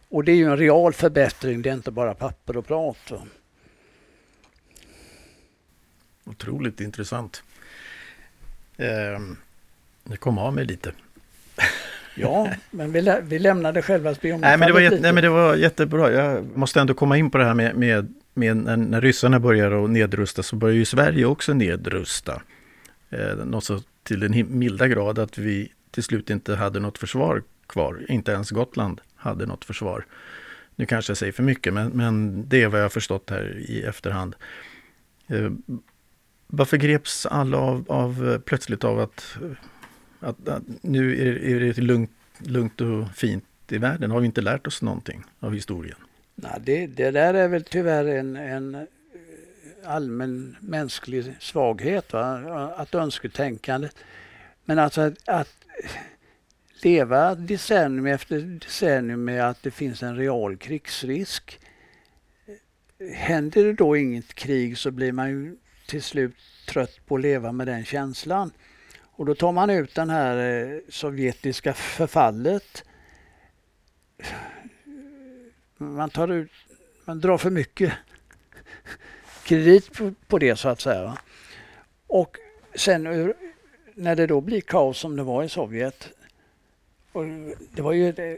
Och 0.08 0.24
det 0.24 0.32
är 0.32 0.36
ju 0.36 0.44
en 0.44 0.56
real 0.56 0.92
förbättring, 0.92 1.62
det 1.62 1.70
är 1.70 1.74
inte 1.74 1.90
bara 1.90 2.14
papper 2.14 2.56
och 2.56 2.66
prat. 2.66 3.12
Otroligt 6.24 6.80
intressant. 6.80 7.42
Eh, 8.76 9.20
det 10.04 10.16
kom 10.16 10.38
av 10.38 10.54
mig 10.54 10.64
lite. 10.64 10.92
Ja, 12.14 12.48
men 12.70 12.92
vi, 12.92 13.00
lä 13.00 13.20
vi 13.20 13.38
lämnade 13.38 13.82
själva 13.82 14.14
spionen. 14.14 14.40
Nej, 14.40 14.56
men 14.56 14.66
det 14.66 14.72
var, 14.72 14.80
jätte, 14.80 15.00
nej, 15.00 15.12
men 15.12 15.22
det 15.22 15.28
var 15.28 15.54
jättebra. 15.54 16.12
Jag 16.12 16.56
måste 16.56 16.80
ändå 16.80 16.94
komma 16.94 17.16
in 17.16 17.30
på 17.30 17.38
det 17.38 17.44
här 17.44 17.54
med, 17.54 17.76
med, 17.76 18.14
med 18.34 18.56
när, 18.56 18.76
när 18.76 19.00
ryssarna 19.00 19.40
börjar 19.40 19.84
att 19.84 19.90
nedrusta 19.90 20.42
så 20.42 20.56
börjar 20.56 20.74
ju 20.74 20.84
Sverige 20.84 21.24
också 21.24 21.52
nedrusta. 21.52 22.42
Eh, 23.10 23.36
något 23.36 23.64
så 23.64 23.80
till 24.10 24.20
den 24.20 24.58
milda 24.58 24.88
grad 24.88 25.18
att 25.18 25.38
vi 25.38 25.72
till 25.90 26.02
slut 26.02 26.30
inte 26.30 26.54
hade 26.54 26.80
något 26.80 26.98
försvar 26.98 27.42
kvar. 27.66 28.06
Inte 28.08 28.32
ens 28.32 28.50
Gotland 28.50 29.00
hade 29.14 29.46
något 29.46 29.64
försvar. 29.64 30.06
Nu 30.76 30.86
kanske 30.86 31.10
jag 31.10 31.16
säger 31.16 31.32
för 31.32 31.42
mycket, 31.42 31.74
men, 31.74 31.88
men 31.88 32.44
det 32.48 32.62
är 32.62 32.68
vad 32.68 32.80
jag 32.80 32.84
har 32.84 32.90
förstått 32.90 33.30
här 33.30 33.58
i 33.58 33.82
efterhand. 33.82 34.36
Eh, 35.26 35.50
varför 36.46 36.76
greps 36.76 37.26
alla 37.26 37.58
av, 37.58 37.84
av 37.88 38.28
eh, 38.28 38.38
plötsligt 38.38 38.84
av 38.84 39.00
att 39.00 39.36
eh, 39.42 39.50
att, 40.20 40.48
att 40.48 40.62
nu 40.80 41.28
är, 41.28 41.44
är 41.44 41.60
det 41.60 41.78
lugnt, 41.78 42.10
lugnt 42.38 42.80
och 42.80 43.10
fint 43.14 43.44
i 43.68 43.78
världen. 43.78 44.10
Har 44.10 44.20
vi 44.20 44.26
inte 44.26 44.40
lärt 44.40 44.66
oss 44.66 44.82
någonting 44.82 45.24
av 45.40 45.54
historien? 45.54 45.98
Nej, 46.34 46.60
det, 46.60 46.86
det 46.86 47.10
där 47.10 47.34
är 47.34 47.48
väl 47.48 47.64
tyvärr 47.64 48.04
en, 48.04 48.36
en 48.36 48.86
allmän 49.84 50.56
mänsklig 50.60 51.34
svaghet, 51.40 52.12
va? 52.12 52.74
att 52.76 52.94
önsketänkandet. 52.94 53.96
Men 54.64 54.78
alltså 54.78 55.00
att, 55.00 55.28
att 55.28 55.54
leva 56.82 57.34
decennium 57.34 58.06
efter 58.06 58.40
decennium 58.40 59.24
med 59.24 59.48
att 59.48 59.62
det 59.62 59.70
finns 59.70 60.02
en 60.02 60.16
real 60.16 60.56
krigsrisk. 60.56 61.60
Händer 63.14 63.64
det 63.64 63.72
då 63.72 63.96
inget 63.96 64.34
krig 64.34 64.78
så 64.78 64.90
blir 64.90 65.12
man 65.12 65.30
ju 65.30 65.56
till 65.86 66.02
slut 66.02 66.36
trött 66.68 67.06
på 67.06 67.14
att 67.14 67.20
leva 67.20 67.52
med 67.52 67.66
den 67.66 67.84
känslan. 67.84 68.50
Och 69.00 69.26
då 69.26 69.34
tar 69.34 69.52
man 69.52 69.70
ut 69.70 69.94
den 69.94 70.10
här 70.10 70.36
eh, 70.36 70.78
sovjetiska 70.88 71.74
förfallet. 71.74 72.84
Man 75.76 76.10
tar 76.10 76.28
ut, 76.28 76.50
man 77.04 77.20
drar 77.20 77.38
för 77.38 77.50
mycket 77.50 77.92
kredit 79.44 79.92
på, 79.92 80.12
på 80.26 80.38
det 80.38 80.56
så 80.56 80.68
att 80.68 80.80
säga. 80.80 81.18
Och 82.06 82.36
sen 82.74 83.34
när 83.94 84.16
det 84.16 84.26
då 84.26 84.40
blir 84.40 84.60
kaos 84.60 84.98
som 84.98 85.16
det 85.16 85.22
var 85.22 85.42
i 85.42 85.48
Sovjet. 85.48 86.08
Och 87.12 87.24
det 87.70 87.82
var 87.82 87.92
ju 87.92 88.08
eh, 88.08 88.36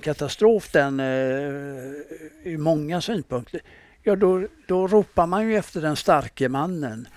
katastrof 0.00 0.72
den 0.72 1.00
eh, 1.00 2.52
i 2.52 2.56
många 2.56 3.00
synpunkter. 3.00 3.60
Ja, 4.02 4.16
då, 4.16 4.46
då 4.66 4.86
ropar 4.86 5.26
man 5.26 5.48
ju 5.48 5.56
efter 5.56 5.80
den 5.80 5.96
starke 5.96 6.48
mannen. 6.48 7.08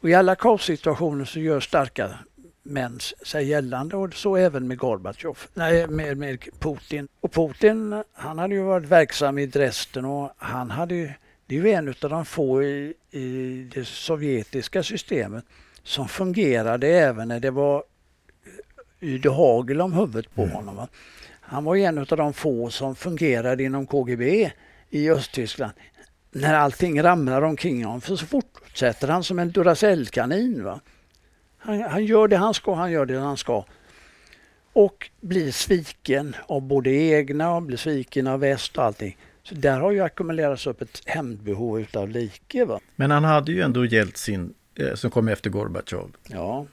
Och 0.00 0.10
i 0.10 0.14
alla 0.14 0.34
kaossituationer 0.34 1.24
så 1.24 1.40
gör 1.40 1.60
starka 1.60 2.10
män 2.62 3.00
sig 3.00 3.48
gällande 3.48 3.96
och 3.96 4.14
så 4.14 4.36
även 4.36 4.68
med 4.68 4.78
Gorbatjov, 4.78 5.38
nej 5.54 5.86
med, 5.86 6.16
med 6.16 6.44
Putin. 6.58 7.08
Och 7.20 7.32
Putin 7.32 8.02
han 8.12 8.38
hade 8.38 8.54
ju 8.54 8.62
varit 8.62 8.88
verksam 8.88 9.38
i 9.38 9.46
Dresden 9.46 10.04
och 10.04 10.32
han 10.36 10.70
hade 10.70 10.94
ju, 10.94 11.10
det 11.54 11.68
är 11.68 11.72
ju 11.72 11.76
en 11.76 11.88
av 11.88 12.10
de 12.10 12.24
få 12.24 12.62
i, 12.62 12.94
i 13.10 13.68
det 13.74 13.84
sovjetiska 13.84 14.82
systemet 14.82 15.44
som 15.82 16.08
fungerade 16.08 16.88
även 16.88 17.28
när 17.28 17.40
det 17.40 17.50
var 17.50 17.84
yde 19.00 19.30
hagel 19.30 19.80
om 19.80 19.92
huvudet 19.92 20.34
på 20.34 20.42
mm. 20.42 20.54
honom. 20.54 20.76
Va? 20.76 20.88
Han 21.40 21.64
var 21.64 21.76
en 21.76 21.98
av 21.98 22.06
de 22.06 22.32
få 22.32 22.70
som 22.70 22.94
fungerade 22.94 23.62
inom 23.62 23.86
KGB 23.86 24.50
i 24.90 25.10
Östtyskland 25.10 25.72
när 26.30 26.54
allting 26.54 27.02
ramlar 27.02 27.42
omkring 27.42 27.84
honom 27.84 28.00
så 28.00 28.16
fortsätter 28.16 29.08
han 29.08 29.24
som 29.24 29.38
en 29.38 29.50
Duracellkanin. 29.50 30.64
Va? 30.64 30.80
Han, 31.58 31.82
han 31.82 32.04
gör 32.04 32.28
det 32.28 32.36
han 32.36 32.54
ska, 32.54 32.74
han 32.74 32.92
gör 32.92 33.06
det 33.06 33.18
han 33.18 33.36
ska. 33.36 33.64
Och 34.72 35.10
blir 35.20 35.52
sviken 35.52 36.36
av 36.46 36.62
både 36.62 36.90
egna 36.90 37.54
och 37.54 37.62
blir 37.62 37.76
sviken 37.76 38.26
av 38.26 38.40
väst 38.40 38.78
och 38.78 38.84
allting. 38.84 39.16
Så 39.48 39.54
där 39.54 39.80
har 39.80 39.92
ju 39.92 40.00
ackumulerats 40.00 40.66
upp 40.66 40.82
ett 40.82 41.02
hämndbehov 41.06 41.80
utav 41.80 42.08
like. 42.08 42.64
Va? 42.64 42.80
Men 42.96 43.10
han 43.10 43.24
hade 43.24 43.52
ju 43.52 43.60
ändå 43.60 43.84
Jeltsin 43.84 44.54
eh, 44.74 44.94
som 44.94 45.10
kom 45.10 45.28
efter 45.28 45.50
Gorbatjov. 45.50 46.10
Ja. 46.28 46.66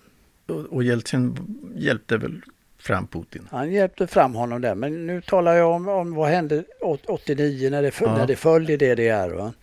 Och, 0.47 0.59
och 0.59 0.83
Jeltsin 0.83 1.37
hjälpte 1.75 2.17
väl 2.17 2.41
fram 2.77 3.07
Putin? 3.07 3.47
Han 3.51 3.71
hjälpte 3.71 4.07
fram 4.07 4.35
honom 4.35 4.61
där. 4.61 4.75
Men 4.75 5.07
nu 5.07 5.21
talar 5.21 5.55
jag 5.55 5.71
om, 5.71 5.87
om 5.87 6.15
vad 6.15 6.29
hände 6.29 6.63
89 7.07 7.69
när 7.69 7.81
det, 7.81 7.93
ja. 8.01 8.17
när 8.17 8.27
det 8.27 8.35
föll 8.35 8.69
i 8.69 8.77
DDR. 8.77 9.29
Va? 9.29 9.53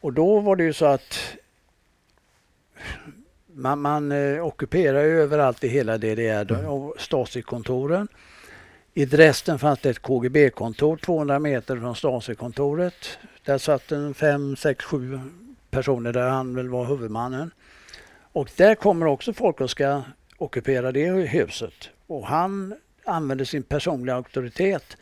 Och 0.00 0.12
då 0.12 0.40
var 0.40 0.56
det 0.56 0.64
ju 0.64 0.72
så 0.72 0.86
att 0.86 1.18
man, 3.46 3.80
man 3.80 4.12
eh, 4.12 4.46
ockuperar 4.46 5.04
ju 5.04 5.20
överallt 5.20 5.64
i 5.64 5.68
hela 5.68 5.98
DDR 5.98 6.52
mm. 6.52 6.66
och 6.66 6.94
Stasi-kontoren. 6.98 8.08
I 8.98 9.04
Dresden 9.04 9.58
fanns 9.58 9.80
det 9.80 9.90
ett 9.90 10.02
KGB-kontor 10.02 10.96
200 10.96 11.38
meter 11.38 11.76
från 11.76 11.94
Stasi-kontoret. 11.94 13.18
Där 13.44 13.58
satt 13.58 13.92
en 13.92 14.14
fem, 14.14 14.56
sex, 14.56 14.84
sju 14.84 15.20
personer 15.70 16.12
där 16.12 16.28
han 16.28 16.54
väl 16.54 16.68
var 16.68 16.84
huvudmannen. 16.84 17.50
Och 18.32 18.50
där 18.56 18.74
kommer 18.74 19.06
också 19.06 19.32
folk 19.32 19.60
och 19.60 19.70
ska 19.70 20.02
ockupera 20.38 20.92
det 20.92 21.10
huset. 21.10 21.90
Och 22.06 22.26
han 22.26 22.74
använder 23.04 23.44
sin 23.44 23.62
personliga 23.62 24.14
auktoritet. 24.14 24.96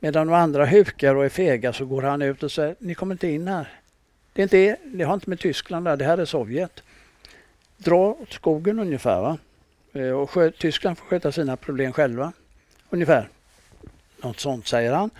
Medan 0.00 0.26
de 0.26 0.32
andra 0.32 0.66
hukar 0.66 1.14
och 1.14 1.24
är 1.24 1.28
fega 1.28 1.72
så 1.72 1.84
går 1.84 2.02
han 2.02 2.22
ut 2.22 2.42
och 2.42 2.52
säger, 2.52 2.76
ni 2.78 2.94
kommer 2.94 3.14
inte 3.14 3.28
in 3.28 3.48
här. 3.48 3.68
Det, 4.32 4.42
är 4.42 4.44
inte, 4.44 4.76
det 4.84 5.04
har 5.04 5.14
inte 5.14 5.30
med 5.30 5.40
Tyskland 5.40 5.84
där, 5.84 5.96
det 5.96 6.04
här 6.04 6.18
är 6.18 6.24
Sovjet. 6.24 6.82
Dra 7.76 8.16
åt 8.22 8.32
skogen 8.32 8.78
ungefär. 8.78 9.20
Va? 9.20 9.38
Eh, 9.92 10.10
och 10.10 10.58
Tyskland 10.58 10.98
får 10.98 11.06
sköta 11.06 11.32
sina 11.32 11.56
problem 11.56 11.92
själva. 11.92 12.32
Ungefär. 12.90 13.28
Något 14.22 14.40
sånt 14.40 14.66
säger 14.66 14.92
han. 14.92 15.10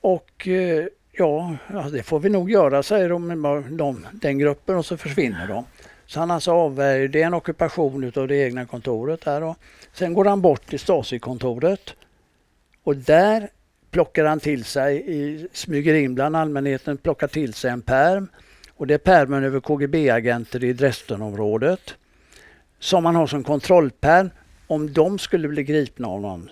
Och 0.00 0.48
eh, 0.48 0.86
ja, 1.12 1.56
det 1.92 2.02
får 2.02 2.20
vi 2.20 2.28
nog 2.28 2.50
göra, 2.50 2.82
säger 2.82 3.08
de, 3.08 3.42
de, 3.76 4.06
den 4.12 4.38
gruppen 4.38 4.76
och 4.76 4.86
så 4.86 4.96
försvinner 4.96 5.48
de. 5.48 5.64
Så 6.06 6.20
han 6.20 6.30
alltså 6.30 6.52
avvärjer, 6.52 7.08
det 7.08 7.22
är 7.22 7.26
en 7.26 7.34
ockupation 7.34 8.04
utav 8.04 8.28
det 8.28 8.36
egna 8.36 8.66
kontoret 8.66 9.20
där 9.20 9.42
Och 9.42 9.56
sen 9.92 10.14
går 10.14 10.24
han 10.24 10.40
bort 10.40 10.66
till 10.66 10.78
Stasi-kontoret 10.78 11.94
och 12.82 12.96
där 12.96 13.50
plockar 13.90 14.24
han 14.24 14.40
till 14.40 14.64
sig, 14.64 15.04
i, 15.06 15.48
smyger 15.52 15.94
in 15.94 16.14
bland 16.14 16.36
allmänheten, 16.36 16.96
plockar 16.96 17.28
till 17.28 17.54
sig 17.54 17.70
en 17.70 17.82
perm. 17.82 18.28
Och 18.76 18.86
det 18.86 18.94
är 18.94 18.98
pärmen 18.98 19.44
över 19.44 19.60
KGB-agenter 19.60 20.64
i 20.64 20.72
Dresdenområdet. 20.72 21.94
Som 22.78 23.02
man 23.02 23.14
har 23.14 23.26
som 23.26 23.44
kontrollperm 23.44 24.30
om 24.66 24.92
de 24.92 25.18
skulle 25.18 25.48
bli 25.48 25.62
gripna 25.62 26.08
av 26.08 26.20
någon. 26.20 26.50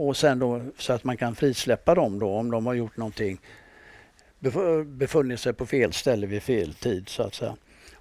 Och 0.00 0.16
sen 0.16 0.38
då 0.38 0.60
så 0.78 0.92
att 0.92 1.04
man 1.04 1.16
kan 1.16 1.34
frisläppa 1.34 1.94
dem 1.94 2.18
då 2.18 2.28
om 2.28 2.50
de 2.50 2.66
har 2.66 2.74
gjort 2.74 2.96
någonting. 2.96 3.40
Befunnit 4.84 5.40
sig 5.40 5.52
på 5.52 5.66
fel 5.66 5.92
ställe 5.92 6.26
vid 6.26 6.42
fel 6.42 6.74
tid 6.74 7.08
så 7.08 7.22
att 7.22 7.34
säga. 7.34 7.56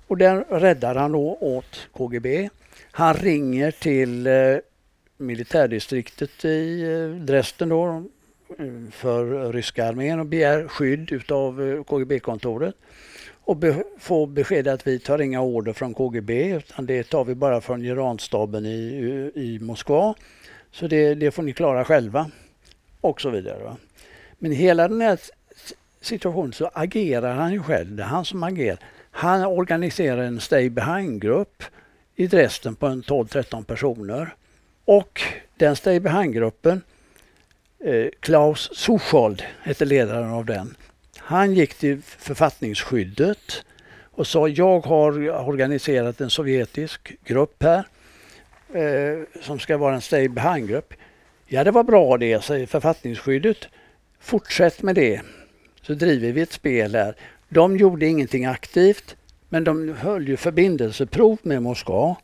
Och 0.08 0.18
den 0.18 0.44
räddar 0.44 0.96
han 0.96 1.12
då 1.12 1.38
åt 1.42 1.88
KGB. 1.94 2.50
Han 2.92 3.14
ringer 3.14 3.72
till 3.72 4.28
eh, 4.28 4.34
militärdistriktet 5.18 6.46
i 6.46 6.82
eh, 6.82 7.26
Dresden 7.26 7.70
då, 7.70 8.04
för 8.92 9.54
ryska 9.54 9.86
armén 9.86 10.20
och 10.20 10.26
begär 10.26 10.68
skydd 10.68 11.12
utav 11.12 11.62
eh, 11.62 11.84
KGB-kontoret 11.84 12.76
och 13.44 13.58
be 13.58 13.84
får 14.00 14.28
besked 14.28 14.68
att 14.68 14.88
vi 14.88 15.00
tar 15.00 15.22
inga 15.22 15.42
order 15.42 15.74
från 15.74 15.94
KGB 15.94 16.50
utan 16.50 16.86
det 16.86 17.04
tar 17.04 17.26
vi 17.26 17.36
bara 17.36 17.62
från 17.62 17.82
generalstaben 17.82 18.66
i, 18.66 19.32
i 19.36 19.60
Moskva. 19.62 20.16
Så 20.72 20.88
det, 20.88 21.16
det 21.16 21.32
får 21.32 21.44
ni 21.44 21.54
klara 21.54 21.86
själva 21.86 22.32
och 23.02 23.22
så 23.22 23.30
vidare. 23.30 23.64
Va? 23.64 23.78
Men 24.38 24.52
hela 24.52 24.88
den 24.88 25.02
här 25.02 25.20
situationen 26.02 26.54
så 26.54 26.70
agerar 26.74 27.36
han 27.36 27.54
ju 27.54 27.64
själv. 27.64 27.96
Det 27.96 28.04
är 28.04 28.08
han 28.08 28.26
som 28.26 28.44
agerar. 28.44 28.80
Han 29.12 29.46
organiserar 29.46 30.24
en 30.24 30.40
Stay 30.40 30.70
Behind-grupp 30.70 31.64
i 32.16 32.28
Dresden 32.28 32.76
på 32.76 32.88
en 32.88 33.04
12-13 33.04 33.64
personer. 33.64 34.36
Och 34.86 35.22
den 35.58 35.76
Stay 35.76 36.00
Behind-gruppen, 36.00 36.82
eh, 37.80 38.08
Klaus 38.20 38.70
Suchold 38.74 39.44
hette 39.62 39.86
ledaren 39.86 40.30
av 40.30 40.46
den. 40.46 40.76
Han 41.18 41.54
gick 41.54 41.74
till 41.74 42.02
författningsskyddet 42.02 43.66
och 44.12 44.28
sa 44.28 44.48
jag 44.48 44.80
har 44.80 45.30
organiserat 45.50 46.22
en 46.22 46.30
sovjetisk 46.30 47.16
grupp 47.24 47.64
här 47.64 47.84
eh, 48.74 49.42
som 49.42 49.60
ska 49.60 49.78
vara 49.78 49.96
en 49.96 50.02
Stay 50.02 50.28
Behind-grupp. 50.28 50.94
Ja, 51.46 51.64
det 51.64 51.72
var 51.72 51.84
bra 51.84 52.18
det, 52.18 52.44
säger 52.44 52.66
författningsskyddet. 52.66 53.58
Fortsätt 54.20 54.82
med 54.82 54.96
det 54.96 55.22
så 55.82 55.94
driver 55.94 56.32
vi 56.32 56.42
ett 56.42 56.52
spel 56.52 56.96
här. 56.96 57.16
De 57.50 57.78
gjorde 57.78 58.06
ingenting 58.06 58.46
aktivt 58.46 59.16
men 59.50 59.64
de 59.64 59.94
höll 59.94 60.28
ju 60.28 60.38
förbindelseprov 60.38 61.38
med 61.42 61.62
Moskva. 61.62 62.16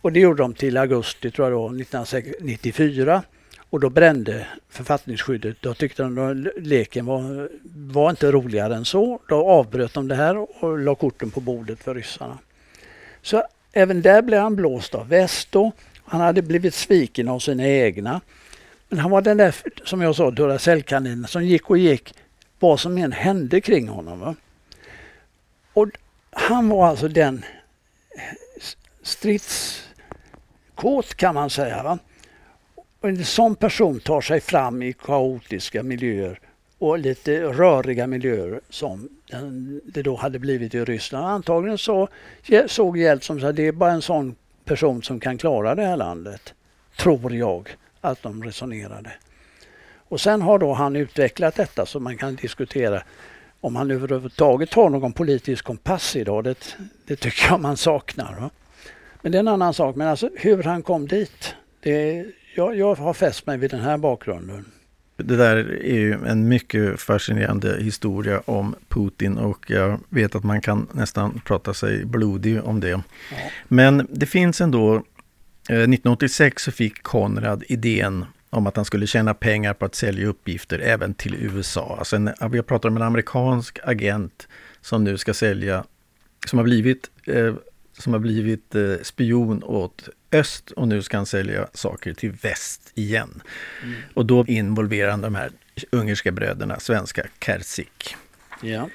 Och 0.00 0.12
det 0.12 0.20
gjorde 0.20 0.42
de 0.42 0.54
till 0.54 0.76
augusti 0.76 1.30
tror 1.30 1.50
jag 1.50 1.58
då, 1.58 1.66
1994. 1.66 3.22
Och 3.70 3.80
då 3.80 3.90
brände 3.90 4.46
författningsskyddet. 4.68 5.56
Då 5.60 5.74
tyckte 5.74 6.02
de 6.02 6.18
att 6.18 6.64
leken 6.66 7.06
var, 7.06 7.48
var 7.92 8.10
inte 8.10 8.32
roligare 8.32 8.76
än 8.76 8.84
så. 8.84 9.20
Då 9.28 9.48
avbröt 9.48 9.94
de 9.94 10.08
det 10.08 10.14
här 10.14 10.64
och 10.64 10.78
la 10.78 10.94
korten 10.94 11.30
på 11.30 11.40
bordet 11.40 11.78
för 11.78 11.94
ryssarna. 11.94 12.38
Så 13.22 13.42
även 13.76 14.02
där 14.02 14.22
blev 14.22 14.40
han 14.40 14.56
blåst 14.56 14.94
av 14.94 15.08
väst. 15.08 15.54
Han 16.04 16.20
hade 16.20 16.42
blivit 16.42 16.74
sviken 16.74 17.28
av 17.28 17.38
sina 17.38 17.66
egna. 17.66 18.20
Men 18.88 18.98
han 18.98 19.10
var 19.10 19.22
den 19.22 19.36
där, 19.36 19.54
som 19.84 20.00
jag 20.00 20.16
sa, 20.16 20.30
Duracellkaninen 20.30 21.26
som 21.26 21.44
gick 21.44 21.70
och 21.70 21.78
gick 21.78 22.14
vad 22.58 22.80
som 22.80 22.98
än 22.98 23.12
hände 23.12 23.60
kring 23.60 23.88
honom. 23.88 24.20
Va? 24.20 24.34
Och 25.72 25.88
han 26.30 26.68
var 26.68 26.86
alltså 26.86 27.08
den 27.08 27.44
stridskåt 29.02 29.84
kan 31.16 31.34
man 31.34 31.50
säga. 31.50 31.82
Va? 31.82 31.98
Och 33.00 33.08
en 33.08 33.24
sån 33.24 33.54
person 33.54 34.00
tar 34.00 34.20
sig 34.20 34.40
fram 34.40 34.82
i 34.82 34.92
kaotiska 34.92 35.82
miljöer 35.82 36.40
och 36.78 36.98
lite 36.98 37.42
röriga 37.42 38.06
miljöer 38.06 38.60
som 38.70 39.08
eh, 39.32 39.40
det 39.84 40.02
då 40.02 40.16
hade 40.16 40.38
blivit 40.38 40.74
i 40.74 40.84
Ryssland. 40.84 41.26
Antagligen 41.26 41.78
så 41.78 42.08
såg 42.66 42.98
Jeltsin 42.98 43.44
att 43.44 43.56
det 43.56 43.66
är 43.66 43.72
bara 43.72 43.92
en 43.92 44.02
sån 44.02 44.36
person 44.64 45.02
som 45.02 45.20
kan 45.20 45.38
klara 45.38 45.74
det 45.74 45.84
här 45.84 45.96
landet. 45.96 46.54
Tror 46.96 47.34
jag 47.34 47.76
att 48.00 48.22
de 48.22 48.44
resonerade. 48.44 49.12
Och 50.08 50.20
sen 50.20 50.42
har 50.42 50.58
då 50.58 50.72
han 50.72 50.96
utvecklat 50.96 51.54
detta 51.54 51.86
så 51.86 52.00
man 52.00 52.16
kan 52.16 52.34
diskutera 52.34 53.02
om 53.60 53.76
han 53.76 53.90
överhuvudtaget 53.90 54.74
har 54.74 54.90
någon 54.90 55.12
politisk 55.12 55.64
kompass 55.64 56.16
idag. 56.16 56.44
Det, 56.44 56.76
det 57.06 57.16
tycker 57.16 57.50
jag 57.50 57.60
man 57.60 57.76
saknar. 57.76 58.40
Va? 58.40 58.50
Men 59.22 59.32
det 59.32 59.38
är 59.38 59.40
en 59.40 59.48
annan 59.48 59.74
sak. 59.74 59.96
Men 59.96 60.08
alltså 60.08 60.30
hur 60.34 60.62
han 60.62 60.82
kom 60.82 61.08
dit. 61.08 61.54
Det, 61.80 62.26
jag, 62.54 62.76
jag 62.76 62.94
har 62.94 63.14
fäst 63.14 63.46
mig 63.46 63.58
vid 63.58 63.70
den 63.70 63.80
här 63.80 63.96
bakgrunden. 63.96 64.64
Det 65.16 65.36
där 65.36 65.56
är 65.84 65.94
ju 65.94 66.12
en 66.12 66.48
mycket 66.48 67.00
fascinerande 67.00 67.76
historia 67.80 68.42
om 68.44 68.74
Putin 68.88 69.38
och 69.38 69.70
jag 69.70 70.00
vet 70.08 70.34
att 70.34 70.44
man 70.44 70.60
kan 70.60 70.86
nästan 70.92 71.40
prata 71.44 71.74
sig 71.74 72.04
blodig 72.04 72.64
om 72.64 72.80
det. 72.80 73.02
Men 73.68 74.06
det 74.10 74.26
finns 74.26 74.60
ändå, 74.60 74.94
eh, 75.68 75.88
1986 75.88 76.62
så 76.62 76.72
fick 76.72 77.02
Konrad 77.02 77.64
idén 77.68 78.24
om 78.50 78.66
att 78.66 78.76
han 78.76 78.84
skulle 78.84 79.06
tjäna 79.06 79.34
pengar 79.34 79.74
på 79.74 79.84
att 79.84 79.94
sälja 79.94 80.26
uppgifter 80.26 80.78
även 80.78 81.14
till 81.14 81.34
USA. 81.34 81.96
Alltså 81.98 82.16
en, 82.16 82.30
vi 82.50 82.62
pratar 82.62 82.88
om 82.88 82.96
en 82.96 83.02
amerikansk 83.02 83.78
agent 83.82 84.48
som 84.80 85.04
nu 85.04 85.18
ska 85.18 85.34
sälja, 85.34 85.84
som 86.46 86.58
har 86.58 86.64
blivit, 86.64 87.10
eh, 87.26 87.54
som 87.98 88.12
har 88.12 88.20
blivit 88.20 88.74
eh, 88.74 88.94
spion 89.02 89.62
åt 89.64 90.08
öst 90.32 90.70
och 90.70 90.88
nu 90.88 91.02
ska 91.02 91.16
han 91.16 91.26
sälja 91.26 91.68
saker 91.72 92.14
till 92.14 92.32
väst 92.32 92.92
igen. 92.94 93.42
Mm. 93.82 93.94
Och 94.14 94.26
då 94.26 94.44
involverar 94.46 95.10
han 95.10 95.20
de 95.20 95.34
här 95.34 95.50
ungerska 95.90 96.32
bröderna, 96.32 96.80
svenska 96.80 97.26
Kersik. 97.40 98.16
Ja. 98.62 98.88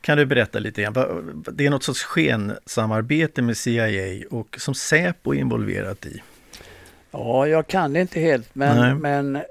Kan 0.00 0.18
du 0.18 0.26
berätta 0.26 0.58
lite 0.58 0.82
grann? 0.82 1.44
Det 1.52 1.66
är 1.66 1.70
något 1.70 1.82
sorts 1.82 2.02
skensamarbete 2.02 3.42
med 3.42 3.56
CIA 3.56 4.26
och 4.30 4.56
som 4.60 4.74
Säpo 4.74 5.34
är 5.34 5.38
involverat 5.38 6.06
i. 6.06 6.22
Ja, 7.10 7.46
jag 7.46 7.66
kan 7.66 7.92
det 7.92 8.00
inte 8.00 8.20
helt 8.20 8.54
men, 8.54 8.98
men 8.98 9.42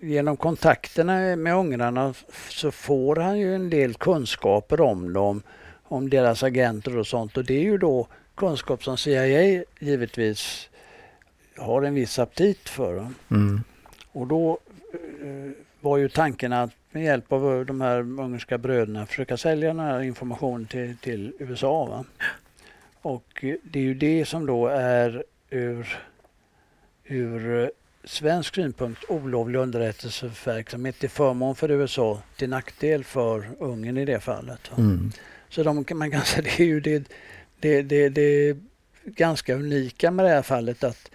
genom 0.00 0.36
kontakterna 0.36 1.36
med 1.36 1.54
ungrarna 1.54 2.14
så 2.48 2.70
får 2.70 3.16
han 3.16 3.38
ju 3.38 3.54
en 3.54 3.70
del 3.70 3.94
kunskaper 3.94 4.80
om 4.80 5.12
dem, 5.12 5.42
om 5.94 6.10
deras 6.10 6.42
agenter 6.42 6.98
och 6.98 7.06
sånt 7.06 7.36
och 7.36 7.44
det 7.44 7.54
är 7.54 7.62
ju 7.62 7.78
då 7.78 8.08
kunskap 8.34 8.84
som 8.84 8.96
CIA 8.96 9.64
givetvis 9.78 10.68
har 11.56 11.82
en 11.82 11.94
viss 11.94 12.18
aptit 12.18 12.68
för. 12.68 13.08
Mm. 13.30 13.60
Och 14.12 14.26
då 14.26 14.58
eh, 14.92 15.50
var 15.80 15.96
ju 15.96 16.08
tanken 16.08 16.52
att 16.52 16.70
med 16.90 17.04
hjälp 17.04 17.32
av 17.32 17.66
de 17.66 17.80
här 17.80 17.98
ungerska 18.00 18.58
bröderna 18.58 19.06
försöka 19.06 19.36
sälja 19.36 19.68
den 19.68 19.80
här 19.80 20.00
informationen 20.00 20.66
till, 20.66 20.96
till 20.96 21.32
USA. 21.38 21.84
Va? 21.84 22.04
Och 23.02 23.44
det 23.62 23.78
är 23.78 23.82
ju 23.82 23.94
det 23.94 24.24
som 24.24 24.46
då 24.46 24.66
är 24.66 25.24
ur, 25.50 25.98
ur 27.04 27.70
svensk 28.04 28.54
synpunkt 28.54 29.04
olovlig 29.08 29.58
underrättelseverksamhet 29.58 30.98
till 30.98 31.10
förmån 31.10 31.54
för 31.54 31.70
USA, 31.70 32.22
till 32.36 32.48
nackdel 32.48 33.04
för 33.04 33.50
Ungern 33.58 33.98
i 33.98 34.04
det 34.04 34.20
fallet. 34.20 34.70
Mm. 34.76 35.12
Så 35.54 35.62
de, 35.62 35.84
man 35.94 36.10
kan 36.10 36.24
säga 36.24 36.42
det 36.56 36.62
är 36.62 36.66
ju 36.66 36.80
det, 36.80 37.08
det, 37.60 37.82
det, 37.82 38.08
det 38.08 38.56
ganska 39.04 39.54
unika 39.54 40.10
med 40.10 40.24
det 40.24 40.30
här 40.30 40.42
fallet 40.42 40.84
att 40.84 41.10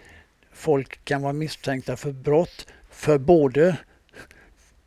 folk 0.53 1.05
kan 1.05 1.21
vara 1.21 1.33
misstänkta 1.33 1.97
för 1.97 2.11
brott 2.11 2.67
för 2.91 3.17
både 3.17 3.77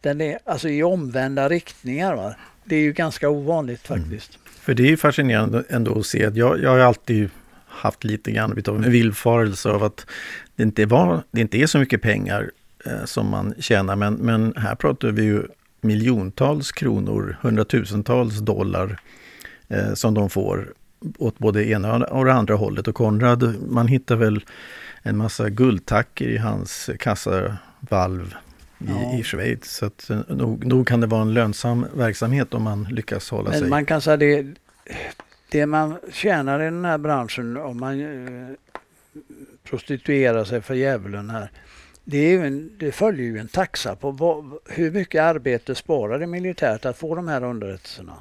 den 0.00 0.20
är 0.20 0.38
alltså 0.44 0.68
i 0.68 0.82
omvända 0.82 1.48
riktningar. 1.48 2.16
Va? 2.16 2.34
Det 2.64 2.76
är 2.76 2.80
ju 2.80 2.92
ganska 2.92 3.28
ovanligt 3.28 3.90
mm. 3.90 4.02
faktiskt. 4.02 4.34
Mm. 4.34 4.42
För 4.60 4.74
det 4.74 4.92
är 4.92 4.96
fascinerande 4.96 5.64
ändå 5.68 5.98
att 5.98 6.06
se 6.06 6.24
att 6.24 6.36
jag, 6.36 6.62
jag 6.62 6.70
har 6.70 6.78
alltid 6.78 7.30
haft 7.66 8.04
lite 8.04 8.30
grann 8.32 8.62
av 8.68 8.76
en 8.76 8.90
villfarelse 8.90 9.68
av 9.68 9.84
att 9.84 10.06
det 10.56 10.62
inte, 10.62 10.86
var, 10.86 11.22
det 11.30 11.40
inte 11.40 11.58
är 11.58 11.66
så 11.66 11.78
mycket 11.78 12.02
pengar 12.02 12.50
eh, 12.86 13.04
som 13.04 13.30
man 13.30 13.54
tjänar. 13.58 13.96
Men, 13.96 14.14
men 14.14 14.54
här 14.56 14.74
pratar 14.74 15.08
vi 15.08 15.22
ju 15.22 15.42
miljontals 15.80 16.72
kronor, 16.72 17.36
hundratusentals 17.40 18.38
dollar 18.38 19.00
eh, 19.72 19.94
som 19.94 20.14
de 20.14 20.30
får 20.30 20.72
åt 21.18 21.38
både 21.38 21.68
ena 21.68 22.04
och 22.04 22.24
det 22.24 22.32
andra 22.32 22.54
hållet. 22.54 22.88
Och 22.88 22.94
Konrad, 22.94 23.54
man 23.68 23.88
hittar 23.88 24.16
väl 24.16 24.44
en 25.02 25.16
massa 25.16 25.50
guldtacker 25.50 26.28
i 26.28 26.36
hans 26.36 26.90
kassavalv 26.98 28.34
i, 28.78 28.84
ja. 28.88 29.18
i 29.18 29.22
Schweiz. 29.22 29.64
Så 29.64 29.86
att, 29.86 30.10
eh, 30.10 30.20
nog, 30.28 30.66
nog, 30.66 30.86
kan 30.86 31.00
det 31.00 31.06
vara 31.06 31.22
en 31.22 31.34
lönsam 31.34 31.86
verksamhet 31.94 32.54
om 32.54 32.62
man 32.62 32.84
lyckas 32.90 33.30
hålla 33.30 33.50
Men 33.50 33.58
sig. 33.58 33.68
Man 33.68 33.86
kan 33.86 34.00
säga 34.00 34.16
det, 34.16 34.46
det 35.48 35.66
man 35.66 35.98
tjänar 36.12 36.60
i 36.60 36.64
den 36.64 36.84
här 36.84 36.98
branschen 36.98 37.56
om 37.56 37.80
man 37.80 38.00
eh, 38.00 38.54
prostituerar 39.64 40.44
sig 40.44 40.62
för 40.62 40.74
djävulen 40.74 41.30
här. 41.30 41.50
Det, 42.04 42.18
är 42.18 42.44
en, 42.44 42.70
det 42.78 42.92
följer 42.92 43.26
ju 43.26 43.38
en 43.38 43.48
taxa 43.48 43.96
på 43.96 44.58
hur 44.68 44.90
mycket 44.90 45.22
arbete 45.22 45.74
sparar 45.74 46.18
det 46.18 46.26
militärt 46.26 46.84
att 46.84 46.98
få 46.98 47.14
de 47.14 47.28
här 47.28 47.44
underrättelserna. 47.44 48.12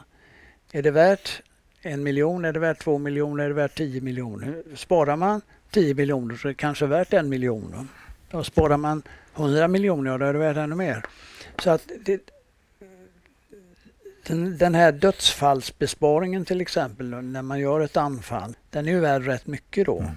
Är 0.73 0.81
det 0.81 0.91
värt 0.91 1.41
en 1.81 2.03
miljon, 2.03 2.45
är 2.45 2.53
det 2.53 2.59
värt 2.59 2.83
två 2.83 2.97
miljoner, 2.97 3.43
är 3.43 3.47
det 3.47 3.55
värt 3.55 3.77
tio 3.77 4.01
miljoner? 4.01 4.63
Sparar 4.75 5.15
man 5.15 5.41
tio 5.71 5.93
miljoner 5.95 6.35
så 6.35 6.47
är 6.47 6.49
det 6.49 6.55
kanske 6.55 6.85
värt 6.85 7.13
en 7.13 7.29
miljon. 7.29 7.89
Då 8.31 8.43
sparar 8.43 8.77
man 8.77 9.03
100 9.35 9.67
miljoner, 9.67 10.17
då 10.17 10.25
är 10.25 10.33
det 10.33 10.39
värt 10.39 10.57
ännu 10.57 10.75
mer. 10.75 11.05
Så 11.63 11.69
att 11.69 11.89
det, 12.05 12.21
den, 14.27 14.57
den, 14.57 14.75
här 14.75 14.91
dödsfallsbesparingen 14.91 16.45
till 16.45 16.61
exempel, 16.61 17.09
när 17.09 17.41
man 17.41 17.59
gör 17.59 17.79
ett 17.79 17.97
anfall, 17.97 18.55
den 18.69 18.87
är 18.87 18.91
ju 18.91 18.99
värd 18.99 19.25
rätt 19.25 19.47
mycket 19.47 19.85
då. 19.85 19.99
Mm. 19.99 20.11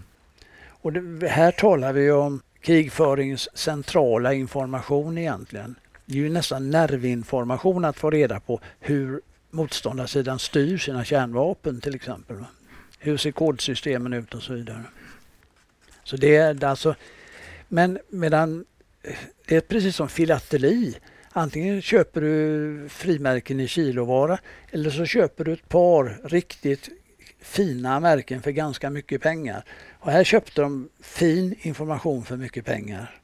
Och 0.66 0.92
det, 0.92 1.28
här 1.28 1.52
talar 1.52 1.92
vi 1.92 2.10
om 2.10 2.40
krigförings 2.60 3.48
centrala 3.54 4.34
information 4.34 5.18
egentligen. 5.18 5.74
Det 6.06 6.14
är 6.14 6.22
ju 6.22 6.30
nästan 6.30 6.70
nervinformation 6.70 7.84
att 7.84 7.96
få 7.96 8.10
reda 8.10 8.40
på 8.40 8.60
hur 8.80 9.20
motståndarsidan 9.54 10.38
styr 10.38 10.78
sina 10.78 11.04
kärnvapen 11.04 11.80
till 11.80 11.94
exempel. 11.94 12.36
Hur 12.98 13.16
ser 13.16 13.32
kodsystemen 13.32 14.12
ut 14.12 14.34
och 14.34 14.42
så 14.42 14.52
vidare. 14.52 14.82
Så 16.04 16.16
det 16.16 16.36
är 16.36 16.64
alltså, 16.64 16.94
men 17.68 17.98
medan 18.08 18.64
det 19.46 19.56
är 19.56 19.60
precis 19.60 19.96
som 19.96 20.08
filateli. 20.08 20.96
Antingen 21.32 21.82
köper 21.82 22.20
du 22.20 22.88
frimärken 22.88 23.60
i 23.60 23.68
kilovara 23.68 24.38
eller 24.70 24.90
så 24.90 25.04
köper 25.04 25.44
du 25.44 25.52
ett 25.52 25.68
par 25.68 26.20
riktigt 26.24 26.88
fina 27.40 28.00
märken 28.00 28.42
för 28.42 28.50
ganska 28.50 28.90
mycket 28.90 29.22
pengar. 29.22 29.64
Och 30.00 30.10
här 30.10 30.24
köpte 30.24 30.62
de 30.62 30.88
fin 31.00 31.54
information 31.62 32.24
för 32.24 32.36
mycket 32.36 32.64
pengar. 32.64 33.20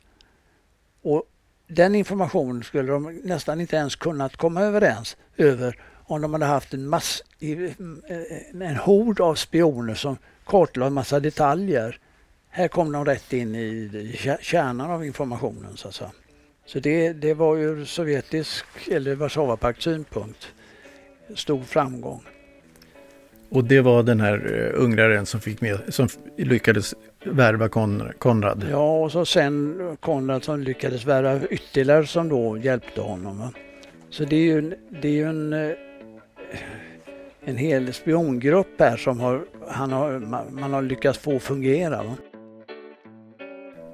Och 1.02 1.24
den 1.66 1.94
informationen 1.94 2.62
skulle 2.62 2.92
de 2.92 3.20
nästan 3.24 3.60
inte 3.60 3.76
ens 3.76 3.96
kunnat 3.96 4.36
komma 4.36 4.62
överens 4.62 5.16
över 5.36 5.76
om 6.10 6.22
de 6.22 6.32
hade 6.32 6.46
haft 6.46 6.74
en, 6.74 6.88
mass, 6.88 7.22
en 8.60 8.76
hord 8.76 9.20
av 9.20 9.34
spioner 9.34 9.94
som 9.94 10.16
kartlade 10.44 10.86
en 10.86 10.92
massa 10.92 11.20
detaljer. 11.20 11.98
Här 12.48 12.68
kom 12.68 12.92
de 12.92 13.04
rätt 13.04 13.32
in 13.32 13.54
i 13.54 14.18
kärnan 14.40 14.90
av 14.90 15.04
informationen 15.04 15.76
så 15.76 15.88
att 15.88 15.94
säga. 15.94 16.10
Så 16.66 16.80
det, 16.80 17.12
det 17.12 17.34
var 17.34 17.56
ur 17.56 17.84
sovjetisk 17.84 18.64
eller 18.90 19.14
Warszawapakts 19.14 19.84
synpunkt 19.84 20.48
stor 21.34 21.62
framgång. 21.62 22.22
Och 23.48 23.64
det 23.64 23.80
var 23.80 24.02
den 24.02 24.20
här 24.20 24.52
uh, 24.52 24.84
ungraren 24.84 25.26
som, 25.26 25.40
fick 25.40 25.60
med, 25.60 25.78
som 25.88 26.08
lyckades 26.36 26.94
värva 27.24 27.68
Kon 27.68 28.12
Konrad? 28.18 28.66
Ja, 28.70 28.98
och 28.98 29.12
så 29.12 29.24
sen 29.24 29.96
Konrad 30.00 30.44
som 30.44 30.60
lyckades 30.60 31.04
värva 31.04 31.46
ytterligare 31.46 32.06
som 32.06 32.28
då 32.28 32.58
hjälpte 32.58 33.00
honom. 33.00 33.54
Så 34.10 34.24
det 34.24 34.36
är 34.36 34.44
ju, 34.44 34.76
det 35.02 35.08
är 35.08 35.12
ju 35.12 35.24
en, 35.24 35.52
eh, 35.52 35.70
en 37.50 37.56
hel 37.56 37.92
spiongrupp 37.92 38.80
här 38.80 38.96
som 38.96 39.20
har, 39.20 39.44
han 39.68 39.92
har, 39.92 40.18
man 40.50 40.72
har 40.72 40.82
lyckats 40.82 41.18
få 41.18 41.38
fungera. 41.38 42.02
Va? 42.02 42.16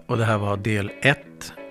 Och 0.07 0.17
det 0.17 0.25
här 0.25 0.39
var 0.39 0.57
del 0.57 0.91
1 1.01 1.19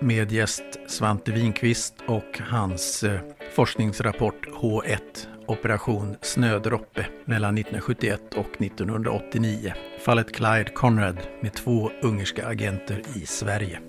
med 0.00 0.32
gäst 0.32 0.64
Svante 0.86 1.32
Winqvist 1.32 1.94
och 2.06 2.40
hans 2.50 3.02
eh, 3.02 3.20
forskningsrapport 3.54 4.46
H1 4.46 4.98
Operation 5.46 6.16
Snödroppe 6.22 7.06
mellan 7.24 7.58
1971 7.58 8.20
och 8.34 8.62
1989. 8.62 9.72
Fallet 10.00 10.34
Clyde 10.34 10.70
Conrad 10.74 11.16
med 11.40 11.52
två 11.52 11.90
ungerska 12.02 12.46
agenter 12.46 13.02
i 13.14 13.26
Sverige. 13.26 13.80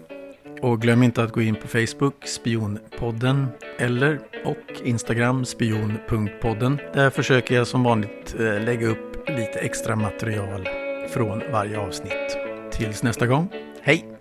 Och 0.61 0.81
glöm 0.81 1.03
inte 1.03 1.23
att 1.23 1.31
gå 1.31 1.41
in 1.41 1.55
på 1.55 1.67
Facebook, 1.67 2.27
Spionpodden, 2.27 3.47
eller 3.77 4.19
och 4.45 4.81
Instagram, 4.83 5.45
spion.podden. 5.45 6.79
Där 6.93 7.09
försöker 7.09 7.55
jag 7.55 7.67
som 7.67 7.83
vanligt 7.83 8.35
eh, 8.39 8.63
lägga 8.63 8.87
upp 8.87 9.29
lite 9.29 9.59
extra 9.59 9.95
material 9.95 10.67
från 11.09 11.41
varje 11.51 11.79
avsnitt. 11.79 12.37
Tills 12.71 13.03
nästa 13.03 13.27
gång, 13.27 13.49
hej! 13.81 14.17